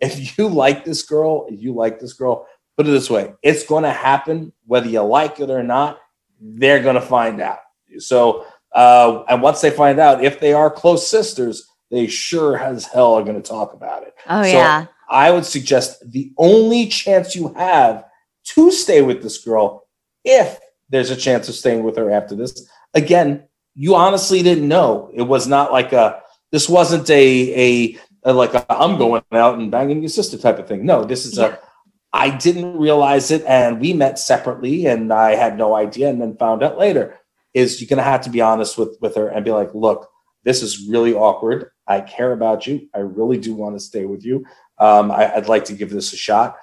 if 0.00 0.38
you 0.38 0.48
like 0.48 0.84
this 0.84 1.02
girl, 1.02 1.46
if 1.48 1.60
you 1.60 1.74
like 1.74 1.98
this 1.98 2.12
girl, 2.12 2.46
put 2.76 2.86
it 2.86 2.90
this 2.90 3.10
way, 3.10 3.34
it's 3.42 3.64
going 3.66 3.84
to 3.84 3.90
happen 3.92 4.52
whether 4.66 4.88
you 4.88 5.00
like 5.02 5.40
it 5.40 5.50
or 5.50 5.62
not. 5.62 5.98
They're 6.40 6.82
going 6.82 6.94
to 6.96 7.00
find 7.00 7.40
out. 7.40 7.58
So, 7.98 8.46
uh, 8.74 9.24
and 9.28 9.42
once 9.42 9.60
they 9.60 9.70
find 9.70 9.98
out, 10.00 10.24
if 10.24 10.40
they 10.40 10.52
are 10.52 10.70
close 10.70 11.06
sisters, 11.06 11.68
they 11.90 12.06
sure 12.06 12.58
as 12.58 12.86
hell 12.86 13.14
are 13.14 13.22
going 13.22 13.40
to 13.40 13.48
talk 13.48 13.74
about 13.74 14.02
it. 14.02 14.14
Oh, 14.28 14.42
So, 14.42 14.48
yeah. 14.48 14.86
I 15.08 15.30
would 15.30 15.44
suggest 15.44 16.10
the 16.10 16.32
only 16.38 16.86
chance 16.86 17.36
you 17.36 17.52
have 17.54 18.04
to 18.44 18.70
stay 18.70 19.02
with 19.02 19.22
this 19.22 19.44
girl, 19.44 19.86
if 20.24 20.58
there's 20.88 21.10
a 21.10 21.16
chance 21.16 21.48
of 21.48 21.54
staying 21.54 21.82
with 21.84 21.96
her 21.96 22.10
after 22.10 22.34
this, 22.34 22.66
again, 22.94 23.44
you 23.74 23.94
honestly 23.94 24.42
didn't 24.42 24.66
know. 24.66 25.10
It 25.14 25.22
was 25.22 25.46
not 25.46 25.70
like 25.70 25.92
a, 25.92 26.22
this 26.50 26.68
wasn't 26.68 27.08
a, 27.10 27.94
a, 27.94 27.98
a 28.24 28.32
like 28.32 28.54
i 28.54 28.64
I'm 28.70 28.96
going 28.98 29.22
out 29.32 29.58
and 29.58 29.70
banging 29.70 30.02
your 30.02 30.08
sister 30.08 30.38
type 30.38 30.58
of 30.58 30.66
thing. 30.66 30.84
No, 30.86 31.04
this 31.04 31.26
is 31.26 31.36
Yeah. 31.38 31.56
a, 31.56 31.58
I 32.12 32.30
didn't 32.36 32.76
realize 32.76 33.30
it 33.30 33.42
and 33.46 33.80
we 33.80 33.92
met 33.94 34.18
separately 34.18 34.86
and 34.86 35.12
I 35.12 35.34
had 35.34 35.56
no 35.56 35.74
idea 35.74 36.10
and 36.10 36.20
then 36.20 36.36
found 36.36 36.62
out 36.62 36.78
later 36.78 37.18
is 37.54 37.80
you're 37.80 37.88
going 37.88 37.98
to 37.98 38.02
have 38.02 38.22
to 38.22 38.30
be 38.30 38.40
honest 38.40 38.76
with, 38.76 38.96
with 39.00 39.14
her 39.16 39.28
and 39.28 39.44
be 39.44 39.50
like, 39.50 39.74
look, 39.74 40.08
this 40.44 40.62
is 40.62 40.88
really 40.88 41.14
awkward. 41.14 41.70
I 41.86 42.00
care 42.00 42.32
about 42.32 42.66
you. 42.66 42.88
I 42.94 42.98
really 42.98 43.38
do 43.38 43.54
want 43.54 43.76
to 43.76 43.80
stay 43.80 44.04
with 44.04 44.24
you. 44.24 44.44
Um, 44.78 45.10
I, 45.10 45.34
I'd 45.34 45.48
like 45.48 45.64
to 45.66 45.74
give 45.74 45.90
this 45.90 46.12
a 46.12 46.16
shot. 46.16 46.56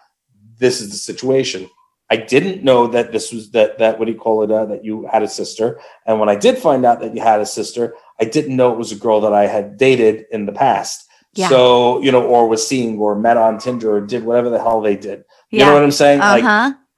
This 0.58 0.82
is 0.82 0.92
the 0.92 0.98
situation. 0.98 1.70
I 2.10 2.18
didn't 2.18 2.64
know 2.64 2.88
that 2.88 3.12
this 3.12 3.32
was 3.32 3.52
that 3.52 3.78
that 3.78 4.00
what 4.00 4.06
do 4.06 4.12
you 4.12 4.18
call 4.18 4.42
it 4.42 4.52
uh, 4.52 4.66
that 4.66 4.84
you 4.84 5.08
had 5.12 5.22
a 5.22 5.28
sister. 5.28 5.80
And 6.08 6.20
when 6.20 6.28
I 6.28 6.36
did 6.36 6.58
find 6.58 6.86
out 6.86 7.02
that 7.02 7.16
you 7.16 7.22
had 7.22 7.40
a 7.40 7.46
sister, 7.46 7.96
I 8.20 8.26
didn't 8.26 8.56
know 8.56 8.74
it 8.74 8.80
was 8.80 8.92
a 8.92 8.96
girl 8.96 9.22
that 9.22 9.34
I 9.34 9.46
had 9.46 9.78
dated 9.78 10.26
in 10.32 10.46
the 10.48 10.52
past. 10.52 11.08
Yeah. 11.36 11.50
So 11.50 12.02
you 12.02 12.12
know, 12.12 12.26
or 12.26 12.48
was 12.48 12.68
seeing, 12.68 12.98
or 12.98 13.16
met 13.16 13.38
on 13.38 13.60
Tinder, 13.60 13.96
or 13.96 14.02
did 14.02 14.24
whatever 14.24 14.50
the 14.50 14.60
hell 14.60 14.82
they 14.82 14.96
did. 14.96 15.24
You 15.52 15.66
know 15.66 15.74
what 15.74 15.84
I'm 15.84 15.92
saying? 15.92 16.22
Uh 16.22 16.34
Like, 16.34 16.44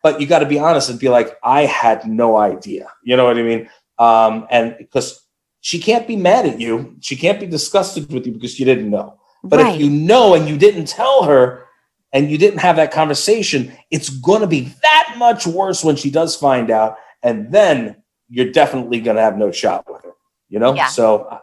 but 0.04 0.20
you 0.20 0.28
got 0.28 0.40
to 0.40 0.46
be 0.46 0.60
honest 0.60 0.90
and 0.90 1.00
be 1.00 1.10
like, 1.10 1.38
I 1.44 1.66
had 1.66 2.08
no 2.08 2.36
idea. 2.38 2.92
You 3.04 3.16
know 3.16 3.26
what 3.26 3.38
I 3.38 3.44
mean? 3.44 3.70
Um, 4.00 4.48
and 4.50 4.76
because 4.78 5.22
she 5.62 5.80
can't 5.80 6.08
be 6.08 6.16
mad 6.16 6.48
at 6.48 6.60
you, 6.60 6.96
she 7.02 7.16
can't 7.16 7.40
be 7.40 7.46
disgusted 7.46 8.12
with 8.12 8.26
you 8.26 8.34
because 8.34 8.60
you 8.60 8.66
didn't 8.66 8.90
know. 8.90 9.20
But 9.44 9.60
right. 9.60 9.76
if 9.76 9.82
you 9.82 9.90
know 9.90 10.34
and 10.34 10.48
you 10.48 10.58
didn't 10.58 10.86
tell 10.86 11.24
her 11.24 11.66
and 12.14 12.30
you 12.30 12.38
didn't 12.38 12.60
have 12.60 12.76
that 12.78 12.92
conversation, 12.92 13.72
it's 13.90 14.10
going 14.10 14.42
to 14.42 14.48
be 14.48 14.74
that 14.82 15.16
much 15.18 15.46
worse 15.46 15.84
when 15.84 15.96
she 15.96 16.10
does 16.10 16.36
find 16.36 16.72
out. 16.72 16.98
And 17.24 17.52
then 17.52 18.02
you're 18.30 18.52
definitely 18.52 19.02
going 19.02 19.18
to 19.18 19.22
have 19.22 19.38
no 19.38 19.52
shot 19.52 19.86
with 19.92 20.04
her, 20.04 20.14
you 20.50 20.60
know? 20.60 20.74
Yeah. 20.74 20.88
So 20.88 21.40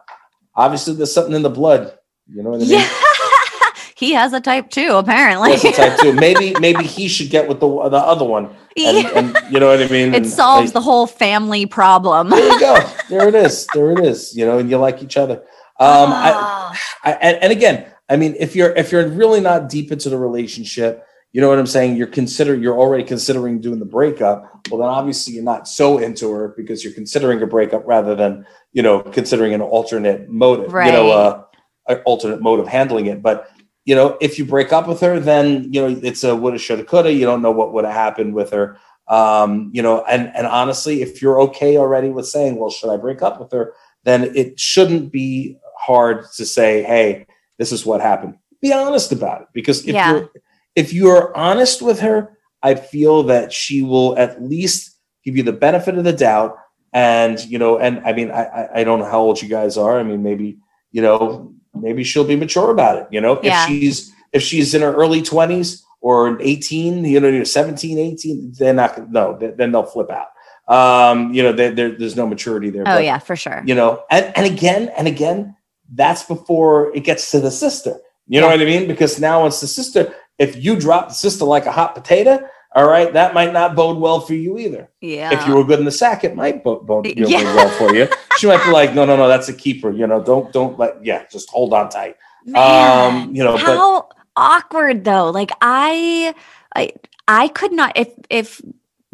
obviously 0.55 0.95
there's 0.95 1.13
something 1.13 1.35
in 1.35 1.43
the 1.43 1.51
blood. 1.51 1.97
You 2.27 2.43
know 2.43 2.51
what 2.51 2.57
I 2.57 2.65
mean? 2.65 2.71
yeah. 2.71 2.89
He 3.99 4.13
has 4.13 4.33
a 4.33 4.41
type 4.41 4.71
two, 4.71 4.93
apparently. 4.95 5.51
That's 5.51 5.63
the 5.63 5.73
type 5.73 5.99
two. 5.99 6.13
Maybe, 6.27 6.55
maybe 6.61 6.85
he 6.85 7.09
should 7.09 7.31
get 7.31 7.49
with 7.49 7.59
the, 7.59 7.67
the 7.89 7.97
other 7.97 8.25
one. 8.25 8.47
And, 8.77 8.97
Yeah. 8.99 9.11
and 9.17 9.37
you 9.53 9.59
know 9.59 9.67
what 9.69 9.83
I 9.83 9.89
mean? 9.89 10.15
it 10.15 10.19
And, 10.19 10.27
solves 10.27 10.67
like, 10.69 10.75
the 10.75 10.81
whole 10.81 11.07
family 11.09 11.67
problem. 11.67 12.31
there 12.31 12.39
you 12.47 12.61
go. 12.61 12.79
There 13.09 13.27
it 13.29 13.35
is. 13.35 13.67
There 13.75 13.91
it 13.93 13.99
is. 14.05 14.37
You 14.37 14.47
know, 14.47 14.59
and 14.59 14.71
you 14.71 14.77
like 14.79 15.03
each 15.03 15.17
other. 15.17 15.43
Um, 15.81 16.11
I, 16.13 16.33
Ah. 16.35 16.79
I, 17.05 17.13
and, 17.13 17.39
and 17.43 17.53
again, 17.53 17.87
I 18.09 18.17
mean, 18.17 18.37
if 18.39 18.55
you're 18.57 18.71
if 18.77 18.93
you're 18.93 19.07
really 19.09 19.41
not 19.41 19.69
deep 19.69 19.91
into 19.93 20.09
the 20.11 20.19
relationship, 20.19 21.05
you 21.33 21.41
know 21.41 21.49
what 21.49 21.59
I'm 21.59 21.67
saying? 21.67 21.97
You're 21.97 22.07
consider 22.07 22.55
you're 22.55 22.79
already 22.79 23.05
considering 23.05 23.61
doing 23.61 23.79
the 23.81 23.85
breakup. 23.85 24.69
Well, 24.71 24.81
then 24.81 24.89
obviously 24.89 25.35
you're 25.35 25.45
not 25.45 25.67
so 25.69 25.99
into 25.99 26.31
her 26.31 26.55
because 26.57 26.83
you're 26.85 26.93
considering 26.95 27.43
a 27.43 27.47
breakup 27.47 27.83
rather 27.87 28.15
than 28.15 28.47
you 28.73 28.83
know 28.83 29.01
considering 29.03 29.55
an 29.55 29.61
alternate 29.61 30.29
motive, 30.29 30.73
Right. 30.73 30.87
you 30.87 30.93
know, 30.93 31.11
uh, 31.11 31.43
an 31.89 31.99
alternate 32.07 32.41
mode 32.41 32.61
of 32.61 32.69
handling 32.69 33.07
it. 33.07 33.23
But 33.23 33.49
you 33.89 33.95
know, 33.95 34.19
if 34.21 34.39
you 34.39 34.45
break 34.45 34.71
up 34.71 34.87
with 34.87 35.01
her, 35.01 35.19
then 35.19 35.73
you 35.73 35.81
know 35.81 35.99
it's 36.03 36.23
a 36.23 36.37
woulda, 36.37 36.59
shoulda, 36.59 36.85
coulda. 36.85 37.11
You 37.11 37.25
don't 37.25 37.41
know 37.41 37.51
what 37.51 37.73
would 37.73 37.87
have 37.87 37.95
happened 37.95 38.35
with 38.35 38.51
her. 38.51 38.77
Um, 39.09 39.71
you 39.73 39.81
know, 39.81 40.05
and 40.05 40.31
and 40.37 40.47
honestly, 40.47 41.01
if 41.01 41.23
you're 41.23 41.41
okay 41.41 41.79
already 41.79 42.11
with 42.11 42.27
saying, 42.27 42.57
well, 42.57 42.69
should 42.69 42.91
I 42.91 42.99
break 42.99 43.23
up 43.23 43.41
with 43.41 43.51
her? 43.53 43.73
Then 44.05 44.25
it 44.37 44.61
shouldn't 44.61 45.11
be 45.11 45.57
hard 45.79 46.27
to 46.37 46.45
say, 46.45 46.83
hey, 46.83 47.27
this 47.57 47.73
is 47.73 47.87
what 47.87 48.03
happened. 48.03 48.35
Be 48.61 48.75
honest 48.75 49.11
about 49.11 49.41
it 49.41 49.49
because 49.55 49.81
if 49.87 49.95
Yeah. 49.95 50.11
you're 50.11 50.31
if 50.77 50.93
you're 50.93 51.35
honest 51.35 51.81
with 51.81 52.01
her, 52.01 52.37
I 52.63 52.75
feel 52.75 53.23
that 53.23 53.55
she 53.55 53.81
will 53.81 54.19
at 54.19 54.43
least 54.43 54.99
give 55.25 55.35
you 55.35 55.45
the 55.45 55.61
benefit 55.67 55.97
of 55.97 56.05
the 56.05 56.13
doubt. 56.13 56.59
And 56.93 57.43
you 57.47 57.59
know, 57.59 57.79
and 57.79 58.03
I 58.05 58.13
mean, 58.13 58.31
I 58.33 58.43
I, 58.45 58.81
I 58.81 58.85
don't 58.85 58.99
know 58.99 59.07
how 59.11 59.21
old 59.21 59.41
you 59.41 59.49
guys 59.49 59.79
are. 59.79 59.99
I 59.99 60.03
mean, 60.03 60.23
maybe 60.23 60.59
you 60.93 61.01
know, 61.01 61.55
maybe 61.75 62.05
she'll 62.05 62.25
be 62.25 62.37
mature 62.37 62.71
about 62.71 62.99
it. 62.99 63.07
You 63.11 63.21
know, 63.21 63.41
Yeah. 63.43 63.63
if 63.63 63.69
she's 63.69 64.13
if 64.33 64.43
she's 64.43 64.75
in 64.75 64.83
her 64.83 64.95
early 64.95 65.23
twenties 65.23 65.85
or 66.01 66.41
18, 66.41 67.05
you 67.05 67.19
know, 67.19 67.43
17, 67.43 67.99
18, 67.99 68.53
they're 68.59 68.73
not 68.75 69.11
no, 69.11 69.37
then 69.39 69.55
then 69.57 69.73
they'll 69.73 69.83
flip 69.85 70.11
out. 70.11 70.29
Um, 70.69 71.33
you 71.33 71.43
know, 71.43 71.53
there, 71.53 71.71
there 71.71 71.91
there's 71.91 72.15
no 72.17 72.27
maturity 72.27 72.71
there. 72.71 72.83
Oh 72.83 72.97
But, 72.97 73.05
yeah, 73.05 73.19
for 73.19 73.37
sure. 73.37 73.63
you 73.67 73.75
know 73.75 74.03
and, 74.11 74.33
and 74.37 74.47
again 74.47 74.91
and 74.97 75.09
again 75.09 75.57
that's 75.95 76.23
before 76.25 76.95
it 76.95 77.01
gets 77.05 77.31
to 77.31 77.41
the 77.41 77.51
sister 77.51 77.97
you 78.27 78.39
know 78.43 78.47
what 78.47 78.61
i 78.61 78.65
mean 78.67 78.87
because 78.87 79.19
now 79.19 79.47
it's 79.47 79.63
the 79.63 79.67
sister 79.67 80.13
if 80.37 80.63
you 80.63 80.79
drop 80.79 81.09
the 81.09 81.15
sister 81.15 81.47
like 81.47 81.65
a 81.65 81.73
hot 81.73 81.95
potato 81.95 82.47
all 82.75 82.87
right 82.87 83.13
that 83.15 83.33
might 83.35 83.53
not 83.53 83.75
bode 83.75 83.99
well 83.99 84.21
for 84.21 84.35
you 84.35 84.59
either 84.59 84.89
Yeah. 85.01 85.33
if 85.33 85.47
you 85.47 85.55
were 85.55 85.65
good 85.65 85.79
in 85.79 85.85
the 85.85 85.91
sack 85.93 86.25
it 86.25 86.37
might 86.37 86.63
bode, 86.63 86.87
bode 86.87 87.07
you 87.07 87.23
know, 87.23 87.29
Yeah. 87.29 87.55
well 87.55 87.71
for 87.71 87.95
you 87.95 88.09
she 88.39 88.47
might 88.47 88.63
be 88.65 88.71
like 88.71 88.95
no 88.95 89.05
no 89.05 89.17
no 89.17 89.27
that's 89.29 89.49
a 89.49 89.55
keeper 89.55 89.91
you 89.91 90.07
know 90.07 90.23
don't 90.23 90.53
don't 90.53 90.79
let 90.79 91.05
yeah 91.05 91.25
just 91.31 91.49
hold 91.51 91.73
on 91.73 91.89
tight 91.89 92.17
Man, 92.45 93.13
um, 93.27 93.35
you 93.35 93.43
know, 93.45 93.53
but- 93.53 93.61
how 93.61 94.09
awkward 94.37 95.05
though. 95.05 95.31
Like 95.31 95.51
I, 95.61 96.35
I, 96.75 96.93
I 97.27 97.49
could 97.49 97.73
not. 97.73 97.93
If 97.97 98.09
if 98.31 98.63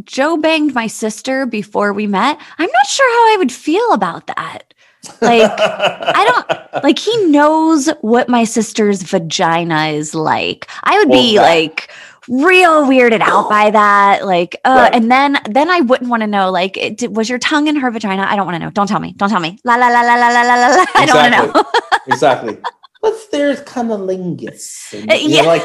Joe 0.04 0.36
banged 0.36 0.74
my 0.74 0.86
sister 0.86 1.44
before 1.46 1.92
we 1.92 2.06
met, 2.06 2.38
I'm 2.58 2.70
not 2.70 2.86
sure 2.86 3.10
how 3.10 3.34
I 3.34 3.36
would 3.38 3.50
feel 3.50 3.92
about 3.92 4.26
that. 4.28 4.72
Like 5.20 5.50
I 5.58 6.44
don't 6.46 6.84
like. 6.84 6.98
He 6.98 7.24
knows 7.26 7.88
what 8.02 8.28
my 8.28 8.44
sister's 8.44 9.02
vagina 9.02 9.86
is 9.88 10.14
like. 10.14 10.68
I 10.84 10.98
would 10.98 11.08
Well, 11.08 11.20
be 11.22 11.36
that- 11.36 11.42
like 11.42 11.90
real 12.28 12.84
weirded 12.84 13.20
out 13.20 13.48
by 13.50 13.70
that. 13.70 14.26
Like, 14.26 14.56
uh, 14.64 14.70
right. 14.70 14.94
and 14.94 15.10
then 15.10 15.38
then 15.48 15.70
I 15.70 15.80
wouldn't 15.80 16.10
want 16.10 16.22
to 16.22 16.26
know. 16.26 16.50
Like, 16.50 16.76
it, 16.76 16.98
did, 16.98 17.16
was 17.16 17.28
your 17.28 17.38
tongue 17.38 17.66
in 17.66 17.76
her 17.76 17.90
vagina? 17.90 18.26
I 18.28 18.36
don't 18.36 18.46
want 18.46 18.56
to 18.56 18.58
know. 18.60 18.70
Don't 18.70 18.86
tell 18.86 19.00
me. 19.00 19.12
Don't 19.12 19.30
tell 19.30 19.40
me. 19.40 19.58
La 19.64 19.76
la 19.76 19.88
la 19.88 20.02
la 20.02 20.16
la 20.16 20.28
la 20.28 20.42
la 20.42 20.54
la. 20.56 20.82
Exactly. 20.82 21.02
I 21.02 21.06
don't 21.06 21.16
want 21.16 21.54
to 21.54 21.62
know. 21.62 21.98
exactly. 22.06 22.58
What's 23.00 23.26
there's 23.28 23.60
cunnilingus? 23.62 24.94
Uh, 24.94 25.12
and 25.12 25.30
yeah. 25.30 25.42
Like, 25.42 25.62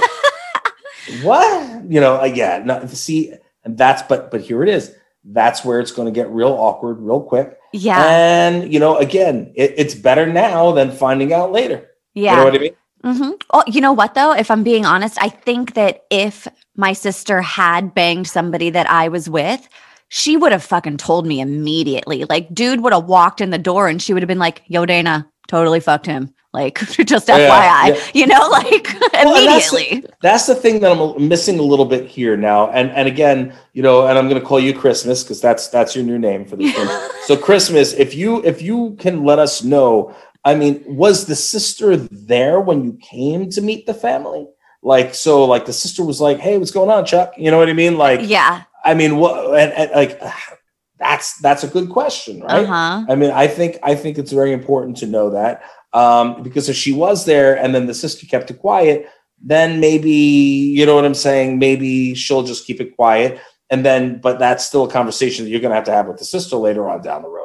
what? 1.21 1.83
You 1.89 2.01
know? 2.01 2.19
Uh, 2.21 2.25
yeah. 2.25 2.61
No, 2.63 2.85
see, 2.87 3.33
and 3.63 3.77
that's 3.77 4.01
but 4.03 4.31
but 4.31 4.41
here 4.41 4.63
it 4.63 4.69
is. 4.69 4.93
That's 5.23 5.63
where 5.63 5.79
it's 5.79 5.91
going 5.91 6.07
to 6.07 6.11
get 6.11 6.29
real 6.29 6.49
awkward 6.49 6.99
real 6.99 7.21
quick. 7.21 7.57
Yeah. 7.71 8.03
And 8.03 8.73
you 8.73 8.79
know, 8.79 8.97
again, 8.97 9.53
it, 9.55 9.75
it's 9.77 9.95
better 9.95 10.25
now 10.25 10.71
than 10.71 10.91
finding 10.91 11.33
out 11.33 11.51
later. 11.51 11.89
Yeah. 12.13 12.31
You 12.31 12.37
know 12.37 12.43
what 12.45 12.55
I 12.55 12.57
mean? 12.57 12.75
Hmm 13.03 13.31
Oh, 13.51 13.63
you 13.67 13.81
know 13.81 13.93
what 13.93 14.13
though? 14.13 14.33
If 14.33 14.51
I'm 14.51 14.63
being 14.63 14.85
honest, 14.85 15.17
I 15.21 15.29
think 15.29 15.73
that 15.75 16.03
if 16.09 16.47
my 16.75 16.93
sister 16.93 17.41
had 17.41 17.93
banged 17.95 18.27
somebody 18.27 18.69
that 18.71 18.89
I 18.89 19.07
was 19.07 19.29
with, 19.29 19.67
she 20.09 20.37
would 20.37 20.51
have 20.51 20.63
fucking 20.63 20.97
told 20.97 21.25
me 21.25 21.39
immediately. 21.39 22.25
Like, 22.25 22.53
dude 22.53 22.81
would 22.81 22.93
have 22.93 23.05
walked 23.05 23.41
in 23.41 23.49
the 23.51 23.57
door 23.57 23.87
and 23.87 24.01
she 24.01 24.13
would 24.13 24.21
have 24.23 24.27
been 24.27 24.39
like, 24.39 24.63
"Yo, 24.67 24.85
Dayna, 24.85 25.25
totally 25.47 25.79
fucked 25.79 26.05
him." 26.05 26.33
Like, 26.51 26.79
just 27.05 27.27
Yeah, 27.27 27.37
FYI, 27.47 27.95
yeah. 27.95 28.01
you 28.13 28.25
know, 28.27 28.49
like 28.51 28.87
Well, 29.13 29.35
and 29.35 29.47
that's 29.47 29.69
the- 29.71 29.77
immediately. 29.77 30.09
that's 30.21 30.47
the 30.47 30.55
thing 30.55 30.79
that 30.81 30.91
i'm 30.91 31.27
missing 31.27 31.59
a 31.59 31.63
little 31.63 31.85
bit 31.85 32.07
here 32.07 32.35
now 32.35 32.69
and 32.71 32.89
and 32.91 33.07
again 33.07 33.53
you 33.73 33.83
know 33.83 34.07
and 34.07 34.17
i'm 34.17 34.27
going 34.27 34.41
to 34.41 34.45
call 34.45 34.59
you 34.59 34.73
christmas 34.73 35.23
because 35.23 35.39
that's 35.41 35.67
that's 35.69 35.95
your 35.95 36.03
new 36.03 36.17
name 36.17 36.43
for 36.45 36.55
this 36.59 36.75
so 37.27 37.37
christmas 37.37 37.93
if 37.93 38.15
you 38.15 38.43
if 38.43 38.61
you 38.61 38.95
can 38.99 39.23
let 39.23 39.37
us 39.39 39.63
know 39.63 40.13
i 40.45 40.55
mean 40.55 40.83
was 40.85 41.25
the 41.25 41.35
sister 41.35 41.95
there 41.97 42.59
when 42.59 42.83
you 42.83 42.97
came 43.01 43.49
to 43.49 43.61
meet 43.61 43.85
the 43.85 43.93
family 43.93 44.47
like 44.81 45.13
so 45.13 45.45
like 45.45 45.65
the 45.65 45.73
sister 45.73 46.03
was 46.03 46.21
like 46.21 46.39
hey 46.39 46.57
what's 46.57 46.71
going 46.71 46.89
on 46.89 47.05
chuck 47.05 47.33
you 47.37 47.51
know 47.51 47.57
what 47.57 47.69
i 47.69 47.73
mean 47.73 47.97
like 47.97 48.21
yeah. 48.23 48.63
i 48.85 48.93
mean 48.93 49.17
what 49.17 49.59
and, 49.59 49.71
and 49.73 49.91
like 49.91 50.19
that's 50.99 51.37
that's 51.39 51.63
a 51.63 51.67
good 51.67 51.89
question 51.89 52.41
right 52.41 52.65
Uh 52.65 52.65
huh. 52.65 53.05
I 53.09 53.15
mean, 53.15 53.31
I 53.31 53.47
think 53.47 53.77
I 53.81 53.95
think 53.95 54.17
it's 54.17 54.33
very 54.33 54.51
important 54.51 54.97
to 54.97 55.07
know 55.07 55.29
that 55.29 55.63
um, 55.93 56.43
because 56.43 56.69
if 56.69 56.75
she 56.75 56.91
was 56.91 57.25
there 57.25 57.57
and 57.57 57.73
then 57.73 57.87
the 57.87 57.93
sister 57.93 58.25
kept 58.27 58.51
it 58.51 58.59
quiet, 58.59 59.07
then 59.41 59.79
maybe 59.79 60.11
you 60.11 60.85
know 60.85 60.95
what 60.95 61.05
I'm 61.05 61.15
saying. 61.15 61.57
Maybe 61.57 62.13
she'll 62.15 62.43
just 62.43 62.67
keep 62.67 62.81
it 62.81 62.95
quiet, 62.95 63.39
and 63.69 63.85
then 63.85 64.19
but 64.19 64.39
that's 64.39 64.65
still 64.65 64.83
a 64.83 64.91
conversation 64.91 65.45
that 65.45 65.51
you're 65.51 65.61
going 65.61 65.71
to 65.71 65.75
have 65.75 65.85
to 65.85 65.91
have 65.91 66.07
with 66.07 66.17
the 66.17 66.25
sister 66.25 66.57
later 66.57 66.87
on 66.89 67.01
down 67.01 67.21
the 67.21 67.29
road. 67.29 67.38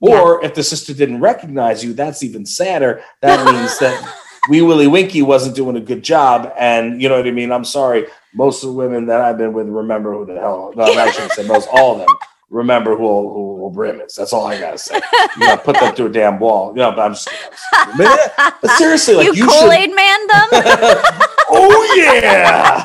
Or 0.00 0.42
if 0.44 0.54
the 0.54 0.62
sister 0.62 0.94
didn't 0.94 1.20
recognize 1.20 1.84
you, 1.84 1.92
that's 1.92 2.22
even 2.22 2.46
sadder. 2.46 3.02
That 3.20 3.44
means 3.52 3.78
that 3.78 4.18
Wee 4.48 4.62
Willie 4.62 4.86
Winky 4.86 5.22
wasn't 5.22 5.56
doing 5.56 5.76
a 5.76 5.80
good 5.80 6.02
job, 6.02 6.52
and 6.58 7.00
you 7.02 7.08
know 7.08 7.16
what 7.16 7.26
I 7.26 7.30
mean. 7.30 7.52
I'm 7.52 7.64
sorry. 7.64 8.06
Most 8.32 8.62
of 8.62 8.70
the 8.70 8.74
women 8.74 9.06
that 9.06 9.20
I've 9.20 9.36
been 9.36 9.52
with 9.52 9.68
remember 9.68 10.14
who 10.14 10.24
the 10.24 10.40
hell. 10.40 10.72
No, 10.74 10.84
I 10.84 11.10
shouldn't 11.10 11.32
say 11.32 11.46
most. 11.46 11.68
All 11.72 11.92
of 11.92 11.98
them 11.98 12.16
remember 12.50 12.96
who 12.96 13.32
who, 13.32 13.58
who 13.60 13.70
Brim 13.70 14.00
is. 14.00 14.14
That's 14.14 14.32
all 14.32 14.46
I 14.46 14.58
gotta 14.58 14.78
say. 14.78 14.96
You 15.36 15.46
gotta 15.46 15.62
put 15.62 15.78
them 15.78 15.94
through 15.94 16.06
a 16.06 16.12
damn 16.12 16.38
wall. 16.38 16.74
No, 16.74 16.90
but 16.90 17.00
I'm 17.00 17.12
just. 17.12 17.28
I'm 17.72 17.96
just 17.96 18.30
but, 18.36 18.54
but 18.60 18.70
seriously, 18.76 19.14
like 19.14 19.26
you, 19.26 19.34
you, 19.34 19.46
Kool 19.46 19.60
should. 19.60 19.72
Aid 19.72 19.94
man 19.94 20.26
them? 20.26 20.48
oh 21.50 21.94
yeah. 21.96 22.84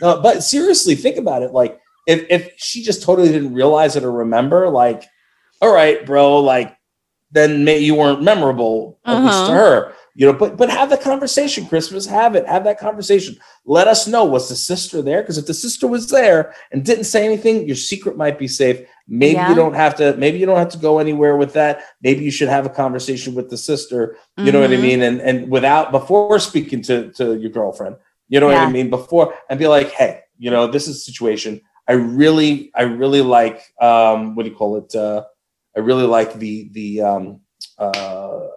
No, 0.00 0.20
but 0.22 0.42
seriously, 0.42 0.94
think 0.94 1.16
about 1.16 1.42
it. 1.42 1.52
Like, 1.52 1.80
if 2.12 2.20
if 2.36 2.42
she 2.56 2.82
just 2.82 3.02
totally 3.02 3.28
didn't 3.28 3.54
realize 3.54 3.96
it 3.96 4.04
or 4.04 4.12
remember, 4.12 4.68
like, 4.68 5.02
all 5.62 5.72
right, 5.72 6.04
bro, 6.04 6.40
like, 6.40 6.76
then 7.32 7.64
may, 7.64 7.78
you 7.78 7.94
weren't 7.94 8.22
memorable 8.22 8.98
at 9.06 9.22
least 9.24 9.46
to 9.46 9.52
Uh-huh. 9.52 9.60
her. 9.60 9.92
You 10.16 10.26
know, 10.26 10.32
but 10.42 10.56
but 10.56 10.68
have 10.78 10.90
the 10.90 10.96
conversation, 11.10 11.66
Christmas. 11.66 12.04
Have 12.04 12.34
it. 12.38 12.44
Have 12.54 12.64
that 12.64 12.80
conversation. 12.80 13.36
Let 13.64 13.86
us 13.94 14.08
know. 14.12 14.24
Was 14.24 14.48
the 14.48 14.56
sister 14.56 15.00
there? 15.00 15.22
Because 15.22 15.38
if 15.38 15.46
the 15.46 15.54
sister 15.54 15.86
was 15.86 16.08
there 16.08 16.52
and 16.72 16.84
didn't 16.84 17.04
say 17.04 17.24
anything, 17.24 17.66
your 17.66 17.76
secret 17.76 18.16
might 18.16 18.36
be 18.38 18.48
safe. 18.48 18.78
Maybe 19.06 19.34
Yeah. 19.40 19.48
you 19.50 19.54
don't 19.54 19.74
have 19.74 19.94
to. 20.00 20.16
Maybe 20.16 20.38
you 20.40 20.46
don't 20.46 20.62
have 20.64 20.74
to 20.76 20.78
go 20.88 20.98
anywhere 20.98 21.36
with 21.36 21.52
that. 21.52 21.74
Maybe 22.02 22.24
you 22.24 22.32
should 22.32 22.48
have 22.56 22.66
a 22.66 22.70
conversation 22.82 23.34
with 23.36 23.48
the 23.50 23.56
sister. 23.56 24.16
You 24.44 24.50
know 24.52 24.60
what 24.60 24.72
I 24.72 24.76
Mhm. 24.78 24.88
mean? 24.88 25.02
And 25.08 25.20
and 25.28 25.48
without 25.56 25.92
before 25.92 26.38
speaking 26.40 26.82
to 26.88 27.12
to 27.18 27.24
your 27.42 27.52
girlfriend, 27.58 27.94
you 28.28 28.40
know 28.40 28.48
what 28.48 28.56
I 28.68 28.70
mean? 28.78 28.90
Before 28.90 29.26
and 29.48 29.58
be 29.60 29.68
like, 29.68 29.90
hey, 30.00 30.12
you 30.38 30.50
know, 30.50 30.66
this 30.66 30.88
is 30.88 30.96
a 30.96 31.00
situation. 31.10 31.60
I 31.90 31.94
really, 31.94 32.70
I 32.74 32.82
really 32.82 33.20
like 33.20 33.58
um, 33.80 34.36
what 34.36 34.44
do 34.44 34.50
you 34.50 34.56
call 34.56 34.76
it? 34.76 34.94
Uh, 34.94 35.24
I 35.76 35.80
really 35.80 36.04
like 36.06 36.34
the 36.34 36.68
the 36.70 36.88
um, 37.02 37.40
uh, 37.78 37.82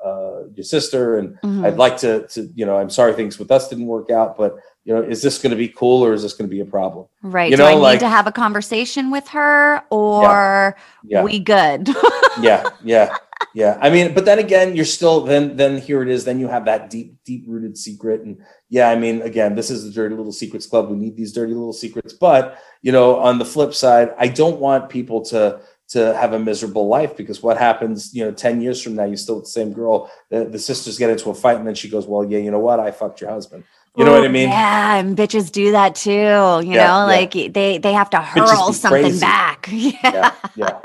uh, 0.10 0.44
your 0.56 0.64
sister, 0.64 1.18
and 1.18 1.38
Mhm. 1.42 1.66
I'd 1.66 1.78
like 1.78 1.98
to 2.06 2.28
to 2.34 2.40
you 2.54 2.66
know, 2.68 2.78
I'm 2.78 2.92
sorry 2.92 3.14
things 3.14 3.40
with 3.40 3.50
us 3.50 3.70
didn't 3.70 3.88
work 3.88 4.12
out, 4.12 4.38
but 4.38 4.52
you 4.86 4.94
know, 4.94 5.02
is 5.02 5.22
this 5.24 5.40
going 5.42 5.50
to 5.50 5.56
be 5.58 5.68
cool 5.70 6.06
or 6.06 6.14
is 6.14 6.22
this 6.22 6.34
going 6.34 6.48
to 6.48 6.54
be 6.58 6.62
a 6.62 6.66
problem? 6.78 7.08
Right. 7.24 7.50
you 7.50 7.58
Do 7.58 7.64
I 7.64 7.72
know, 7.72 7.78
need 7.78 7.84
like- 7.84 8.00
to 8.02 8.10
have 8.10 8.28
a 8.28 8.32
conversation 8.32 9.10
with 9.10 9.28
her 9.30 9.82
or 9.90 10.76
Yeah. 11.04 11.24
we 11.24 11.40
good? 11.40 11.90
yeah 12.42 12.70
yeah 12.84 13.16
yeah 13.54 13.78
i 13.82 13.90
mean 13.90 14.14
but 14.14 14.26
then 14.26 14.40
again 14.40 14.76
you're 14.76 14.86
still 14.86 15.22
then 15.22 15.56
then 15.58 15.78
here 15.78 16.02
it 16.02 16.10
is 16.10 16.26
then 16.26 16.40
you 16.40 16.48
have 16.48 16.66
that 16.66 16.90
deep 16.90 17.16
deep 17.26 17.44
rooted 17.48 17.78
secret 17.78 18.22
and 18.22 18.38
yeah 18.70 18.90
i 18.90 18.96
mean 18.96 19.22
again 19.22 19.56
this 19.56 19.70
is 19.70 19.84
the 19.84 19.92
dirty 19.92 20.16
little 20.16 20.32
secrets 20.32 20.66
club 20.66 20.90
we 20.90 20.96
need 20.98 21.16
these 21.16 21.32
dirty 21.34 21.54
little 21.54 21.74
secrets 21.74 22.14
but 22.14 22.58
you 22.82 22.92
know 22.92 23.18
on 23.18 23.38
the 23.40 23.46
flip 23.46 23.74
side 23.74 24.14
i 24.18 24.28
don't 24.28 24.60
want 24.60 24.90
people 24.90 25.22
to 25.24 25.60
to 25.90 26.16
have 26.16 26.34
a 26.34 26.40
miserable 26.40 26.88
life 26.88 27.16
because 27.16 27.44
what 27.44 27.58
happens 27.58 28.14
you 28.16 28.24
know 28.26 28.32
10 28.32 28.62
years 28.62 28.82
from 28.82 28.96
now 28.96 29.04
you 29.04 29.16
still 29.18 29.40
the 29.42 29.46
same 29.46 29.72
girl 29.74 30.10
the, 30.30 30.46
the 30.46 30.58
sisters 30.60 30.98
get 30.98 31.10
into 31.12 31.30
a 31.30 31.34
fight 31.36 31.58
and 31.58 31.68
then 31.68 31.76
she 31.76 31.90
goes 31.90 32.08
well 32.08 32.24
yeah 32.24 32.40
you 32.40 32.50
know 32.50 32.60
what 32.60 32.80
i 32.80 32.90
fucked 32.90 33.22
your 33.22 33.30
husband 33.30 33.64
you 33.96 34.04
know 34.04 34.12
what 34.14 34.24
i 34.24 34.28
mean 34.28 34.50
Yeah, 34.50 34.96
and 34.96 35.16
bitches 35.16 35.52
do 35.52 35.72
that 35.74 35.94
too. 35.94 36.10
You 36.12 36.62
Yeah, 36.64 36.88
know, 36.88 37.02
yeah. 37.02 37.04
like 37.04 37.32
they 37.34 37.78
they 37.78 37.94
have 37.94 38.10
to 38.10 38.18
hurl 38.22 38.74
something 38.74 39.04
crazy. 39.04 39.20
back. 39.20 39.70
Yeah, 39.72 39.92
yeah 40.04 40.32
yeah 40.56 40.80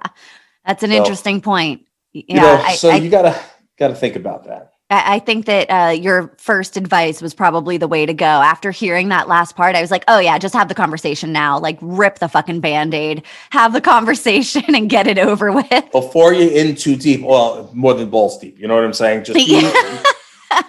that's 0.67 0.83
an 0.83 0.91
So- 0.91 0.97
interesting 0.97 1.41
point. 1.41 1.87
Yeah, 2.13 2.23
you 2.29 2.37
know 2.37 2.55
I, 2.55 2.75
so 2.75 2.91
I, 2.91 2.97
you 2.97 3.11
gotta 3.11 3.39
gotta 3.79 3.95
think 3.95 4.17
about 4.17 4.45
that 4.45 4.73
I 4.91 5.17
I 5.17 5.19
think 5.19 5.47
that 5.47 5.67
uh, 5.71 5.91
your 5.91 6.35
first 6.39 6.77
advice 6.77 7.21
was 7.21 7.35
probably 7.35 7.77
the 7.77 7.89
way 7.89 8.07
to 8.07 8.15
go. 8.15 8.25
After 8.25 8.71
hearing 8.71 9.09
that 9.09 9.29
last 9.29 9.57
part, 9.57 9.77
I 9.77 9.81
was 9.81 9.91
like, 9.91 10.05
oh 10.09 10.19
yeah, 10.19 10.39
just 10.39 10.55
have 10.55 10.69
the 10.69 10.75
conversation 10.75 11.33
now. 11.33 11.59
Like 11.59 11.79
rip 11.81 12.19
the 12.19 12.29
fucking 12.29 12.61
band-aid, 12.61 13.23
have 13.51 13.73
the 13.73 13.81
conversation 13.95 14.75
and 14.75 14.89
get 14.89 15.07
it 15.07 15.19
over 15.19 15.53
with. 15.53 15.93
before 15.93 16.33
you're 16.33 16.53
in 16.53 16.75
too 16.75 16.97
deep, 16.97 17.23
well, 17.23 17.71
more 17.75 17.95
than 17.95 18.09
balls 18.11 18.39
deep. 18.39 18.59
You 18.59 18.69
know 18.69 18.75
what 18.75 18.85
I'm 18.85 18.93
saying? 18.93 19.25
Just 19.25 19.37
be, 19.37 19.71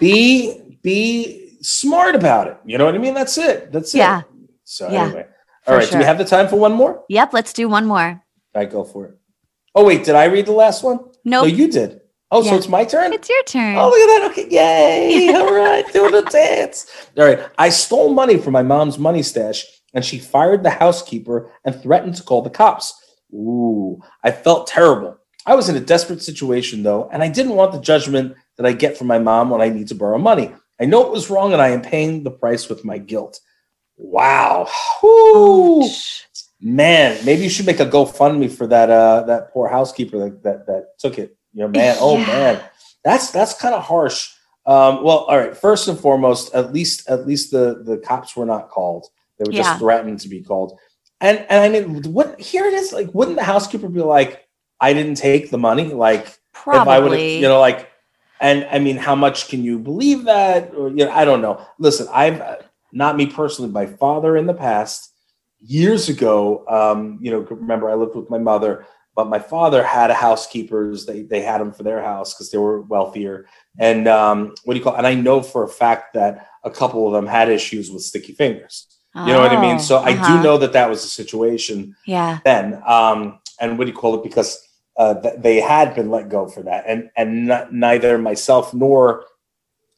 be 0.00 0.78
be 0.82 1.56
smart 1.62 2.14
about 2.14 2.48
it. 2.48 2.56
You 2.64 2.78
know 2.78 2.84
what 2.84 2.94
I 2.94 2.98
mean? 2.98 3.14
That's 3.14 3.36
it. 3.38 3.72
That's 3.72 3.94
it. 3.94 3.98
Yeah. 3.98 4.22
So 4.64 4.90
Yeah, 4.90 5.04
anyway. 5.04 5.26
All 5.66 5.76
right. 5.76 5.90
Do 5.90 5.98
we 5.98 6.04
have 6.04 6.18
the 6.18 6.24
time 6.24 6.48
for 6.48 6.56
one 6.56 6.72
more? 6.72 7.04
Yep, 7.08 7.32
let's 7.32 7.52
do 7.52 7.68
one 7.68 7.86
more. 7.86 8.22
right, 8.54 8.70
go 8.70 8.84
for 8.84 9.06
it. 9.06 9.18
Oh 9.74 9.84
wait, 9.84 10.04
did 10.04 10.14
I 10.14 10.24
read 10.24 10.46
the 10.46 10.52
last 10.52 10.82
one? 10.82 11.09
No, 11.24 11.44
Nope. 11.44 11.54
you 11.54 11.68
did. 11.68 12.00
Oh, 12.32 12.42
so 12.42 12.54
it's 12.54 12.68
my 12.68 12.84
turn? 12.84 13.12
it's 13.12 13.28
your 13.28 13.42
turn. 13.42 13.76
Oh, 13.76 13.88
look 13.88 13.98
at 13.98 14.20
that. 14.20 14.30
Okay. 14.30 14.48
Yay. 14.50 15.34
All 15.34 15.52
right. 15.52 15.84
Doing 15.92 16.12
the 16.12 16.22
dance. 16.22 16.86
All 17.16 17.24
right. 17.24 17.40
I 17.58 17.70
stole 17.70 18.14
money 18.14 18.38
from 18.38 18.52
my 18.52 18.62
mom's 18.62 18.98
money 18.98 19.22
stash 19.22 19.66
and 19.94 20.04
she 20.04 20.20
fired 20.20 20.62
the 20.62 20.70
housekeeper 20.70 21.50
and 21.64 21.74
threatened 21.74 22.14
to 22.16 22.22
call 22.22 22.42
the 22.42 22.50
cops. 22.50 22.94
Ooh, 23.34 24.00
I 24.22 24.30
felt 24.30 24.68
terrible. 24.68 25.18
I 25.46 25.54
was 25.56 25.68
in 25.68 25.74
a 25.76 25.80
desperate 25.80 26.22
situation 26.22 26.82
though, 26.84 27.08
and 27.12 27.22
I 27.22 27.28
didn't 27.28 27.56
want 27.56 27.72
the 27.72 27.80
judgment 27.80 28.36
that 28.56 28.66
I 28.66 28.72
get 28.72 28.96
from 28.96 29.08
my 29.08 29.18
mom 29.18 29.50
when 29.50 29.60
I 29.60 29.68
need 29.68 29.88
to 29.88 29.94
borrow 29.94 30.18
money. 30.18 30.52
I 30.80 30.84
know 30.84 31.04
it 31.04 31.12
was 31.12 31.30
wrong 31.30 31.52
and 31.52 31.60
I 31.60 31.68
am 31.70 31.82
paying 31.82 32.22
the 32.22 32.30
price 32.30 32.68
with 32.68 32.84
my 32.84 32.98
guilt. 32.98 33.40
Wow. 33.96 34.68
Whew. 35.00 35.82
Ouch. 35.84 36.28
Man, 36.62 37.24
maybe 37.24 37.42
you 37.42 37.48
should 37.48 37.66
make 37.66 37.80
a 37.80 37.86
GoFundMe 37.86 38.50
for 38.50 38.66
that 38.66 38.90
uh 38.90 39.22
that 39.22 39.50
poor 39.52 39.68
housekeeper 39.68 40.18
that 40.18 40.42
that, 40.42 40.66
that 40.66 40.98
took 40.98 41.18
it. 41.18 41.36
You 41.54 41.62
know, 41.62 41.68
man. 41.68 41.96
Oh 41.98 42.16
man, 42.18 42.62
that's 43.02 43.30
that's 43.30 43.54
kind 43.58 43.74
of 43.74 43.82
harsh. 43.82 44.30
Um, 44.66 45.02
well, 45.02 45.20
all 45.20 45.38
right. 45.38 45.56
First 45.56 45.88
and 45.88 45.98
foremost, 45.98 46.54
at 46.54 46.72
least 46.72 47.08
at 47.08 47.26
least 47.26 47.50
the 47.50 47.82
the 47.84 47.98
cops 47.98 48.36
were 48.36 48.44
not 48.46 48.68
called. 48.68 49.06
They 49.38 49.44
were 49.46 49.52
Yeah. 49.52 49.62
just 49.62 49.78
threatened 49.78 50.20
to 50.20 50.28
be 50.28 50.42
called. 50.42 50.78
And 51.22 51.38
and 51.48 51.64
I 51.64 51.68
mean, 51.68 52.02
what 52.12 52.38
here 52.38 52.66
it 52.66 52.74
is. 52.74 52.92
Like, 52.92 53.12
wouldn't 53.14 53.38
the 53.38 53.42
housekeeper 53.42 53.88
be 53.88 54.00
like, 54.02 54.46
"I 54.80 54.92
didn't 54.92 55.16
take 55.16 55.50
the 55.50 55.58
money"? 55.58 55.94
Like, 55.94 56.26
if 56.26 56.66
I 56.66 56.98
would, 56.98 57.08
Probably. 57.08 57.36
you 57.36 57.48
know, 57.48 57.58
like, 57.58 57.88
and 58.38 58.66
I 58.70 58.78
mean, 58.80 58.96
how 58.98 59.14
much 59.14 59.48
can 59.48 59.64
you 59.64 59.78
believe 59.78 60.24
that? 60.24 60.74
Or 60.74 60.90
you 60.90 61.06
know, 61.06 61.10
I 61.10 61.24
don't 61.24 61.40
know. 61.40 61.66
Listen, 61.78 62.06
I've 62.12 62.40
uh, 62.40 62.56
not 62.92 63.16
me 63.16 63.26
personally, 63.26 63.70
my 63.70 63.86
father 63.86 64.36
in 64.36 64.46
the 64.46 64.54
past 64.54 65.09
years 65.60 66.08
ago. 66.08 66.64
Um, 66.68 67.18
you 67.20 67.30
know, 67.30 67.40
remember 67.40 67.90
I 67.90 67.94
lived 67.94 68.16
with 68.16 68.30
my 68.30 68.38
mother, 68.38 68.86
but 69.14 69.28
my 69.28 69.38
father 69.38 69.82
had 69.84 70.10
a 70.10 70.14
housekeepers. 70.14 71.06
They 71.06 71.22
they 71.22 71.42
had 71.42 71.60
them 71.60 71.72
for 71.72 71.82
their 71.82 72.02
house 72.02 72.34
because 72.34 72.50
they 72.50 72.58
were 72.58 72.82
wealthier. 72.82 73.46
And 73.78 74.08
um, 74.08 74.54
what 74.64 74.74
do 74.74 74.78
you 74.78 74.84
call? 74.84 74.96
And 74.96 75.06
I 75.06 75.14
know 75.14 75.42
for 75.42 75.64
a 75.64 75.68
fact 75.68 76.14
that 76.14 76.48
a 76.64 76.70
couple 76.70 77.06
of 77.06 77.12
them 77.12 77.26
had 77.26 77.48
issues 77.48 77.90
with 77.90 78.02
sticky 78.02 78.32
fingers. 78.32 78.86
You 79.16 79.32
know 79.32 79.40
what 79.40 79.50
I 79.50 79.60
mean? 79.60 79.80
So 79.80 79.96
I 79.96 80.12
uh-huh. 80.12 80.36
do 80.36 80.42
know 80.42 80.56
that 80.58 80.72
that 80.72 80.88
was 80.88 81.04
a 81.04 81.08
situation 81.08 81.96
Yeah. 82.06 82.38
then. 82.44 82.80
Um, 82.86 83.40
and 83.60 83.76
what 83.76 83.86
do 83.86 83.90
you 83.90 83.96
call 83.96 84.14
it? 84.14 84.22
Because 84.22 84.64
uh, 84.96 85.20
th- 85.20 85.34
they 85.38 85.60
had 85.60 85.96
been 85.96 86.10
let 86.10 86.28
go 86.28 86.46
for 86.46 86.62
that, 86.62 86.84
and 86.86 87.10
and 87.16 87.50
n- 87.50 87.68
neither 87.72 88.18
myself 88.18 88.72
nor 88.72 89.24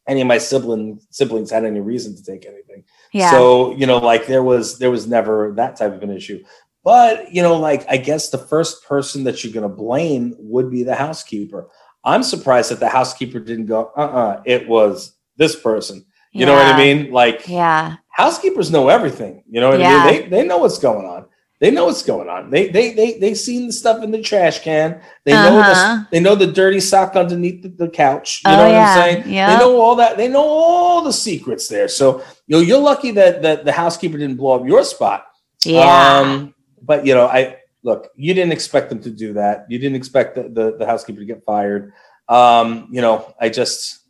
any 0.08 0.20
of 0.20 0.26
my 0.26 0.38
sibling 0.38 1.00
siblings 1.10 1.50
had 1.50 1.64
any 1.64 1.80
reason 1.80 2.16
to 2.16 2.24
take 2.24 2.46
anything. 2.46 2.84
Yeah. 3.12 3.30
So 3.30 3.74
you 3.76 3.86
know, 3.86 3.98
like 3.98 4.26
there 4.26 4.42
was 4.42 4.78
there 4.78 4.90
was 4.90 5.06
never 5.06 5.52
that 5.56 5.76
type 5.76 5.92
of 5.92 6.02
an 6.02 6.10
issue. 6.10 6.42
But 6.84 7.32
you 7.32 7.42
know, 7.42 7.56
like 7.58 7.84
I 7.88 7.96
guess 7.96 8.30
the 8.30 8.38
first 8.38 8.84
person 8.84 9.24
that 9.24 9.44
you're 9.44 9.52
going 9.52 9.68
to 9.68 9.74
blame 9.74 10.34
would 10.38 10.70
be 10.70 10.82
the 10.82 10.94
housekeeper. 10.94 11.68
I'm 12.04 12.22
surprised 12.24 12.70
that 12.70 12.80
the 12.80 12.88
housekeeper 12.88 13.38
didn't 13.38 13.66
go. 13.66 13.92
Uh, 13.96 14.00
uh 14.00 14.42
it 14.44 14.66
was 14.68 15.16
this 15.36 15.54
person. 15.54 16.04
You 16.34 16.46
know 16.46 16.54
what 16.54 16.66
I 16.66 16.78
mean? 16.78 17.12
Like 17.12 17.46
Yeah. 17.46 17.96
housekeepers 18.08 18.70
know 18.70 18.88
everything. 18.88 19.44
You 19.48 19.60
know 19.60 19.70
what 19.70 19.80
Yeah. 19.80 20.02
I 20.02 20.10
mean? 20.12 20.22
They 20.22 20.28
they 20.28 20.46
know 20.46 20.58
what's 20.58 20.78
going 20.78 21.06
on. 21.06 21.21
They 21.62 21.70
know 21.70 21.84
what's 21.86 22.02
going 22.02 22.28
on. 22.28 22.50
They 22.50 22.68
they 22.76 22.92
they 22.92 23.18
they 23.22 23.34
seen 23.34 23.68
the 23.68 23.72
stuff 23.72 24.02
in 24.02 24.10
the 24.10 24.20
trash 24.20 24.58
can. 24.68 25.00
They 25.24 25.30
know 25.32 25.60
Uh-huh. 25.60 25.94
the, 25.94 26.06
they 26.10 26.18
know 26.20 26.34
the 26.34 26.48
dirty 26.60 26.80
sock 26.80 27.14
underneath 27.14 27.62
the, 27.62 27.68
the 27.68 27.88
couch. 27.88 28.42
You 28.44 28.50
Oh, 28.50 28.56
know 28.56 28.64
what 28.64 28.72
yeah. 28.72 28.88
I'm 28.90 28.98
saying? 29.00 29.32
Yeah. 29.32 29.46
They 29.48 29.58
know 29.62 29.80
all 29.80 29.94
that. 30.02 30.16
They 30.16 30.26
know 30.26 30.42
all 30.42 31.02
the 31.02 31.12
secrets 31.12 31.68
there. 31.68 31.86
So 31.86 32.18
you 32.48 32.56
know, 32.56 32.60
you're 32.68 32.80
lucky 32.92 33.12
that 33.12 33.42
that 33.42 33.64
the 33.64 33.70
housekeeper 33.70 34.18
didn't 34.18 34.38
blow 34.42 34.58
up 34.58 34.66
your 34.66 34.82
spot. 34.84 35.24
Yeah. 35.64 36.18
Um, 36.18 36.54
but 36.82 37.06
you 37.06 37.14
know, 37.14 37.26
I 37.26 37.58
look. 37.84 38.08
You 38.16 38.34
didn't 38.34 38.52
expect 38.58 38.88
them 38.90 39.00
to 39.06 39.10
do 39.10 39.34
that. 39.34 39.66
You 39.70 39.78
didn't 39.78 39.96
expect 40.02 40.34
the 40.34 40.42
the, 40.58 40.76
the 40.80 40.86
housekeeper 40.86 41.20
to 41.20 41.26
get 41.32 41.44
fired. 41.46 41.92
Um, 42.28 42.88
you 42.90 43.00
know, 43.00 43.32
I 43.40 43.48
just. 43.50 44.00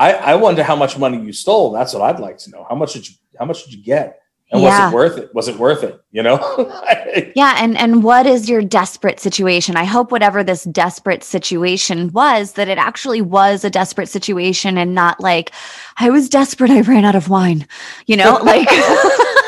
I, 0.00 0.12
I 0.14 0.34
wonder 0.36 0.62
how 0.62 0.76
much 0.76 0.96
money 0.96 1.20
you 1.20 1.32
stole. 1.32 1.72
That's 1.72 1.92
what 1.92 2.02
I'd 2.02 2.20
like 2.20 2.38
to 2.44 2.50
know. 2.50 2.64
How 2.70 2.76
much 2.76 2.92
did 2.94 3.06
you 3.08 3.14
how 3.38 3.44
much 3.44 3.64
did 3.64 3.74
you 3.74 3.82
get? 3.82 4.20
And 4.50 4.62
Yeah. 4.62 4.68
was 4.68 4.92
it 4.92 4.94
worth 4.94 5.18
it? 5.18 5.34
Was 5.34 5.48
it 5.48 5.56
worth 5.58 5.82
it? 5.82 6.00
You 6.10 6.22
know? 6.22 6.38
Yeah, 7.34 7.54
and 7.58 7.76
and 7.78 8.02
what 8.02 8.26
is 8.26 8.48
your 8.50 8.60
desperate 8.62 9.18
situation? 9.20 9.76
I 9.76 9.84
hope 9.84 10.10
whatever 10.12 10.44
this 10.44 10.64
desperate 10.64 11.22
situation 11.24 12.12
was 12.12 12.52
that 12.52 12.68
it 12.68 12.76
actually 12.78 13.22
was 13.22 13.64
a 13.64 13.70
desperate 13.70 14.08
situation 14.08 14.76
and 14.76 14.94
not 14.94 15.20
like 15.20 15.52
I 15.98 16.10
was 16.10 16.28
desperate 16.28 16.70
I 16.70 16.82
ran 16.82 17.04
out 17.04 17.14
of 17.14 17.28
wine. 17.28 17.66
You 18.06 18.16
know, 18.18 18.38
like 18.42 18.68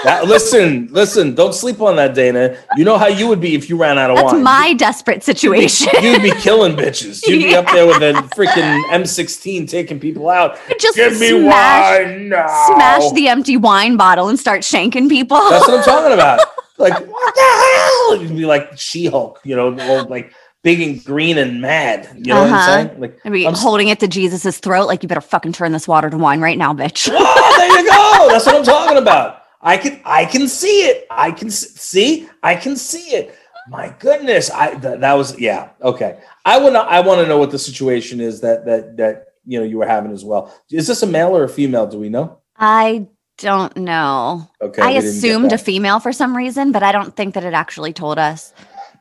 That- 0.05 0.23
listen, 0.27 0.89
listen, 0.91 1.35
don't 1.35 1.55
sleep 1.55 1.81
on 1.83 1.97
that, 1.97 2.15
Dayna. 2.15 2.57
You 2.77 2.85
know 2.85 2.97
how 2.97 3.09
you 3.09 3.29
would 3.29 3.41
be 3.41 3.55
if 3.55 3.69
you 3.69 3.77
ran 3.77 3.99
out 3.99 4.11
of 4.11 4.17
that's 4.17 4.33
wine. 4.33 4.43
my 4.43 4.73
desperate 4.75 5.23
situation. 5.23 5.93
You'd 6.03 6.23
be 6.23 6.33
killing 6.33 6.75
bitches. 6.77 7.21
You'd 7.27 7.43
be 7.43 7.55
up 7.55 7.67
there 7.67 7.87
with 7.87 8.03
a 8.03 8.13
freaking 8.37 8.83
M16 8.91 9.69
taking 9.69 10.01
people 10.01 10.31
out. 10.31 10.59
Just 10.81 10.97
Give 10.97 11.13
me 11.21 11.29
smash 11.29 12.07
wine 12.07 12.29
now. 12.31 12.47
smash 12.69 13.11
the 13.13 13.29
empty 13.29 13.57
wine 13.59 13.97
bottle 13.99 14.29
and 14.29 14.39
start 14.39 14.63
shanking 14.63 15.09
people. 15.11 15.37
That's 15.51 15.69
what 15.69 15.79
I'm 15.79 15.85
talking 15.85 16.13
about. 16.15 16.41
Like, 16.78 16.94
what 17.07 17.34
the 17.34 17.40
hell? 17.40 18.22
You'd 18.22 18.36
be 18.36 18.46
like 18.46 18.78
She-Hulk, 18.78 19.40
you 19.44 19.55
know, 19.57 19.78
all 19.80 20.05
like 20.09 20.32
big 20.62 20.80
and 20.80 21.03
green 21.05 21.38
and 21.38 21.61
mad. 21.61 22.09
You 22.16 22.34
know 22.34 22.42
what 22.42 22.51
Uh-huh. 22.53 22.57
I'm 22.72 22.86
saying? 22.88 23.01
Like, 23.01 23.18
I'd 23.24 23.32
be 23.32 23.46
I'm 23.46 23.55
s- 23.55 23.62
holding 23.62 23.88
it 23.88 24.01
to 24.01 24.09
Jesus's 24.09 24.59
throat, 24.59 24.86
like 24.86 25.03
you 25.03 25.09
better 25.09 25.20
fucking 25.20 25.53
turn 25.53 25.72
this 25.72 25.86
water 25.88 26.09
to 26.11 26.16
wine 26.18 26.40
right 26.40 26.59
now, 26.59 26.72
bitch. 26.74 27.09
oh, 27.12 27.55
there 27.59 27.78
you 27.82 27.86
go. 27.88 28.28
That's 28.30 28.46
what 28.46 28.55
I'm 28.57 28.64
talking 28.64 28.98
about. 28.98 29.42
I 29.62 29.76
can, 29.76 30.01
I 30.07 30.24
can 30.24 30.48
see 30.48 30.86
it. 30.86 31.07
I 31.11 31.30
can 31.32 31.51
see. 31.51 32.28
I 32.42 32.55
can 32.57 32.76
see 32.76 33.11
it. 33.14 33.34
My 33.68 33.94
goodness, 33.98 34.51
I 34.51 34.74
th- 34.74 35.01
that 35.01 35.12
was 35.14 35.38
yeah 35.38 35.68
okay. 35.82 36.18
I 36.46 36.59
want 36.59 36.74
to, 36.74 36.80
I 36.80 37.01
want 37.01 37.20
to 37.20 37.26
know 37.26 37.36
what 37.38 37.51
the 37.51 37.59
situation 37.59 38.18
is 38.20 38.40
that 38.40 38.64
that 38.64 38.96
that 38.96 39.26
you 39.46 39.59
know 39.61 39.64
you 39.66 39.76
were 39.78 39.86
having 39.86 40.12
as 40.12 40.24
well. 40.24 40.53
Is 40.70 40.86
this 40.86 41.03
a 41.03 41.07
male 41.07 41.36
or 41.36 41.44
a 41.44 41.48
female? 41.48 41.86
Do 41.86 41.98
we 41.98 42.09
know? 42.09 42.38
I 42.57 43.07
don't 43.41 43.76
know. 43.76 44.49
Okay, 44.62 44.82
I 44.82 44.86
we 44.86 44.93
didn't 44.95 45.05
get 45.05 45.16
assumed 45.16 45.53
a 45.53 45.59
female 45.59 46.01
for 46.01 46.12
some 46.12 46.36
reason, 46.36 46.72
but 46.72 46.82
I 46.82 46.93
don't 46.93 47.14
think 47.16 47.34
that 47.34 47.45
it 47.45 47.55
actually 47.55 47.93
told 47.93 48.18
us. 48.18 48.53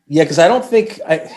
Yeah, 0.07 0.23
because 0.23 0.39
I 0.39 0.47
don't 0.47 0.65
think 0.65 0.99
I. 1.07 1.31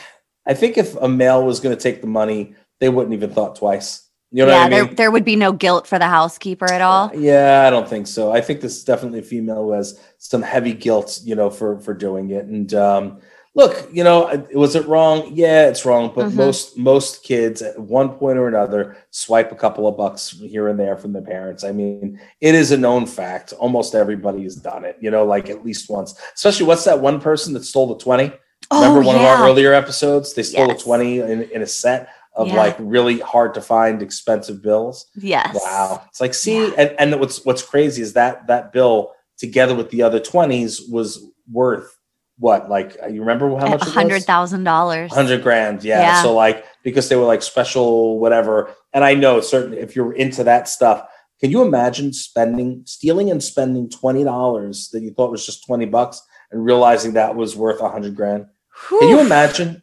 I 0.44 0.54
think 0.54 0.76
if 0.76 0.96
a 0.96 1.08
male 1.08 1.44
was 1.44 1.60
going 1.60 1.76
to 1.76 1.80
take 1.80 2.00
the 2.00 2.08
money, 2.08 2.56
they 2.80 2.88
wouldn't 2.88 3.14
even 3.14 3.30
thought 3.30 3.54
twice. 3.54 4.08
You 4.32 4.44
know 4.44 4.50
yeah, 4.50 4.64
what 4.64 4.72
I 4.72 4.76
mean? 4.76 4.86
there 4.86 4.94
there 4.94 5.10
would 5.10 5.24
be 5.24 5.36
no 5.36 5.52
guilt 5.52 5.86
for 5.86 5.98
the 5.98 6.08
housekeeper 6.08 6.64
at 6.64 6.80
all. 6.80 7.12
Yeah, 7.14 7.64
I 7.66 7.70
don't 7.70 7.88
think 7.88 8.06
so. 8.06 8.32
I 8.32 8.40
think 8.40 8.60
this 8.60 8.76
is 8.78 8.84
definitely 8.84 9.18
a 9.18 9.22
female 9.22 9.64
who 9.64 9.72
has 9.72 10.00
some 10.18 10.42
heavy 10.42 10.72
guilt, 10.72 11.20
you 11.22 11.34
know, 11.34 11.50
for 11.50 11.78
for 11.80 11.92
doing 11.92 12.30
it. 12.30 12.46
And 12.46 12.72
um, 12.72 13.20
look, 13.54 13.88
you 13.92 14.02
know, 14.02 14.46
was 14.54 14.74
it 14.74 14.86
wrong? 14.88 15.30
Yeah, 15.32 15.68
it's 15.68 15.84
wrong. 15.84 16.12
But 16.14 16.26
Mhm. 16.30 16.34
most 16.34 16.78
most 16.78 17.22
kids 17.22 17.60
at 17.62 17.78
one 17.78 18.10
point 18.10 18.38
or 18.38 18.48
another 18.48 18.96
swipe 19.10 19.52
a 19.52 19.54
couple 19.56 19.86
of 19.86 19.96
bucks 19.96 20.30
here 20.40 20.68
and 20.68 20.78
there 20.80 20.96
from 20.96 21.12
their 21.12 21.22
parents. 21.22 21.62
I 21.64 21.72
mean, 21.72 22.18
it 22.40 22.54
is 22.54 22.72
a 22.72 22.76
known 22.78 23.06
fact. 23.06 23.52
Almost 23.58 23.94
everybody 23.94 24.42
has 24.44 24.56
done 24.56 24.84
it. 24.84 24.96
You 25.00 25.10
know, 25.10 25.24
like 25.24 25.50
at 25.50 25.64
least 25.64 25.90
once. 25.90 26.14
Especially 26.34 26.66
what's 26.66 26.84
that 26.84 27.00
one 27.00 27.20
person 27.20 27.52
that 27.54 27.64
stole 27.64 27.86
the 27.88 27.96
twenty? 28.02 28.32
Remember 28.72 29.02
one 29.02 29.16
yeah, 29.16 29.34
of 29.34 29.40
our 29.40 29.46
earlier 29.48 29.72
episodes? 29.74 30.32
They 30.34 30.42
stole 30.44 30.68
Yes. 30.68 30.80
a 30.80 30.84
twenty 30.84 31.20
in, 31.20 31.42
in 31.50 31.60
a 31.62 31.66
set 31.66 32.08
of 32.34 32.48
Yeah. 32.48 32.56
like 32.56 32.76
really 32.78 33.18
hard 33.18 33.52
to 33.54 33.60
find 33.60 34.00
expensive 34.02 34.62
bills. 34.62 35.06
yes. 35.20 35.54
Wow. 35.62 36.00
It's 36.08 36.20
like, 36.22 36.32
see, 36.32 36.56
Yeah. 36.68 36.70
and, 36.78 36.94
and 36.98 37.20
what's 37.20 37.44
what's 37.44 37.62
crazy 37.62 38.00
is 38.00 38.14
that 38.14 38.46
that 38.46 38.72
bill 38.72 39.12
together 39.36 39.74
with 39.74 39.90
the 39.90 40.00
other 40.02 40.20
20s 40.20 40.80
was 40.90 41.22
worth 41.52 41.98
what? 42.42 42.68
Like 42.68 42.96
uh, 43.02 43.06
you 43.06 43.20
remember 43.20 43.46
how 43.50 43.68
much 43.68 43.82
A 43.82 43.84
it 43.84 43.84
was? 43.86 43.94
hundred 43.94 44.22
thousand 44.24 44.64
dollars. 44.64 45.10
100 45.10 45.42
grand. 45.42 45.84
Yeah. 45.84 46.00
Yeah. 46.00 46.22
So 46.22 46.34
like 46.34 46.64
because 46.82 47.08
they 47.08 47.16
were 47.16 47.24
like 47.34 47.42
special 47.42 48.18
whatever. 48.18 48.74
And 48.92 49.04
I 49.04 49.14
know 49.14 49.40
certainly 49.40 49.78
if 49.78 49.94
you're 49.96 50.12
into 50.12 50.42
that 50.44 50.68
stuff, 50.68 51.06
can 51.40 51.50
you 51.50 51.62
imagine 51.62 52.12
spending 52.12 52.82
stealing 52.84 53.30
and 53.30 53.42
spending 53.42 53.88
$20 53.88 54.90
that 54.90 55.00
you 55.02 55.12
thought 55.14 55.30
was 55.30 55.46
just 55.46 55.64
20 55.66 55.86
bucks 55.86 56.20
and 56.50 56.64
realizing 56.64 57.12
that 57.14 57.36
was 57.36 57.56
worth 57.56 57.78
a 57.80 57.84
100 57.84 58.14
grand? 58.16 58.46
Can 58.88 59.08
you 59.08 59.20
imagine? 59.20 59.82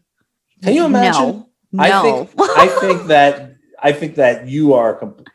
Can 0.61 0.73
you 0.73 0.85
imagine? 0.85 1.45
No. 1.71 1.83
I 1.83 1.89
No. 1.89 2.25
think 2.25 2.49
I 2.57 2.67
think 2.81 3.07
that 3.07 3.55
I 3.81 3.91
think 3.93 4.15
that 4.15 4.47
you 4.47 4.73
are 4.73 4.95
comp- 4.95 5.27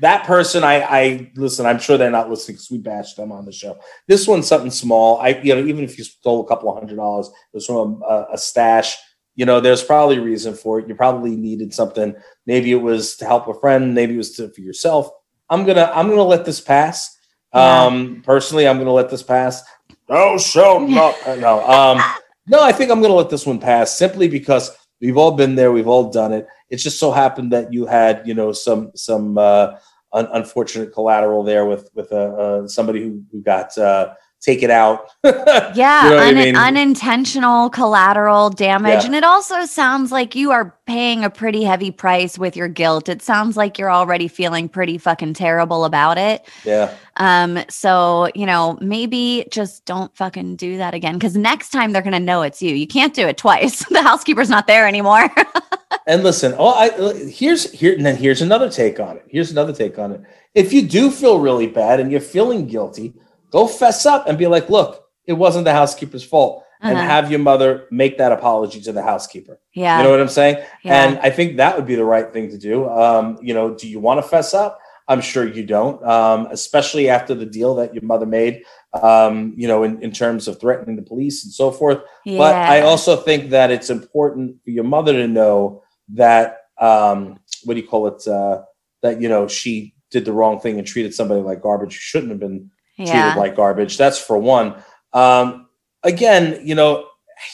that 0.00 0.24
person. 0.24 0.64
I 0.64 0.82
I 0.82 1.32
listen. 1.36 1.66
I'm 1.66 1.78
sure 1.78 1.96
they're 1.96 2.10
not 2.10 2.30
listening 2.30 2.56
because 2.56 2.70
we 2.70 2.78
bashed 2.78 3.16
them 3.16 3.32
on 3.32 3.44
the 3.44 3.52
show. 3.52 3.78
This 4.06 4.26
one's 4.26 4.46
something 4.46 4.70
small. 4.70 5.18
I 5.18 5.40
you 5.42 5.54
know 5.54 5.64
even 5.64 5.84
if 5.84 5.98
you 5.98 6.04
stole 6.04 6.44
a 6.44 6.46
couple 6.46 6.70
of 6.70 6.78
hundred 6.78 6.96
dollars, 6.96 7.28
it 7.28 7.56
was 7.56 7.66
from 7.66 8.02
a, 8.08 8.26
a 8.32 8.38
stash. 8.38 8.96
You 9.36 9.46
know, 9.46 9.60
there's 9.60 9.82
probably 9.82 10.16
a 10.16 10.22
reason 10.22 10.54
for 10.54 10.80
it. 10.80 10.88
You 10.88 10.94
probably 10.94 11.36
needed 11.36 11.72
something. 11.72 12.14
Maybe 12.46 12.72
it 12.72 12.82
was 12.82 13.16
to 13.16 13.24
help 13.24 13.48
a 13.48 13.54
friend. 13.54 13.94
Maybe 13.94 14.14
it 14.14 14.18
was 14.18 14.32
to, 14.36 14.50
for 14.50 14.60
yourself. 14.60 15.10
I'm 15.48 15.64
gonna 15.64 15.90
I'm 15.94 16.08
gonna 16.08 16.22
let 16.22 16.44
this 16.44 16.60
pass. 16.60 17.16
Yeah. 17.54 17.84
Um, 17.84 18.22
personally, 18.24 18.68
I'm 18.68 18.78
gonna 18.78 18.92
let 18.92 19.10
this 19.10 19.22
pass. 19.22 19.62
No, 20.08 20.38
show 20.38 20.78
no, 20.86 21.14
no. 21.36 21.66
Um, 21.68 22.02
no, 22.46 22.62
I 22.62 22.72
think 22.72 22.90
I'm 22.90 23.00
gonna 23.00 23.14
let 23.14 23.30
this 23.30 23.46
one 23.46 23.58
pass 23.58 23.96
simply 23.96 24.28
because 24.28 24.76
We've 25.00 25.16
all 25.16 25.32
been 25.32 25.54
there. 25.54 25.72
We've 25.72 25.88
all 25.88 26.10
done 26.10 26.32
it. 26.32 26.46
It's 26.68 26.82
just 26.82 26.98
so 26.98 27.10
happened 27.10 27.52
that 27.52 27.72
you 27.72 27.86
had, 27.86 28.22
you 28.26 28.34
know, 28.34 28.52
some 28.52 28.92
some 28.94 29.38
uh, 29.38 29.76
un- 30.12 30.28
unfortunate 30.32 30.92
collateral 30.92 31.42
there 31.42 31.66
with 31.66 31.90
with 31.94 32.12
uh, 32.12 32.16
uh, 32.16 32.68
somebody 32.68 33.02
who 33.02 33.22
who 33.30 33.40
got 33.42 33.76
uh, 33.78 34.14
take 34.40 34.62
it 34.62 34.70
out. 34.70 35.10
yeah, 35.24 36.04
you 36.04 36.10
know 36.10 36.18
un- 36.18 36.28
I 36.28 36.32
mean? 36.32 36.56
unintentional 36.56 37.70
collateral 37.70 38.50
damage. 38.50 39.00
Yeah. 39.00 39.06
And 39.06 39.14
it 39.14 39.24
also 39.24 39.64
sounds 39.66 40.10
like 40.10 40.34
you 40.34 40.50
are 40.50 40.76
paying 40.86 41.24
a 41.24 41.30
pretty 41.30 41.62
heavy 41.62 41.90
price 41.90 42.38
with 42.38 42.56
your 42.56 42.68
guilt. 42.68 43.08
It 43.08 43.22
sounds 43.22 43.56
like 43.56 43.78
you're 43.78 43.92
already 43.92 44.28
feeling 44.28 44.68
pretty 44.68 44.98
fucking 44.98 45.34
terrible 45.34 45.84
about 45.84 46.18
it. 46.18 46.48
Yeah. 46.64 46.94
Um, 47.16 47.60
so, 47.68 48.30
you 48.34 48.46
know, 48.46 48.78
maybe 48.80 49.46
just 49.50 49.84
don't 49.84 50.14
fucking 50.16 50.56
do 50.56 50.78
that 50.78 50.94
again 50.94 51.14
because 51.14 51.36
next 51.36 51.70
time 51.70 51.92
they're 51.92 52.02
gonna 52.02 52.18
know 52.18 52.42
it's 52.42 52.62
you. 52.62 52.74
You 52.74 52.86
can't 52.86 53.14
do 53.14 53.28
it 53.28 53.36
twice. 53.36 53.84
the 53.90 54.02
housekeeper's 54.02 54.50
not 54.50 54.66
there 54.66 54.88
anymore. 54.88 55.28
and 56.06 56.22
listen, 56.22 56.54
oh 56.58 56.74
I 56.74 57.14
here's 57.28 57.70
here 57.72 57.94
and 57.94 58.04
then 58.04 58.16
here's 58.16 58.42
another 58.42 58.70
take 58.70 59.00
on 59.00 59.16
it. 59.16 59.24
Here's 59.28 59.50
another 59.50 59.72
take 59.72 59.98
on 59.98 60.12
it. 60.12 60.22
If 60.54 60.72
you 60.72 60.82
do 60.82 61.10
feel 61.10 61.40
really 61.40 61.66
bad 61.66 62.00
and 62.00 62.10
you're 62.10 62.20
feeling 62.20 62.66
guilty, 62.66 63.14
go 63.50 63.66
fess 63.66 64.06
up 64.06 64.26
and 64.26 64.38
be 64.38 64.46
like, 64.46 64.68
look, 64.68 65.06
it 65.26 65.34
wasn't 65.34 65.64
the 65.64 65.72
housekeeper's 65.72 66.24
fault. 66.24 66.64
Uh-huh. 66.82 66.94
And 66.94 66.98
have 66.98 67.30
your 67.30 67.40
mother 67.40 67.86
make 67.90 68.16
that 68.16 68.32
apology 68.32 68.80
to 68.80 68.92
the 68.92 69.02
housekeeper. 69.02 69.60
Yeah. 69.74 69.98
You 69.98 70.04
know 70.04 70.10
what 70.12 70.20
I'm 70.20 70.28
saying? 70.28 70.64
Yeah. 70.82 71.04
And 71.04 71.18
I 71.18 71.28
think 71.28 71.58
that 71.58 71.76
would 71.76 71.86
be 71.86 71.94
the 71.94 72.06
right 72.06 72.32
thing 72.32 72.48
to 72.48 72.56
do. 72.56 72.88
Um, 72.88 73.38
you 73.42 73.52
know, 73.52 73.74
do 73.74 73.86
you 73.86 74.00
want 74.00 74.16
to 74.16 74.26
fess 74.26 74.54
up? 74.54 74.78
I'm 75.06 75.20
sure 75.20 75.46
you 75.46 75.66
don't, 75.66 76.02
um, 76.06 76.46
especially 76.52 77.10
after 77.10 77.34
the 77.34 77.44
deal 77.44 77.74
that 77.74 77.92
your 77.92 78.04
mother 78.04 78.24
made, 78.24 78.62
um, 78.94 79.52
you 79.56 79.68
know, 79.68 79.82
in, 79.82 80.00
in 80.02 80.12
terms 80.12 80.48
of 80.48 80.58
threatening 80.58 80.96
the 80.96 81.02
police 81.02 81.44
and 81.44 81.52
so 81.52 81.70
forth. 81.70 81.98
Yeah. 82.24 82.38
But 82.38 82.54
I 82.54 82.82
also 82.82 83.16
think 83.16 83.50
that 83.50 83.70
it's 83.70 83.90
important 83.90 84.62
for 84.64 84.70
your 84.70 84.84
mother 84.84 85.12
to 85.12 85.26
know 85.26 85.82
that, 86.14 86.62
um, 86.80 87.38
what 87.64 87.74
do 87.74 87.80
you 87.80 87.86
call 87.86 88.06
it? 88.08 88.26
Uh, 88.26 88.62
that, 89.02 89.20
you 89.20 89.28
know, 89.28 89.48
she 89.48 89.94
did 90.10 90.24
the 90.24 90.32
wrong 90.32 90.60
thing 90.60 90.78
and 90.78 90.86
treated 90.86 91.14
somebody 91.14 91.40
like 91.40 91.62
garbage 91.62 91.94
who 91.94 92.00
shouldn't 92.00 92.30
have 92.30 92.40
been 92.40 92.70
yeah. 92.96 93.32
treated 93.32 93.38
like 93.38 93.56
garbage. 93.56 93.96
That's 93.96 94.18
for 94.18 94.36
one. 94.38 94.74
Um, 95.12 95.68
again, 96.02 96.60
you 96.66 96.74
know, 96.74 97.06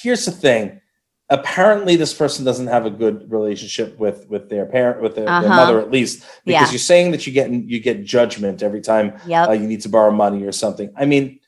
here's 0.02 0.24
the 0.24 0.32
thing. 0.32 0.80
Apparently, 1.28 1.96
this 1.96 2.14
person 2.14 2.44
doesn't 2.44 2.68
have 2.68 2.86
a 2.86 2.90
good 2.90 3.30
relationship 3.32 3.98
with 3.98 4.28
with 4.28 4.48
their 4.48 4.64
parent, 4.64 5.02
with 5.02 5.16
their, 5.16 5.28
uh-huh. 5.28 5.40
their 5.40 5.50
mother, 5.50 5.80
at 5.80 5.90
least, 5.90 6.24
because 6.44 6.68
yeah. 6.68 6.70
you're 6.70 6.78
saying 6.78 7.10
that 7.10 7.26
you 7.26 7.32
get 7.32 7.50
you 7.50 7.80
get 7.80 8.04
judgment 8.04 8.62
every 8.62 8.80
time 8.80 9.18
yep. 9.26 9.48
uh, 9.48 9.52
you 9.52 9.66
need 9.66 9.80
to 9.80 9.88
borrow 9.88 10.12
money 10.12 10.44
or 10.44 10.52
something. 10.52 10.92
I 10.96 11.04
mean, 11.04 11.40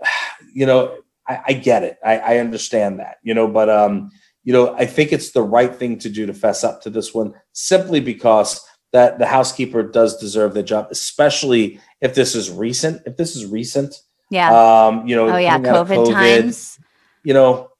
you 0.54 0.64
know, 0.64 0.96
I, 1.28 1.40
I 1.48 1.52
get 1.52 1.82
it. 1.82 1.98
I, 2.02 2.18
I 2.18 2.38
understand 2.38 3.00
that. 3.00 3.18
You 3.22 3.34
know, 3.34 3.48
but 3.48 3.68
um, 3.68 4.10
you 4.44 4.52
know, 4.52 4.74
I 4.74 4.86
think 4.86 5.12
it's 5.12 5.32
the 5.32 5.42
right 5.42 5.74
thing 5.74 5.98
to 6.00 6.08
do 6.08 6.26
to 6.26 6.34
fess 6.34 6.64
up 6.64 6.82
to 6.82 6.90
this 6.90 7.14
one, 7.14 7.34
simply 7.52 8.00
because 8.00 8.66
that 8.92 9.18
the 9.18 9.26
housekeeper 9.26 9.82
does 9.82 10.18
deserve 10.18 10.54
the 10.54 10.62
job, 10.62 10.88
especially 10.90 11.80
if 12.00 12.14
this 12.14 12.34
is 12.34 12.50
recent. 12.50 13.02
If 13.06 13.16
this 13.16 13.36
is 13.36 13.46
recent, 13.46 13.94
yeah, 14.30 14.50
um, 14.50 15.06
you 15.06 15.16
know, 15.16 15.28
oh 15.28 15.36
yeah, 15.36 15.58
COVID, 15.58 15.86
COVID 15.86 16.12
times, 16.12 16.78
you 17.24 17.34
know, 17.34 17.70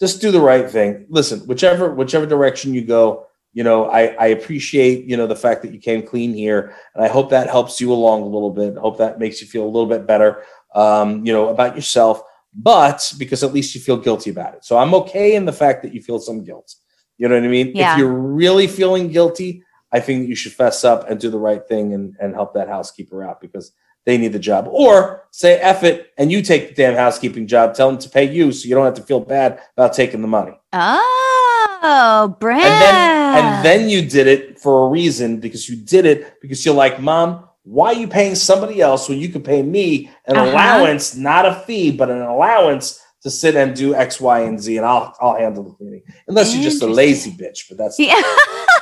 just 0.00 0.20
do 0.20 0.30
the 0.30 0.40
right 0.40 0.70
thing. 0.70 1.06
Listen, 1.08 1.40
whichever 1.40 1.94
whichever 1.94 2.26
direction 2.26 2.72
you 2.72 2.84
go, 2.84 3.26
you 3.52 3.64
know, 3.64 3.86
I 3.86 4.14
I 4.18 4.26
appreciate 4.28 5.04
you 5.06 5.16
know 5.16 5.26
the 5.26 5.36
fact 5.36 5.62
that 5.62 5.72
you 5.72 5.78
came 5.78 6.06
clean 6.06 6.32
here, 6.32 6.74
and 6.94 7.04
I 7.04 7.08
hope 7.08 7.30
that 7.30 7.50
helps 7.50 7.80
you 7.80 7.92
along 7.92 8.22
a 8.22 8.26
little 8.26 8.50
bit. 8.50 8.76
I 8.76 8.80
hope 8.80 8.98
that 8.98 9.18
makes 9.18 9.40
you 9.40 9.48
feel 9.48 9.64
a 9.64 9.72
little 9.72 9.86
bit 9.86 10.06
better, 10.06 10.44
um, 10.74 11.26
you 11.26 11.32
know, 11.32 11.48
about 11.48 11.74
yourself. 11.74 12.22
But 12.54 13.12
because 13.18 13.42
at 13.42 13.52
least 13.52 13.74
you 13.74 13.80
feel 13.80 13.96
guilty 13.96 14.30
about 14.30 14.54
it, 14.54 14.64
so 14.64 14.76
I'm 14.76 14.94
okay 14.94 15.34
in 15.34 15.46
the 15.46 15.52
fact 15.52 15.82
that 15.82 15.94
you 15.94 16.02
feel 16.02 16.18
some 16.18 16.44
guilt. 16.44 16.74
You 17.18 17.28
know 17.28 17.34
what 17.34 17.44
I 17.44 17.48
mean? 17.48 17.72
Yeah. 17.74 17.92
If 17.92 17.98
you're 17.98 18.12
really 18.12 18.66
feeling 18.66 19.08
guilty, 19.08 19.62
I 19.92 20.00
think 20.00 20.28
you 20.28 20.34
should 20.34 20.52
fess 20.52 20.84
up 20.84 21.08
and 21.08 21.20
do 21.20 21.30
the 21.30 21.38
right 21.38 21.66
thing 21.66 21.94
and, 21.94 22.16
and 22.20 22.34
help 22.34 22.54
that 22.54 22.68
housekeeper 22.68 23.22
out 23.22 23.40
because 23.40 23.72
they 24.04 24.18
need 24.18 24.32
the 24.32 24.38
job. 24.38 24.66
Or 24.68 25.28
say 25.30 25.54
F 25.60 25.84
it 25.84 26.12
and 26.18 26.32
you 26.32 26.42
take 26.42 26.68
the 26.68 26.74
damn 26.74 26.94
housekeeping 26.94 27.46
job, 27.46 27.74
tell 27.74 27.90
them 27.90 27.98
to 28.00 28.08
pay 28.08 28.24
you 28.24 28.52
so 28.52 28.68
you 28.68 28.74
don't 28.74 28.84
have 28.84 28.94
to 28.94 29.02
feel 29.02 29.20
bad 29.20 29.60
about 29.76 29.92
taking 29.92 30.22
the 30.22 30.28
money. 30.28 30.58
Oh, 30.72 32.36
Brad. 32.40 32.64
And 32.64 32.82
then, 32.82 33.44
and 33.44 33.64
then 33.64 33.88
you 33.88 34.08
did 34.08 34.26
it 34.26 34.58
for 34.58 34.86
a 34.86 34.90
reason 34.90 35.40
because 35.40 35.68
you 35.68 35.76
did 35.76 36.06
it 36.06 36.40
because 36.40 36.64
you're 36.64 36.74
like, 36.74 37.00
Mom, 37.00 37.48
why 37.64 37.88
are 37.88 37.94
you 37.94 38.08
paying 38.08 38.34
somebody 38.34 38.80
else 38.80 39.08
when 39.08 39.18
you 39.18 39.28
could 39.28 39.44
pay 39.44 39.62
me 39.62 40.10
an 40.26 40.36
uh-huh. 40.36 40.50
allowance, 40.50 41.14
not 41.14 41.46
a 41.46 41.54
fee, 41.54 41.92
but 41.92 42.10
an 42.10 42.22
allowance 42.22 43.00
to 43.22 43.30
sit 43.30 43.54
and 43.54 43.74
do 43.76 43.94
X, 43.94 44.20
Y, 44.20 44.40
and 44.40 44.60
Z, 44.60 44.76
and 44.76 44.86
I'll 44.86 45.14
I'll 45.20 45.36
handle 45.36 45.64
the 45.64 45.70
cleaning. 45.70 46.02
Unless 46.26 46.54
you're 46.54 46.64
just 46.64 46.82
a 46.82 46.86
lazy 46.86 47.30
bitch, 47.30 47.68
but 47.68 47.78
that's 47.78 47.98
yeah. 47.98 48.20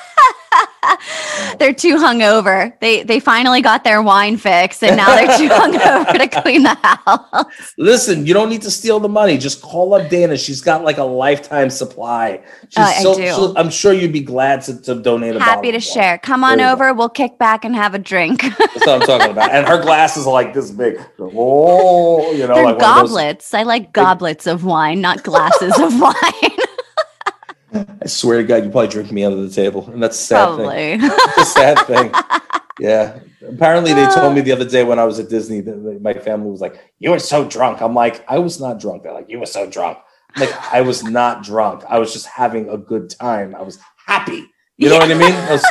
they're 1.59 1.75
too 1.75 1.97
hungover. 1.97 2.79
They 2.81 3.03
they 3.03 3.21
finally 3.21 3.63
got 3.63 3.85
their 3.85 4.03
wine 4.03 4.37
fix, 4.37 4.83
and 4.83 4.97
now 4.97 5.15
they're 5.15 5.39
too 5.39 5.49
hungover 5.55 6.19
to 6.19 6.43
clean 6.43 6.63
the 6.63 6.75
house. 6.75 7.75
Listen, 7.79 8.27
you 8.27 8.35
don't 8.35 8.49
need 8.49 8.63
to 8.63 8.71
steal 8.71 9.01
the 9.01 9.09
money. 9.09 9.39
Just 9.39 9.63
call 9.63 9.95
up 9.95 10.11
Dayna. 10.11 10.43
She's 10.43 10.61
got 10.61 10.85
like 10.85 10.99
a 10.99 11.05
lifetime 11.05 11.71
supply. 11.71 12.43
She's 12.69 12.79
uh, 12.79 12.93
so, 13.03 13.13
I 13.13 13.17
do. 13.17 13.29
So 13.31 13.55
I'm 13.57 13.71
sure 13.71 13.93
you'd 13.93 14.13
be 14.13 14.21
glad 14.21 14.63
to, 14.63 14.81
to 14.83 14.95
donate. 14.95 15.37
A 15.37 15.41
Happy 15.41 15.73
to 15.73 15.81
share. 15.81 16.19
Come 16.19 16.45
on 16.45 16.61
over. 16.61 16.93
We'll 16.93 17.09
kick 17.09 17.39
back 17.39 17.65
and 17.65 17.75
have 17.75 17.95
a 17.95 17.99
drink. 17.99 18.43
That's 18.43 18.87
what 18.87 18.89
I'm 18.89 19.01
talking 19.01 19.31
about. 19.31 19.51
And 19.53 19.67
her 19.67 19.81
glasses 19.81 20.27
are 20.27 20.33
like 20.33 20.55
this 20.55 20.71
big. 20.71 21.01
Oh, 21.19 22.33
you 22.33 22.47
know, 22.47 22.55
they're 22.55 22.65
like 22.65 22.79
goblets. 22.79 23.55
I 23.55 23.63
like 23.63 23.93
goblets 23.93 24.47
of 24.47 24.65
wine, 24.65 25.01
not 25.01 25.23
glasses 25.23 25.79
of 25.79 26.01
wine. 26.01 26.50
I 27.73 28.07
swear 28.07 28.39
to 28.39 28.45
God, 28.45 28.65
you 28.65 28.71
probably 28.71 28.89
drink 28.89 29.13
me 29.13 29.25
under 29.25 29.43
the 29.43 29.55
table, 29.55 29.89
and 29.91 30.03
that's 30.03 30.19
a 30.19 30.23
sad 30.23 30.45
probably. 30.47 30.67
thing. 30.67 31.01
It's 31.03 31.39
a 31.39 31.45
sad 31.45 31.79
thing. 31.87 32.13
Yeah. 32.79 33.19
Apparently, 33.47 33.93
they 33.93 34.07
told 34.07 34.35
me 34.35 34.41
the 34.41 34.53
other 34.53 34.65
day 34.65 34.85
when 34.85 34.99
I 34.99 35.05
was 35.05 35.19
at 35.19 35.29
Disney 35.29 35.61
that 35.61 36.01
my 36.01 36.15
family 36.15 36.51
was 36.51 36.63
like, 36.63 36.83
"You 36.99 37.11
were 37.11 37.19
so 37.19 37.47
drunk." 37.47 37.83
I'm 37.83 37.95
like, 37.95 38.25
"I 38.27 38.39
was 38.39 38.59
not 38.59 38.81
drunk." 38.81 39.03
They're 39.03 39.13
like, 39.13 39.29
"You 39.29 39.39
were 39.39 39.45
so 39.45 39.69
drunk." 39.69 39.99
I'm 40.35 40.47
like, 40.47 40.73
I 40.73 40.81
was 40.81 41.03
not 41.03 41.43
drunk. 41.43 41.85
I 41.89 41.99
was 41.99 42.13
just 42.13 42.27
having 42.27 42.69
a 42.69 42.79
good 42.79 43.11
time. 43.11 43.55
I 43.55 43.63
was 43.63 43.79
happy. 44.07 44.47
You 44.77 44.89
know 44.89 44.95
yeah. 44.95 45.01
what 45.01 45.11
I 45.11 45.15
mean? 45.15 45.33
I 45.33 45.53
was, 45.53 45.65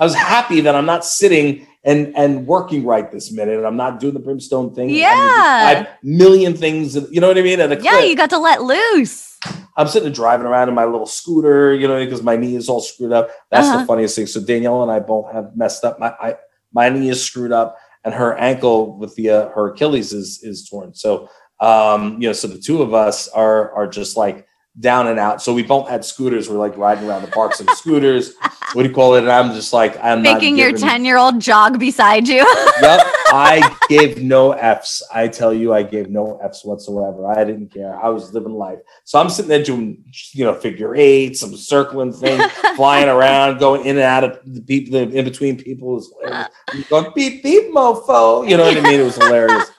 I 0.00 0.04
was 0.04 0.14
happy 0.14 0.60
that 0.62 0.74
I'm 0.74 0.86
not 0.86 1.04
sitting 1.04 1.66
and 1.86 2.14
and 2.16 2.46
working 2.46 2.84
right 2.84 3.10
this 3.10 3.32
minute, 3.32 3.56
and 3.56 3.66
I'm 3.66 3.76
not 3.76 4.00
doing 4.00 4.12
the 4.12 4.20
brimstone 4.20 4.74
thing. 4.74 4.90
Yeah, 4.90 5.84
five 5.84 5.88
million 6.02 6.54
things. 6.54 6.96
You 6.96 7.20
know 7.20 7.28
what 7.28 7.38
I 7.38 7.42
mean? 7.42 7.60
At 7.60 7.72
a 7.72 7.80
yeah, 7.80 7.92
clip. 7.92 8.08
you 8.08 8.16
got 8.16 8.30
to 8.30 8.38
let 8.38 8.62
loose. 8.62 9.38
I'm 9.76 9.86
sitting 9.86 10.12
driving 10.12 10.46
around 10.46 10.68
in 10.68 10.74
my 10.74 10.84
little 10.84 11.06
scooter, 11.06 11.72
you 11.74 11.86
know, 11.86 12.02
because 12.04 12.22
my 12.22 12.36
knee 12.36 12.56
is 12.56 12.68
all 12.68 12.80
screwed 12.80 13.12
up. 13.12 13.30
That's 13.50 13.68
uh-huh. 13.68 13.78
the 13.78 13.86
funniest 13.86 14.16
thing. 14.16 14.26
So 14.26 14.40
Danielle 14.40 14.82
and 14.82 14.90
I 14.90 14.98
both 14.98 15.32
have 15.32 15.56
messed 15.56 15.84
up. 15.84 16.00
My 16.00 16.12
I, 16.20 16.34
my 16.72 16.88
knee 16.88 17.08
is 17.08 17.24
screwed 17.24 17.52
up, 17.52 17.78
and 18.04 18.12
her 18.12 18.36
ankle 18.36 18.98
with 18.98 19.14
the 19.14 19.30
uh, 19.30 19.48
her 19.50 19.68
Achilles 19.68 20.12
is 20.12 20.42
is 20.42 20.68
torn. 20.68 20.92
So 20.92 21.30
um, 21.60 22.20
you 22.20 22.28
know, 22.28 22.32
so 22.32 22.48
the 22.48 22.58
two 22.58 22.82
of 22.82 22.94
us 22.94 23.28
are 23.28 23.72
are 23.72 23.86
just 23.86 24.16
like 24.16 24.46
down 24.78 25.06
and 25.06 25.18
out. 25.18 25.40
So 25.40 25.54
we 25.54 25.62
both 25.62 25.88
had 25.88 26.04
scooters. 26.04 26.48
We're 26.48 26.58
like 26.58 26.76
riding 26.76 27.08
around 27.08 27.22
the 27.22 27.28
parks 27.28 27.60
on 27.66 27.74
scooters. 27.76 28.34
What 28.72 28.82
do 28.82 28.88
you 28.88 28.94
call 28.94 29.14
it? 29.14 29.20
And 29.20 29.32
I'm 29.32 29.54
just 29.54 29.72
like, 29.72 29.98
I'm 30.02 30.22
making 30.22 30.58
your 30.58 30.72
10 30.72 31.04
year 31.04 31.16
old 31.16 31.40
jog 31.40 31.78
beside 31.78 32.28
you. 32.28 32.38
yep. 32.80 33.00
I 33.28 33.76
gave 33.88 34.22
no 34.22 34.52
F's. 34.52 35.02
I 35.12 35.28
tell 35.28 35.52
you, 35.52 35.72
I 35.72 35.82
gave 35.82 36.10
no 36.10 36.38
F's 36.42 36.64
whatsoever. 36.64 37.26
I 37.26 37.44
didn't 37.44 37.72
care. 37.72 37.98
I 37.98 38.08
was 38.08 38.32
living 38.34 38.52
life. 38.52 38.78
So 39.04 39.18
I'm 39.18 39.30
sitting 39.30 39.48
there 39.48 39.62
doing, 39.62 40.04
you 40.32 40.44
know, 40.44 40.54
figure 40.54 40.94
eight, 40.94 41.36
some 41.36 41.56
circling 41.56 42.12
thing, 42.12 42.46
flying 42.76 43.08
around, 43.08 43.58
going 43.58 43.86
in 43.86 43.96
and 43.96 44.04
out 44.04 44.24
of 44.24 44.38
the 44.44 44.60
people, 44.60 44.96
in 44.96 45.24
between 45.24 45.56
people. 45.56 46.02
It 46.22 46.88
going 46.88 47.12
beep, 47.14 47.42
beep, 47.42 47.72
mofo. 47.72 48.48
You 48.48 48.56
know 48.56 48.64
what 48.64 48.76
I 48.76 48.80
mean? 48.80 49.00
It 49.00 49.04
was 49.04 49.16
hilarious. 49.16 49.70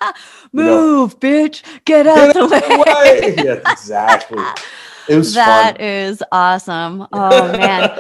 Move, 0.53 0.65
you 0.65 0.71
know, 0.71 1.07
bitch. 1.09 1.63
Get 1.85 2.07
out 2.07 2.33
the 2.33 2.47
way. 2.47 2.77
way. 2.77 3.35
yeah, 3.37 3.71
exactly. 3.71 4.43
It 5.07 5.15
was 5.15 5.33
That 5.33 5.79
is 5.79 6.21
awesome. 6.31 7.07
Oh 7.11 7.51
man. 7.53 7.91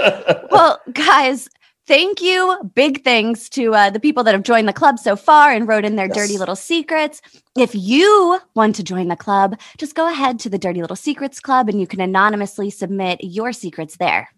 well, 0.51 0.79
guys, 0.91 1.49
thank 1.85 2.21
you. 2.21 2.57
Big 2.75 3.03
thanks 3.03 3.49
to 3.49 3.73
uh, 3.73 3.89
the 3.89 3.99
people 3.99 4.23
that 4.23 4.33
have 4.33 4.43
joined 4.43 4.67
the 4.67 4.73
club 4.73 4.99
so 4.99 5.15
far 5.15 5.51
and 5.51 5.67
wrote 5.67 5.85
in 5.85 5.95
their 5.95 6.07
yes. 6.07 6.15
dirty 6.15 6.37
little 6.37 6.55
secrets. 6.55 7.21
If 7.55 7.73
you 7.73 8.39
want 8.55 8.75
to 8.75 8.83
join 8.83 9.07
the 9.07 9.15
club, 9.15 9.59
just 9.77 9.95
go 9.95 10.09
ahead 10.09 10.39
to 10.39 10.49
the 10.49 10.59
Dirty 10.59 10.81
Little 10.81 10.95
Secrets 10.95 11.39
Club 11.39 11.69
and 11.69 11.79
you 11.79 11.87
can 11.87 12.01
anonymously 12.01 12.69
submit 12.69 13.19
your 13.23 13.51
secrets 13.51 13.97
there. 13.97 14.29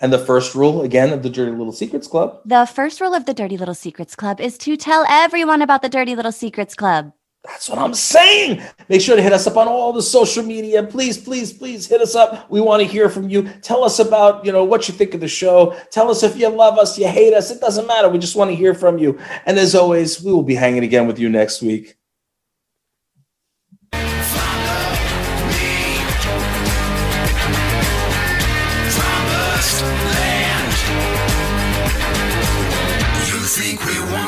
And 0.00 0.12
the 0.12 0.18
first 0.18 0.54
rule, 0.54 0.82
again, 0.82 1.12
of 1.12 1.22
the 1.22 1.30
Dirty 1.30 1.52
Little 1.52 1.72
Secrets 1.72 2.06
Club? 2.06 2.40
The 2.44 2.66
first 2.66 3.00
rule 3.00 3.14
of 3.14 3.26
the 3.26 3.34
Dirty 3.34 3.56
Little 3.56 3.74
Secrets 3.74 4.14
Club 4.14 4.40
is 4.40 4.56
to 4.58 4.76
tell 4.76 5.04
everyone 5.08 5.62
about 5.62 5.82
the 5.82 5.88
Dirty 5.88 6.14
Little 6.14 6.32
Secrets 6.32 6.74
Club. 6.74 7.12
That's 7.46 7.68
what 7.68 7.78
I'm 7.78 7.94
saying. 7.94 8.62
Make 8.88 9.00
sure 9.00 9.16
to 9.16 9.22
hit 9.22 9.32
us 9.32 9.46
up 9.46 9.56
on 9.56 9.68
all 9.68 9.92
the 9.92 10.02
social 10.02 10.42
media. 10.42 10.82
Please, 10.82 11.18
please, 11.18 11.52
please 11.52 11.86
hit 11.86 12.00
us 12.00 12.14
up. 12.14 12.50
We 12.50 12.60
want 12.60 12.82
to 12.82 12.88
hear 12.88 13.08
from 13.08 13.28
you. 13.28 13.48
Tell 13.62 13.84
us 13.84 13.98
about, 13.98 14.44
you 14.44 14.52
know, 14.52 14.64
what 14.64 14.88
you 14.88 14.94
think 14.94 15.14
of 15.14 15.20
the 15.20 15.28
show. 15.28 15.76
Tell 15.90 16.10
us 16.10 16.22
if 16.22 16.36
you 16.36 16.48
love 16.48 16.78
us, 16.78 16.98
you 16.98 17.08
hate 17.08 17.34
us. 17.34 17.50
It 17.50 17.60
doesn't 17.60 17.86
matter. 17.86 18.08
We 18.08 18.18
just 18.18 18.36
want 18.36 18.50
to 18.50 18.56
hear 18.56 18.74
from 18.74 18.98
you. 18.98 19.18
And 19.46 19.58
as 19.58 19.74
always, 19.74 20.22
we 20.22 20.32
will 20.32 20.42
be 20.42 20.54
hanging 20.54 20.84
again 20.84 21.06
with 21.06 21.18
you 21.18 21.28
next 21.28 21.62
week. 21.62 21.96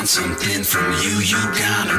something 0.08 0.64
from 0.64 0.90
you, 1.02 1.20
you 1.20 1.36
gotta 1.52 1.97